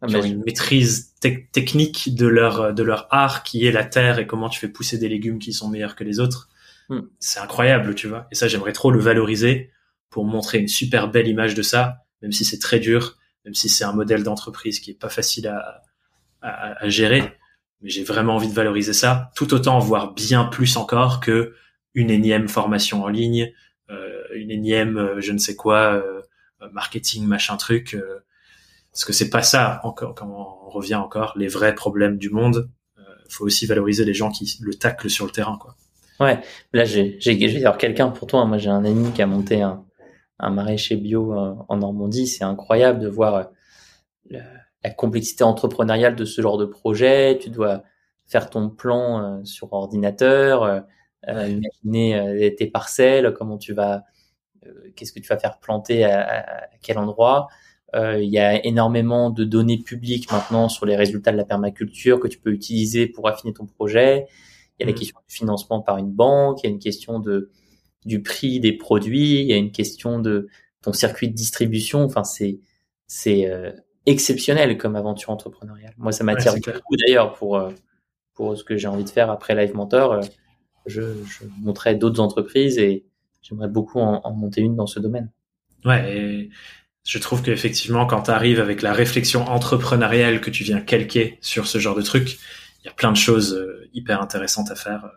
[0.00, 4.18] ah, qui ont une maîtrise technique de leur de leur art qui est la terre
[4.18, 6.48] et comment tu fais pousser des légumes qui sont meilleurs que les autres
[6.88, 7.02] Hmm.
[7.18, 8.26] C'est incroyable, tu vois.
[8.30, 9.70] Et ça, j'aimerais trop le valoriser
[10.10, 13.68] pour montrer une super belle image de ça, même si c'est très dur, même si
[13.68, 15.82] c'est un modèle d'entreprise qui est pas facile à,
[16.42, 17.22] à, gérer.
[17.80, 21.54] Mais j'ai vraiment envie de valoriser ça, tout autant, voire bien plus encore que
[21.94, 23.52] une énième formation en ligne,
[23.90, 26.22] euh, une énième, euh, je ne sais quoi, euh,
[26.72, 27.96] marketing, machin truc.
[28.92, 32.70] parce que c'est pas ça, encore, quand on revient encore, les vrais problèmes du monde.
[32.98, 35.74] Il faut aussi valoriser les gens qui le taclent sur le terrain, quoi.
[36.20, 36.38] Ouais,
[36.72, 37.38] là j'ai j'ai
[37.78, 38.44] quelqu'un pour toi.
[38.44, 39.82] Moi j'ai un ami qui a monté un
[40.38, 42.26] un maraîcher bio euh, en Normandie.
[42.26, 43.50] C'est incroyable de voir
[44.32, 44.38] euh,
[44.84, 47.38] la, complexité entrepreneuriale de ce genre de projet.
[47.40, 47.82] Tu dois
[48.26, 50.84] faire ton plan euh, sur ordinateur,
[51.28, 54.02] imaginer tes parcelles, comment tu vas,
[54.96, 57.46] qu'est-ce que tu vas faire planter à, quel endroit.
[57.94, 62.26] il y a énormément de données publiques maintenant sur les résultats de la permaculture que
[62.26, 64.26] tu peux utiliser pour affiner ton projet.
[64.78, 64.98] Il y a la mm.
[64.98, 67.52] question du financement par une banque, il y a une question de
[68.04, 70.48] du prix des produits, il y a une question de
[70.82, 72.04] ton circuit de distribution.
[72.04, 72.60] Enfin, c'est
[73.06, 73.72] c'est euh,
[74.06, 75.94] exceptionnel comme aventure entrepreneuriale.
[75.98, 77.70] Moi, ça m'attire beaucoup d'ailleurs pour euh,
[78.34, 80.12] pour ce que j'ai envie de faire après Live Mentor.
[80.12, 80.20] Euh,
[80.86, 83.04] je, je montrerai d'autres entreprises et
[83.40, 85.30] j'aimerais beaucoup en, en, monter une dans ce domaine.
[85.84, 86.50] Ouais, et
[87.04, 91.68] je trouve qu'effectivement, quand tu arrives avec la réflexion entrepreneuriale que tu viens calquer sur
[91.68, 92.38] ce genre de truc,
[92.82, 95.08] il y a plein de choses hyper intéressantes à faire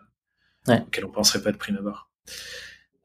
[0.67, 0.81] ouais.
[0.81, 2.09] auxquelles on penserait pas de prime abord.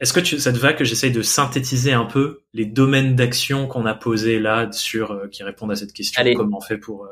[0.01, 3.67] Est-ce que tu, ça te va que j'essaye de synthétiser un peu les domaines d'action
[3.67, 7.07] qu'on a posés là sur euh, qui répondent à cette question comment on fait pour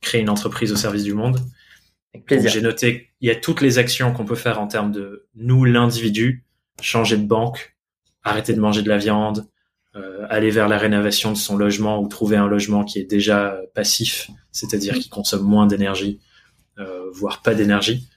[0.00, 1.38] créer une entreprise au service du monde?
[2.28, 5.64] J'ai noté il y a toutes les actions qu'on peut faire en termes de nous
[5.64, 6.44] l'individu,
[6.82, 7.76] changer de banque,
[8.22, 9.46] arrêter de manger de la viande,
[9.94, 13.60] euh, aller vers la rénovation de son logement ou trouver un logement qui est déjà
[13.74, 16.20] passif, c'est-à-dire qui consomme moins d'énergie,
[16.78, 18.08] euh, voire pas d'énergie.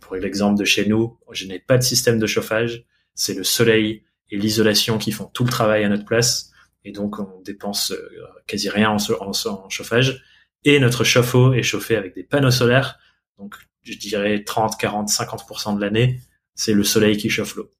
[0.00, 2.84] Pour l'exemple de chez nous, je n'ai pas de système de chauffage.
[3.14, 6.50] C'est le soleil et l'isolation qui font tout le travail à notre place.
[6.84, 8.08] Et donc, on dépense euh,
[8.46, 10.24] quasi rien en, en, chauffage.
[10.64, 12.98] Et notre chauffe-eau est chauffé avec des panneaux solaires.
[13.38, 16.20] Donc, je dirais 30, 40, 50% de l'année,
[16.54, 17.70] c'est le soleil qui chauffe l'eau.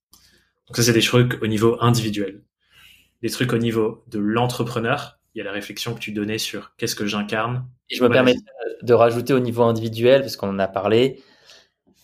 [0.66, 2.42] Donc ça, c'est des trucs au niveau individuel.
[3.22, 6.74] Des trucs au niveau de l'entrepreneur, il y a la réflexion que tu donnais sur
[6.76, 7.66] qu'est-ce que j'incarne.
[7.90, 8.34] Et je me permets
[8.82, 11.22] de rajouter au niveau individuel, parce qu'on en a parlé,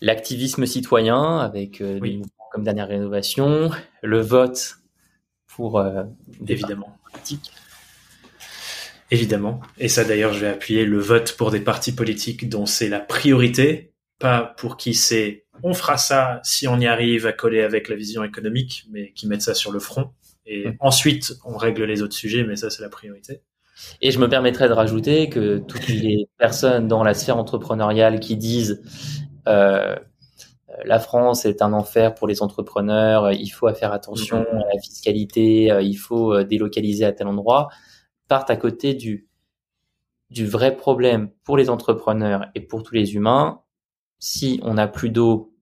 [0.01, 1.99] l'activisme citoyen avec euh,
[2.59, 3.71] comme dernière rénovation,
[4.03, 4.79] le vote
[5.47, 6.03] pour euh,
[6.45, 6.97] évidemment.
[9.11, 9.61] Évidemment.
[9.77, 12.99] Et ça d'ailleurs, je vais appuyer le vote pour des partis politiques dont c'est la
[12.99, 17.87] priorité, pas pour qui c'est on fera ça si on y arrive à coller avec
[17.87, 20.11] la vision économique, mais qui mettent ça sur le front.
[20.45, 20.75] Et mmh.
[20.81, 23.41] ensuite, on règle les autres sujets, mais ça, c'est la priorité.
[24.01, 28.35] Et je me permettrais de rajouter que toutes les personnes dans la sphère entrepreneuriale qui
[28.35, 28.81] disent
[29.47, 29.95] euh,
[30.85, 34.57] la France est un enfer pour les entrepreneurs, il faut faire attention mmh.
[34.57, 37.69] à la fiscalité, euh, il faut euh, délocaliser à tel endroit,
[38.27, 39.27] partent à côté du,
[40.29, 43.61] du vrai problème pour les entrepreneurs et pour tous les humains.
[44.19, 45.53] Si on n'a plus d'eau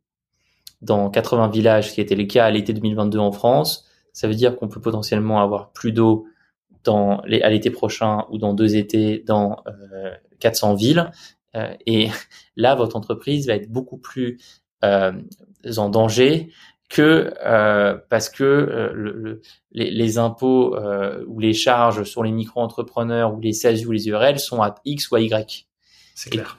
[0.82, 4.36] dans 80 villages, ce qui était le cas à l'été 2022 en France, ça veut
[4.36, 6.26] dire qu'on peut potentiellement avoir plus d'eau
[6.84, 9.64] dans les, à l'été prochain ou dans deux étés dans
[10.40, 11.12] 400 villes.
[11.86, 12.10] et
[12.56, 14.40] là, votre entreprise va être beaucoup plus
[14.84, 16.52] en danger
[16.90, 17.34] que
[18.10, 19.42] parce que le,
[19.72, 20.78] les, les, impôts
[21.28, 25.12] ou les charges sur les micro-entrepreneurs ou les SASU ou les URL sont à X
[25.12, 25.68] ou à Y.
[26.16, 26.58] C'est clair.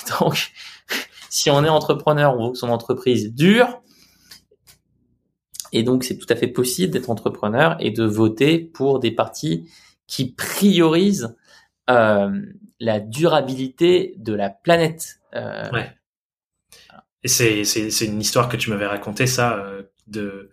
[0.20, 0.52] donc,
[1.30, 3.82] si on est entrepreneur, on veut que son entreprise dure.
[5.72, 9.68] Et donc, c'est tout à fait possible d'être entrepreneur et de voter pour des partis
[10.06, 11.34] qui priorisent
[11.88, 12.42] euh,
[12.78, 15.20] la durabilité de la planète.
[15.34, 15.90] Euh, ouais.
[17.24, 20.50] Et c'est, c'est, c'est une histoire que tu m'avais raconté ça, euh, de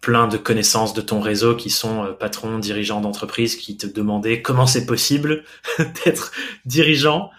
[0.00, 4.42] plein de connaissances de ton réseau qui sont euh, patrons, dirigeants d'entreprise, qui te demandaient
[4.42, 5.44] comment c'est possible
[6.04, 6.32] d'être
[6.64, 7.30] dirigeant,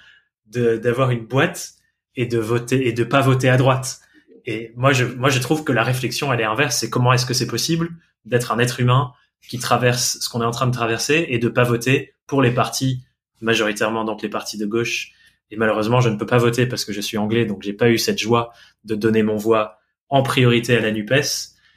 [0.48, 1.74] de, d'avoir une boîte
[2.16, 4.02] et de voter et de pas voter à droite.
[4.46, 6.78] Et moi, je, moi, je trouve que la réflexion, elle est inverse.
[6.78, 7.90] C'est comment est-ce que c'est possible
[8.26, 9.12] d'être un être humain
[9.48, 12.52] qui traverse ce qu'on est en train de traverser et de pas voter pour les
[12.52, 13.04] partis
[13.42, 15.14] majoritairement donc les partis de gauche.
[15.50, 17.90] Et malheureusement, je ne peux pas voter parce que je suis anglais, donc j'ai pas
[17.90, 18.52] eu cette joie
[18.84, 19.80] de donner mon voix
[20.10, 21.12] en priorité à la Nupes.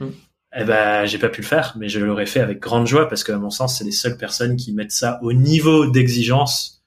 [0.00, 0.08] Mm.
[0.56, 3.22] Eh ben, j'ai pas pu le faire, mais je l'aurais fait avec grande joie parce
[3.22, 6.84] que, à mon sens, c'est les seules personnes qui mettent ça au niveau d'exigence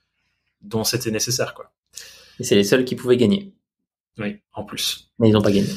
[0.61, 1.72] dont c'était nécessaire, quoi.
[2.39, 3.53] Et c'est les seuls qui pouvaient gagner.
[4.18, 5.11] Oui, en plus.
[5.19, 5.69] Mais ils n'ont pas gagné.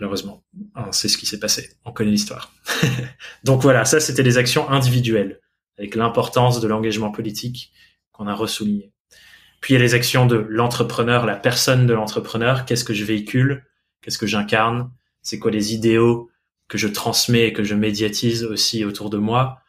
[0.00, 0.42] Malheureusement.
[0.74, 1.70] On sait ce qui s'est passé.
[1.84, 2.52] On connaît l'histoire.
[3.44, 5.40] Donc voilà, ça c'était les actions individuelles,
[5.76, 7.72] avec l'importance de l'engagement politique
[8.12, 8.92] qu'on a ressouligné.
[9.60, 12.64] Puis il y a les actions de l'entrepreneur, la personne de l'entrepreneur.
[12.64, 13.64] Qu'est-ce que je véhicule?
[14.02, 14.90] Qu'est-ce que j'incarne?
[15.22, 16.30] C'est quoi les idéaux
[16.68, 19.60] que je transmets et que je médiatise aussi autour de moi?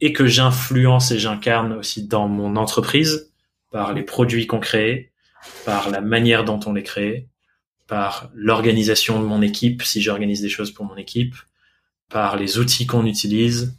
[0.00, 3.32] Et que j'influence et j'incarne aussi dans mon entreprise
[3.70, 5.12] par les produits qu'on crée,
[5.64, 7.28] par la manière dont on les crée,
[7.86, 11.34] par l'organisation de mon équipe, si j'organise des choses pour mon équipe,
[12.08, 13.76] par les outils qu'on utilise,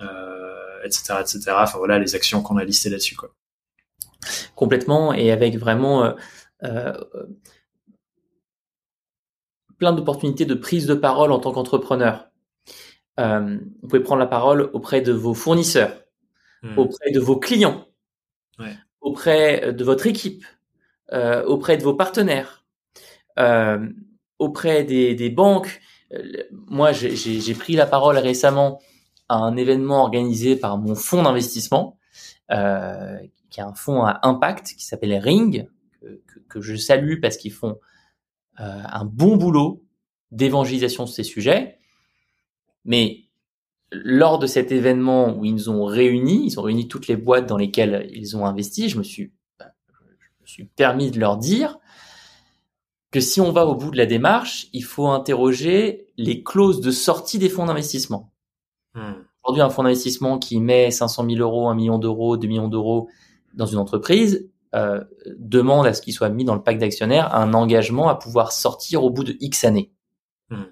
[0.00, 1.40] euh, etc., etc.
[1.56, 3.16] Enfin voilà, les actions qu'on a listées là-dessus.
[4.54, 6.12] Complètement, et avec vraiment euh,
[6.64, 6.92] euh,
[9.78, 12.28] plein d'opportunités de prise de parole en tant qu'entrepreneur.
[13.18, 16.04] Euh, vous pouvez prendre la parole auprès de vos fournisseurs,
[16.62, 16.78] hmm.
[16.78, 17.86] auprès de vos clients,
[18.58, 18.76] ouais.
[19.00, 20.44] auprès de votre équipe,
[21.12, 22.64] euh, auprès de vos partenaires,
[23.38, 23.88] euh,
[24.38, 25.80] auprès des, des banques.
[26.68, 28.80] Moi, j'ai pris la parole récemment
[29.28, 31.98] à un événement organisé par mon fonds d'investissement,
[33.50, 35.68] qui est un fonds à impact qui s'appelle Ring,
[36.00, 37.78] que, que, je salue parce qu'ils font
[38.60, 39.84] euh, un bon boulot
[40.30, 41.78] d'évangélisation sur ces sujets.
[42.84, 43.24] Mais
[43.90, 47.46] lors de cet événement où ils nous ont réunis, ils ont réuni toutes les boîtes
[47.46, 49.32] dans lesquelles ils ont investi, je me suis
[50.48, 51.78] suis permis de leur dire
[53.10, 56.90] que si on va au bout de la démarche, il faut interroger les clauses de
[56.90, 58.32] sortie des fonds d'investissement.
[58.94, 59.12] Hmm.
[59.44, 63.08] Aujourd'hui, un fonds d'investissement qui met 500 000 euros, 1 million d'euros, 2 millions d'euros
[63.54, 65.02] dans une entreprise euh,
[65.36, 69.02] demande à ce qu'il soit mis dans le pacte d'actionnaires un engagement à pouvoir sortir
[69.02, 69.92] au bout de X années.
[70.50, 70.64] Hmm.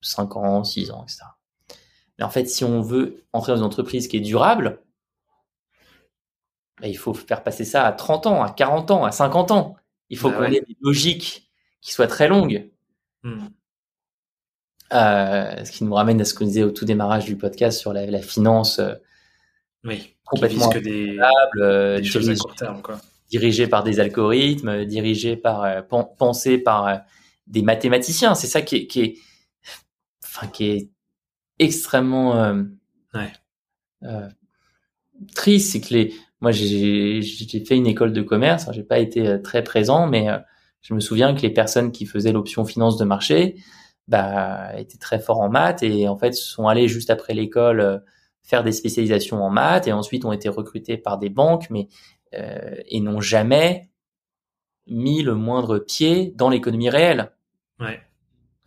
[0.00, 1.22] 5 ans, 6 ans, etc.
[2.18, 4.80] Mais en fait, si on veut entrer dans une entreprise qui est durable,
[6.80, 9.76] bah, il faut faire passer ça à 30 ans, à 40 ans, à 50 ans.
[10.10, 12.70] Il faut bah qu'on ait des logiques qui soient très longues.
[13.22, 13.48] Hmm.
[14.92, 17.92] Euh, ce qui nous ramène à ce qu'on disait au tout démarrage du podcast sur
[17.92, 18.78] la, finance.
[18.78, 18.94] Euh,
[19.82, 21.18] oui, complètement que des,
[21.60, 22.00] euh,
[23.30, 25.86] dirigée par des algorithmes, dirigée par,
[26.18, 27.00] pensée par
[27.46, 28.34] des mathématiciens.
[28.34, 29.18] C'est ça qui est, qui est,
[30.24, 30.90] enfin, qui est
[31.58, 32.54] extrêmement
[35.34, 37.22] triste, c'est que les, moi, j'ai
[37.66, 38.68] fait une école de commerce.
[38.72, 40.36] J'ai pas été euh, très présent, mais euh,
[40.82, 43.56] je me souviens que les personnes qui faisaient l'option finance de marché,
[44.08, 47.98] bah, étaient très forts en maths et en fait sont allés juste après l'école euh,
[48.44, 51.88] faire des spécialisations en maths et ensuite ont été recrutés par des banques, mais
[52.34, 53.90] euh, et n'ont jamais
[54.86, 57.32] mis le moindre pied dans l'économie réelle.
[57.80, 58.00] Ouais.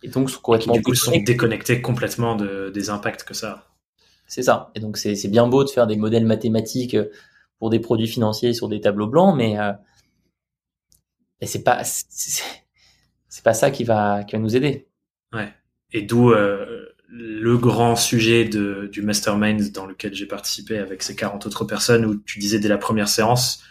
[0.02, 3.68] Et donc sont complètement du coup sont déconnectés complètement de, des impacts que ça.
[4.26, 4.70] C'est ça.
[4.74, 6.96] Et donc c'est bien beau de faire des modèles mathématiques
[7.58, 9.72] pour des produits financiers sur des tableaux blancs, mais, euh,
[11.42, 14.88] c'est pas c'est pas ça qui va qui va nous aider.
[15.32, 15.52] Ouais.
[15.92, 21.16] Et d'où euh, le grand sujet de, du mastermind dans lequel j'ai participé avec ces
[21.16, 23.62] 40 autres personnes où tu disais dès la première séance,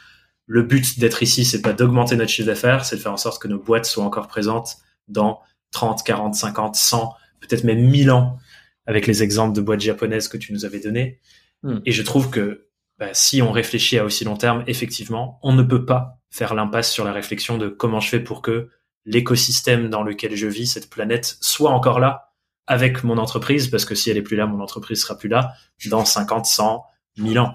[0.48, 3.42] le but d'être ici, c'est pas d'augmenter notre chiffre d'affaires, c'est de faire en sorte
[3.42, 4.78] que nos boîtes soient encore présentes
[5.08, 5.42] dans
[5.72, 8.38] 30, 40, 50, 100, peut-être même 1000 ans
[8.86, 11.20] avec les exemples de boîtes japonaises que tu nous avais donnés.
[11.62, 11.80] Hmm.
[11.86, 15.64] Et je trouve que bah, si on réfléchit à aussi long terme, effectivement, on ne
[15.64, 18.70] peut pas faire l'impasse sur la réflexion de comment je fais pour que
[19.06, 22.27] l'écosystème dans lequel je vis, cette planète, soit encore là
[22.68, 25.54] avec mon entreprise, parce que si elle est plus là, mon entreprise sera plus là
[25.86, 26.86] dans 50, 100,
[27.18, 27.54] 1000 ans.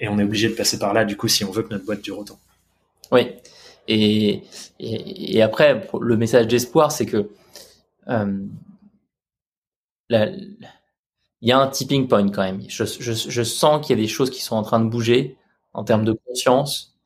[0.00, 1.84] Et on est obligé de passer par là, du coup, si on veut que notre
[1.84, 2.38] boîte dure autant.
[3.12, 3.32] Oui.
[3.86, 4.42] Et,
[5.40, 7.30] après, le message d'espoir, c'est que
[8.08, 8.44] euh,
[10.10, 12.62] il y a un tipping point quand même.
[12.68, 15.36] Je, sens qu'il y a des choses qui sont en train de bouger
[15.72, 16.96] en termes de conscience.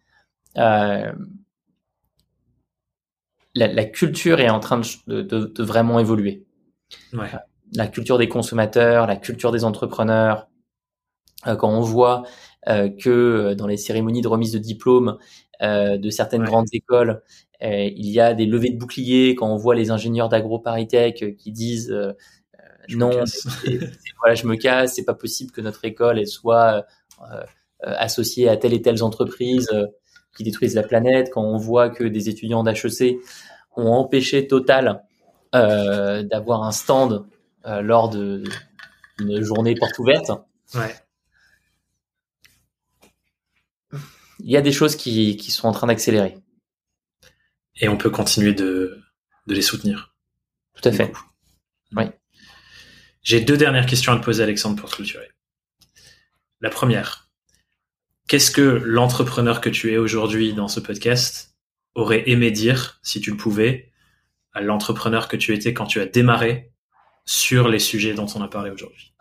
[0.57, 1.13] Euh,
[3.55, 6.47] la, culture est en train de vraiment évoluer.
[7.13, 7.29] Ouais.
[7.75, 10.49] La culture des consommateurs, la culture des entrepreneurs.
[11.47, 12.23] Euh, quand on voit
[12.69, 15.19] euh, que dans les cérémonies de remise de diplôme
[15.63, 17.21] euh, de certaines grandes écoles,
[17.63, 19.35] euh, il y a des levées de boucliers.
[19.35, 21.93] Quand on voit les ingénieurs d'AgroParisTech qui disent
[22.89, 23.11] non,
[24.19, 26.85] voilà, je me casse, c'est pas possible que notre école elle soit
[27.81, 29.69] associée à telle et telle entreprise
[30.37, 31.31] qui détruisent la planète.
[31.33, 33.17] Quand on voit que des étudiants d'HEC
[33.77, 35.03] ont empêché Total
[35.55, 37.27] euh, d'avoir un stand
[37.67, 38.45] euh, lors de
[39.19, 40.31] une journée porte ouverte.
[40.75, 40.95] Ouais.
[44.41, 46.37] Il y a des choses qui, qui sont en train d'accélérer.
[47.77, 49.01] Et on peut continuer de,
[49.47, 50.15] de les soutenir.
[50.75, 51.13] Tout à fait.
[51.95, 52.05] Oui.
[53.23, 55.31] J'ai deux dernières questions à te poser, Alexandre, pour clôturer.
[56.61, 57.31] La première,
[58.27, 61.55] qu'est-ce que l'entrepreneur que tu es aujourd'hui dans ce podcast
[61.95, 63.92] aurait aimé dire, si tu le pouvais,
[64.53, 66.73] à l'entrepreneur que tu étais quand tu as démarré
[67.25, 69.15] sur les sujets dont on a parlé aujourd'hui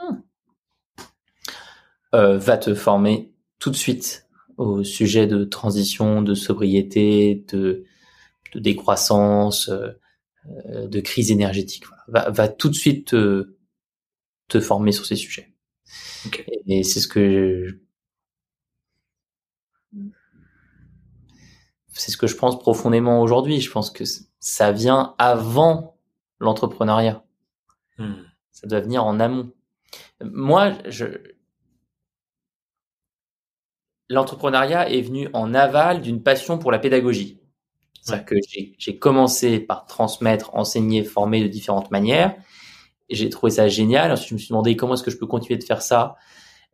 [2.14, 4.28] euh, Va te former tout de suite
[4.58, 7.86] au sujet de transition, de sobriété, de,
[8.54, 11.84] de décroissance, euh, de crise énergétique.
[12.08, 13.56] Va, va, tout de suite te,
[14.48, 15.54] te former sur ces sujets.
[16.26, 16.46] Okay.
[16.68, 17.80] Et, et c'est ce que
[21.94, 23.62] c'est ce que je pense profondément aujourd'hui.
[23.62, 24.04] Je pense que
[24.42, 25.96] ça vient avant
[26.40, 27.24] l'entrepreneuriat.
[27.98, 28.24] Hmm.
[28.52, 29.54] Ça doit venir en amont.
[30.24, 31.06] Moi, je...
[34.10, 37.40] l'entrepreneuriat est venu en aval d'une passion pour la pédagogie.
[38.02, 38.36] C'est-à-dire que
[38.78, 42.36] j'ai commencé par transmettre, enseigner, former de différentes manières.
[43.12, 44.12] J'ai trouvé ça génial.
[44.12, 46.16] Ensuite, je me suis demandé comment est-ce que je peux continuer de faire ça.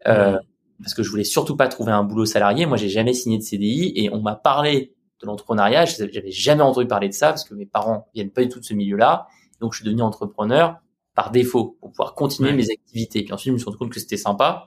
[0.07, 0.37] Euh,
[0.81, 2.65] parce que je voulais surtout pas trouver un boulot salarié.
[2.65, 5.85] Moi, j'ai jamais signé de CDI et on m'a parlé de l'entrepreneuriat.
[5.85, 8.65] J'avais jamais entendu parler de ça parce que mes parents viennent pas du tout de
[8.65, 9.27] ce milieu-là.
[9.59, 10.79] Donc, je suis devenu entrepreneur
[11.17, 12.55] par défaut pour pouvoir continuer ouais.
[12.55, 13.23] mes activités.
[13.23, 14.65] Puis ensuite, je me suis rendu compte que c'était sympa,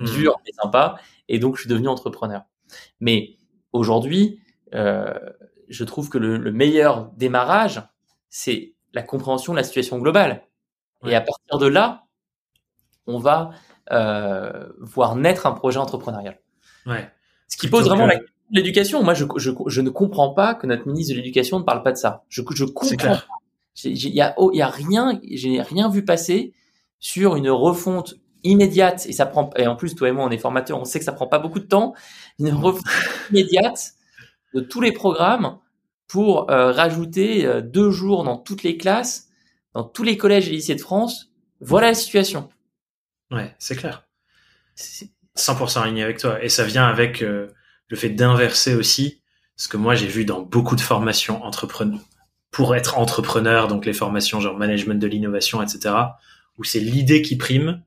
[0.00, 0.04] mmh.
[0.16, 0.96] dur mais sympa,
[1.28, 2.42] et donc je suis devenu entrepreneur.
[2.98, 3.36] Mais
[3.72, 4.40] aujourd'hui,
[4.74, 5.14] euh,
[5.68, 7.80] je trouve que le, le meilleur démarrage,
[8.28, 10.42] c'est la compréhension de la situation globale.
[11.02, 11.12] Ouais.
[11.12, 12.04] Et à partir de là,
[13.06, 13.50] on va
[13.92, 16.40] euh, voir naître un projet entrepreneurial.
[16.86, 17.08] Ouais.
[17.48, 18.14] Ce qui pose vraiment que...
[18.14, 19.02] la l'éducation.
[19.02, 21.92] Moi, je, je, je, ne comprends pas que notre ministre de l'éducation ne parle pas
[21.92, 22.24] de ça.
[22.28, 23.18] Je, je comprends.
[23.84, 26.52] Il y a, oh, y a rien, j'ai rien vu passer
[27.00, 28.14] sur une refonte
[28.44, 29.50] immédiate et ça prend.
[29.56, 31.38] Et en plus, toi et moi, on est formateurs, on sait que ça prend pas
[31.38, 31.94] beaucoup de temps.
[32.38, 32.84] Une refonte
[33.30, 33.94] immédiate
[34.54, 35.58] de tous les programmes
[36.06, 39.28] pour euh, rajouter euh, deux jours dans toutes les classes,
[39.72, 41.32] dans tous les collèges et lycées de France.
[41.60, 42.48] Voilà la situation.
[43.30, 44.06] Ouais, c'est clair.
[45.36, 46.42] 100% aligné avec toi.
[46.42, 47.48] Et ça vient avec euh,
[47.88, 49.20] le fait d'inverser aussi
[49.56, 52.00] ce que moi j'ai vu dans beaucoup de formations entrepreneurs
[52.54, 55.92] pour être entrepreneur, donc les formations genre management de l'innovation, etc.,
[56.56, 57.82] où c'est l'idée qui prime.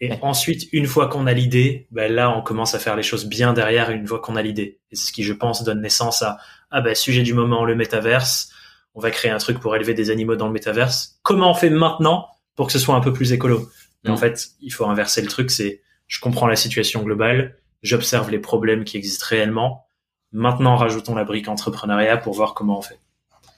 [0.00, 3.26] Et ensuite, une fois qu'on a l'idée, ben là, on commence à faire les choses
[3.26, 4.80] bien derrière une fois qu'on a l'idée.
[4.90, 6.38] Et c'est ce qui, je pense, donne naissance à,
[6.72, 8.50] ah ben, sujet du moment, le métaverse.
[8.96, 11.20] On va créer un truc pour élever des animaux dans le métaverse.
[11.22, 12.26] Comment on fait maintenant
[12.56, 13.68] pour que ce soit un peu plus écolo?
[14.02, 14.14] Mais mmh.
[14.14, 15.52] en fait, il faut inverser le truc.
[15.52, 19.86] C'est, je comprends la situation globale j'observe les problèmes qui existent réellement.
[20.32, 23.00] Maintenant, rajoutons la brique entrepreneuriat pour voir comment on fait.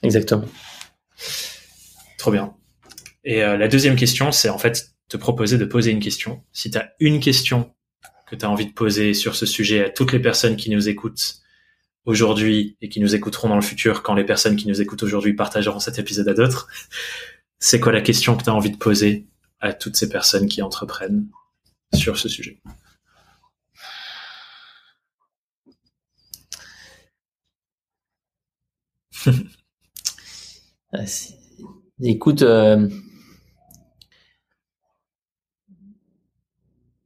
[0.01, 0.45] Exactement.
[2.17, 2.53] Trop bien.
[3.23, 6.43] Et euh, la deuxième question, c'est en fait te proposer de poser une question.
[6.51, 7.73] Si tu as une question
[8.27, 10.89] que tu as envie de poser sur ce sujet à toutes les personnes qui nous
[10.89, 11.41] écoutent
[12.05, 15.33] aujourd'hui et qui nous écouteront dans le futur quand les personnes qui nous écoutent aujourd'hui
[15.33, 16.67] partageront cet épisode à d'autres,
[17.59, 19.27] c'est quoi la question que tu as envie de poser
[19.61, 21.27] à toutes ces personnes qui entreprennent
[21.93, 22.59] sur ce sujet?
[32.01, 32.89] Écoute, euh,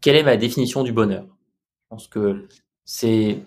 [0.01, 1.25] quelle est ma définition du bonheur?
[1.25, 2.47] Je pense que
[2.85, 3.43] c'est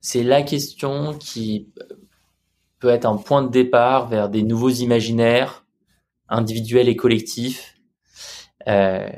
[0.00, 1.72] c'est la question qui
[2.80, 5.64] peut être un point de départ vers des nouveaux imaginaires
[6.28, 7.76] individuels et collectifs.
[8.66, 9.08] Euh,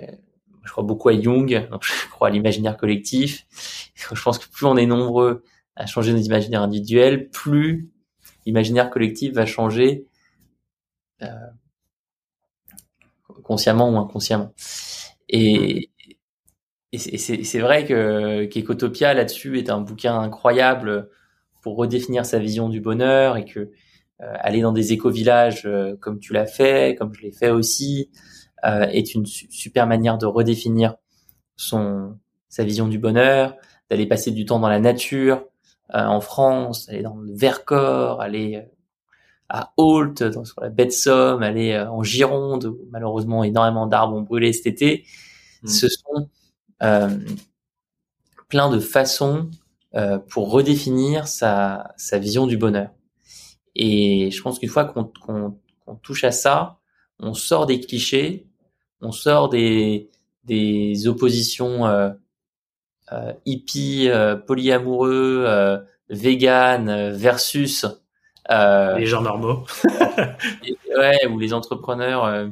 [0.65, 3.47] je crois beaucoup à Jung, donc je crois à l'imaginaire collectif.
[3.95, 5.43] Je pense que plus on est nombreux
[5.77, 7.94] à changer nos imaginaires individuels, plus
[8.47, 10.07] l'imaginaire collectif va changer
[11.23, 11.27] euh,
[13.43, 14.53] consciemment ou inconsciemment.
[15.29, 15.91] Et,
[16.93, 21.11] et c'est vrai que qu'Ecotopia là-dessus est un bouquin incroyable
[21.61, 23.71] pour redéfinir sa vision du bonheur et que
[24.21, 28.11] euh, aller dans des éco-villages euh, comme tu l'as fait, comme je l'ai fait aussi,
[28.65, 30.95] euh, est une super manière de redéfinir
[31.57, 32.17] son
[32.49, 33.57] sa vision du bonheur,
[33.91, 35.45] d'aller passer du temps dans la nature
[35.93, 38.65] en France, aller dans le Vercors, aller
[39.49, 44.23] à Holt, sur la baie de Somme, aller en Gironde, où malheureusement énormément d'arbres ont
[44.23, 45.05] brûlé cet été.
[45.63, 45.69] Mmh.
[45.69, 46.29] Ce sont
[46.83, 47.19] euh,
[48.49, 49.51] plein de façons
[49.95, 52.91] euh, pour redéfinir sa, sa vision du bonheur.
[53.75, 55.13] Et je pense qu'une fois qu'on
[55.85, 56.79] qu'on touche à ça,
[57.19, 58.47] on sort des clichés,
[59.01, 60.11] on sort des,
[60.45, 62.11] des oppositions euh,
[63.13, 65.79] euh, hippies, euh, polyamoureux, euh,
[66.09, 67.87] vegan versus
[68.49, 69.65] les gens normaux.
[70.97, 72.49] ouais, ou les entrepreneurs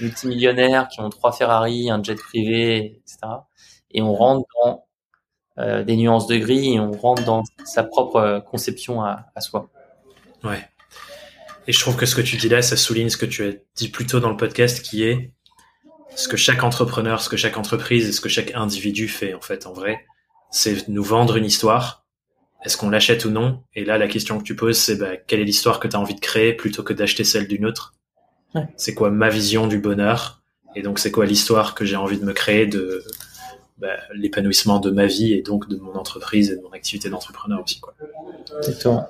[0.00, 3.18] multimillionnaires qui ont trois Ferrari, un jet privé, etc.
[3.92, 4.86] Et on rentre dans
[5.58, 9.68] euh, des nuances de gris et on rentre dans sa propre conception à, à, soi.
[10.42, 10.64] Ouais.
[11.66, 13.52] Et je trouve que ce que tu dis là, ça souligne ce que tu as
[13.76, 15.32] dit plus tôt dans le podcast, qui est
[16.14, 19.40] ce que chaque entrepreneur, ce que chaque entreprise et ce que chaque individu fait en
[19.40, 20.06] fait en vrai,
[20.50, 22.04] c'est nous vendre une histoire.
[22.64, 23.62] Est-ce qu'on l'achète ou non?
[23.74, 26.00] Et là, la question que tu poses, c'est bah, quelle est l'histoire que tu as
[26.00, 27.94] envie de créer plutôt que d'acheter celle d'une autre?
[28.76, 30.42] C'est quoi ma vision du bonheur?
[30.74, 33.04] Et donc c'est quoi l'histoire que j'ai envie de me créer de
[33.78, 37.62] bah, l'épanouissement de ma vie et donc de mon entreprise et de mon activité d'entrepreneur
[37.62, 37.94] aussi quoi.
[38.58, 39.06] Exactement.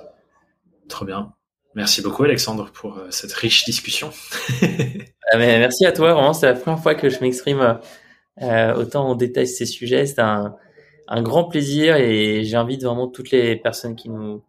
[0.87, 1.33] Trop bien.
[1.75, 4.11] Merci beaucoup Alexandre pour euh, cette riche discussion.
[5.33, 7.79] ah, merci à toi, vraiment c'est la première fois que je m'exprime
[8.41, 10.05] euh, autant en détail ces sujets.
[10.05, 10.55] C'est un,
[11.07, 14.43] un grand plaisir et j'invite vraiment toutes les personnes qui nous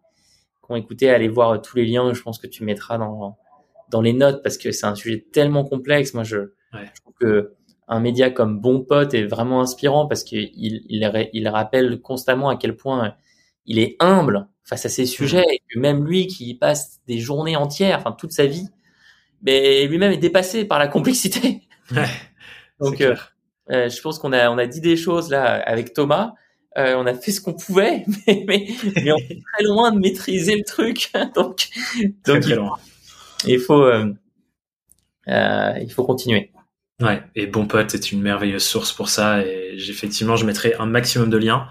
[0.65, 2.13] qui ont écouté à aller voir tous les liens.
[2.13, 3.37] Je pense que tu mettras dans
[3.89, 6.13] dans les notes parce que c'est un sujet tellement complexe.
[6.13, 7.53] Moi, je, je, trouve que
[7.87, 10.83] un média comme Bon Pote est vraiment inspirant parce qu'il il,
[11.33, 13.15] il, rappelle constamment à quel point
[13.65, 17.55] il est humble face à ces sujets et que même lui qui passe des journées
[17.55, 18.69] entières, enfin toute sa vie,
[19.43, 21.61] mais lui-même est dépassé par la complexité.
[21.91, 22.05] Ouais,
[22.79, 23.15] Donc, euh,
[23.71, 26.33] euh, je pense qu'on a on a dit des choses là avec Thomas.
[26.77, 29.99] Euh, on a fait ce qu'on pouvait, mais, mais, mais on est très loin de
[29.99, 31.11] maîtriser le truc.
[31.35, 31.67] donc,
[32.25, 32.79] donc très loin
[33.45, 34.13] il faut, euh,
[35.27, 36.51] euh, il faut continuer.
[37.01, 39.45] Ouais, et Bon Pote est une merveilleuse source pour ça.
[39.45, 41.67] Et effectivement, je mettrai un maximum de liens.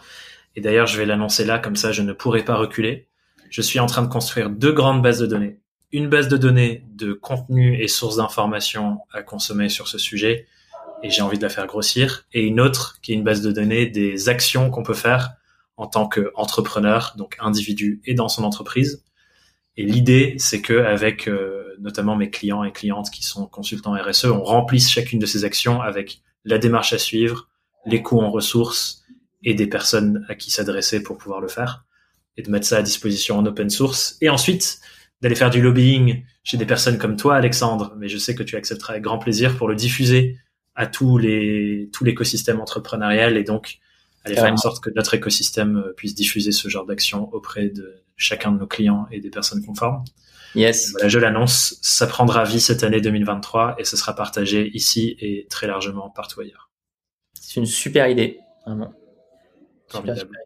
[0.57, 3.09] Et d'ailleurs, je vais l'annoncer là, comme ça, je ne pourrai pas reculer.
[3.51, 5.59] Je suis en train de construire deux grandes bases de données.
[5.93, 10.47] Une base de données de contenu et sources d'informations à consommer sur ce sujet,
[11.02, 12.27] et j'ai envie de la faire grossir.
[12.32, 15.32] Et une autre qui est une base de données des actions qu'on peut faire
[15.77, 19.02] en tant qu'entrepreneur, donc individu et dans son entreprise,
[19.77, 24.27] et l'idée, c'est que avec euh, notamment mes clients et clientes qui sont consultants RSE,
[24.27, 27.48] on remplisse chacune de ces actions avec la démarche à suivre,
[27.86, 29.05] les coûts en ressources
[29.44, 31.85] et des personnes à qui s'adresser pour pouvoir le faire,
[32.36, 34.19] et de mettre ça à disposition en open source.
[34.20, 34.81] Et ensuite,
[35.23, 38.57] d'aller faire du lobbying chez des personnes comme toi, Alexandre, mais je sais que tu
[38.57, 40.36] accepteras avec grand plaisir pour le diffuser
[40.74, 43.78] à tous les tout l'écosystème entrepreneurial et donc
[44.24, 48.03] aller faire en sorte que notre écosystème euh, puisse diffuser ce genre d'action auprès de
[48.16, 50.05] chacun de nos clients et des personnes conformes.
[50.55, 50.93] Yes.
[50.93, 55.47] Voilà, je l'annonce, ça prendra vie cette année 2023 et ce sera partagé ici et
[55.49, 56.70] très largement partout ailleurs.
[57.35, 58.93] C'est une super idée, vraiment.
[59.89, 60.39] Formidable.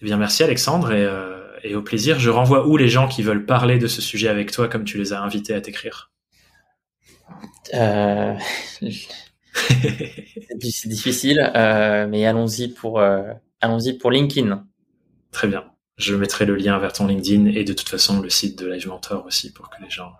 [0.00, 2.18] Eh bien, merci Alexandre et, euh, et, au plaisir.
[2.18, 4.98] Je renvoie où les gens qui veulent parler de ce sujet avec toi comme tu
[4.98, 6.12] les as invités à t'écrire?
[7.74, 8.34] Euh...
[10.70, 14.66] C'est difficile, euh, mais allons-y pour, euh, allons-y pour LinkedIn.
[15.30, 15.64] Très bien.
[15.96, 18.88] Je mettrai le lien vers ton LinkedIn et de toute façon le site de Live
[18.88, 20.12] Mentor aussi pour que les gens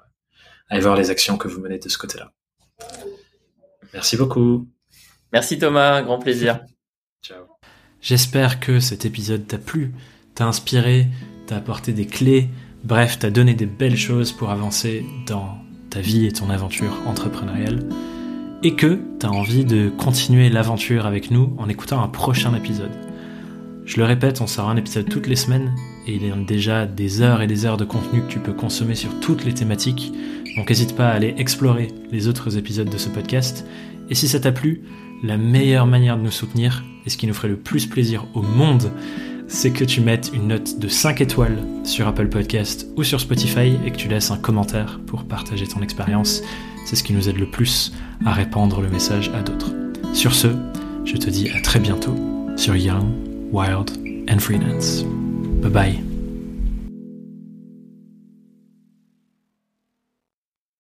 [0.69, 2.33] aillent voir les actions que vous menez de ce côté-là.
[3.93, 4.69] Merci beaucoup.
[5.33, 6.61] Merci Thomas, grand plaisir.
[7.23, 7.47] Ciao.
[8.01, 9.93] J'espère que cet épisode t'a plu,
[10.35, 11.09] t'a inspiré,
[11.47, 12.49] t'a apporté des clés,
[12.85, 15.59] bref, t'a donné des belles choses pour avancer dans
[15.91, 17.89] ta vie et ton aventure entrepreneuriale,
[18.63, 22.93] et que t'as envie de continuer l'aventure avec nous en écoutant un prochain épisode.
[23.85, 25.75] Je le répète, on sort un épisode toutes les semaines
[26.07, 28.55] et il y a déjà des heures et des heures de contenu que tu peux
[28.55, 30.11] consommer sur toutes les thématiques.
[30.57, 33.67] Donc n'hésite pas à aller explorer les autres épisodes de ce podcast.
[34.09, 34.85] Et si ça t'a plu,
[35.23, 38.41] la meilleure manière de nous soutenir, et ce qui nous ferait le plus plaisir au
[38.41, 38.91] monde,
[39.55, 43.79] c'est que tu mettes une note de 5 étoiles sur Apple Podcast ou sur Spotify
[43.87, 46.43] et que tu laisses un commentaire pour partager ton expérience.
[46.87, 47.93] C'est ce qui nous aide le plus
[48.27, 49.73] à répandre le message à d'autres.
[50.13, 50.49] Sur ce,
[51.05, 52.17] je te dis à très bientôt
[52.57, 53.07] sur Young
[53.53, 53.93] wild,
[54.29, 55.05] and freelance.
[55.63, 56.14] Bye bye.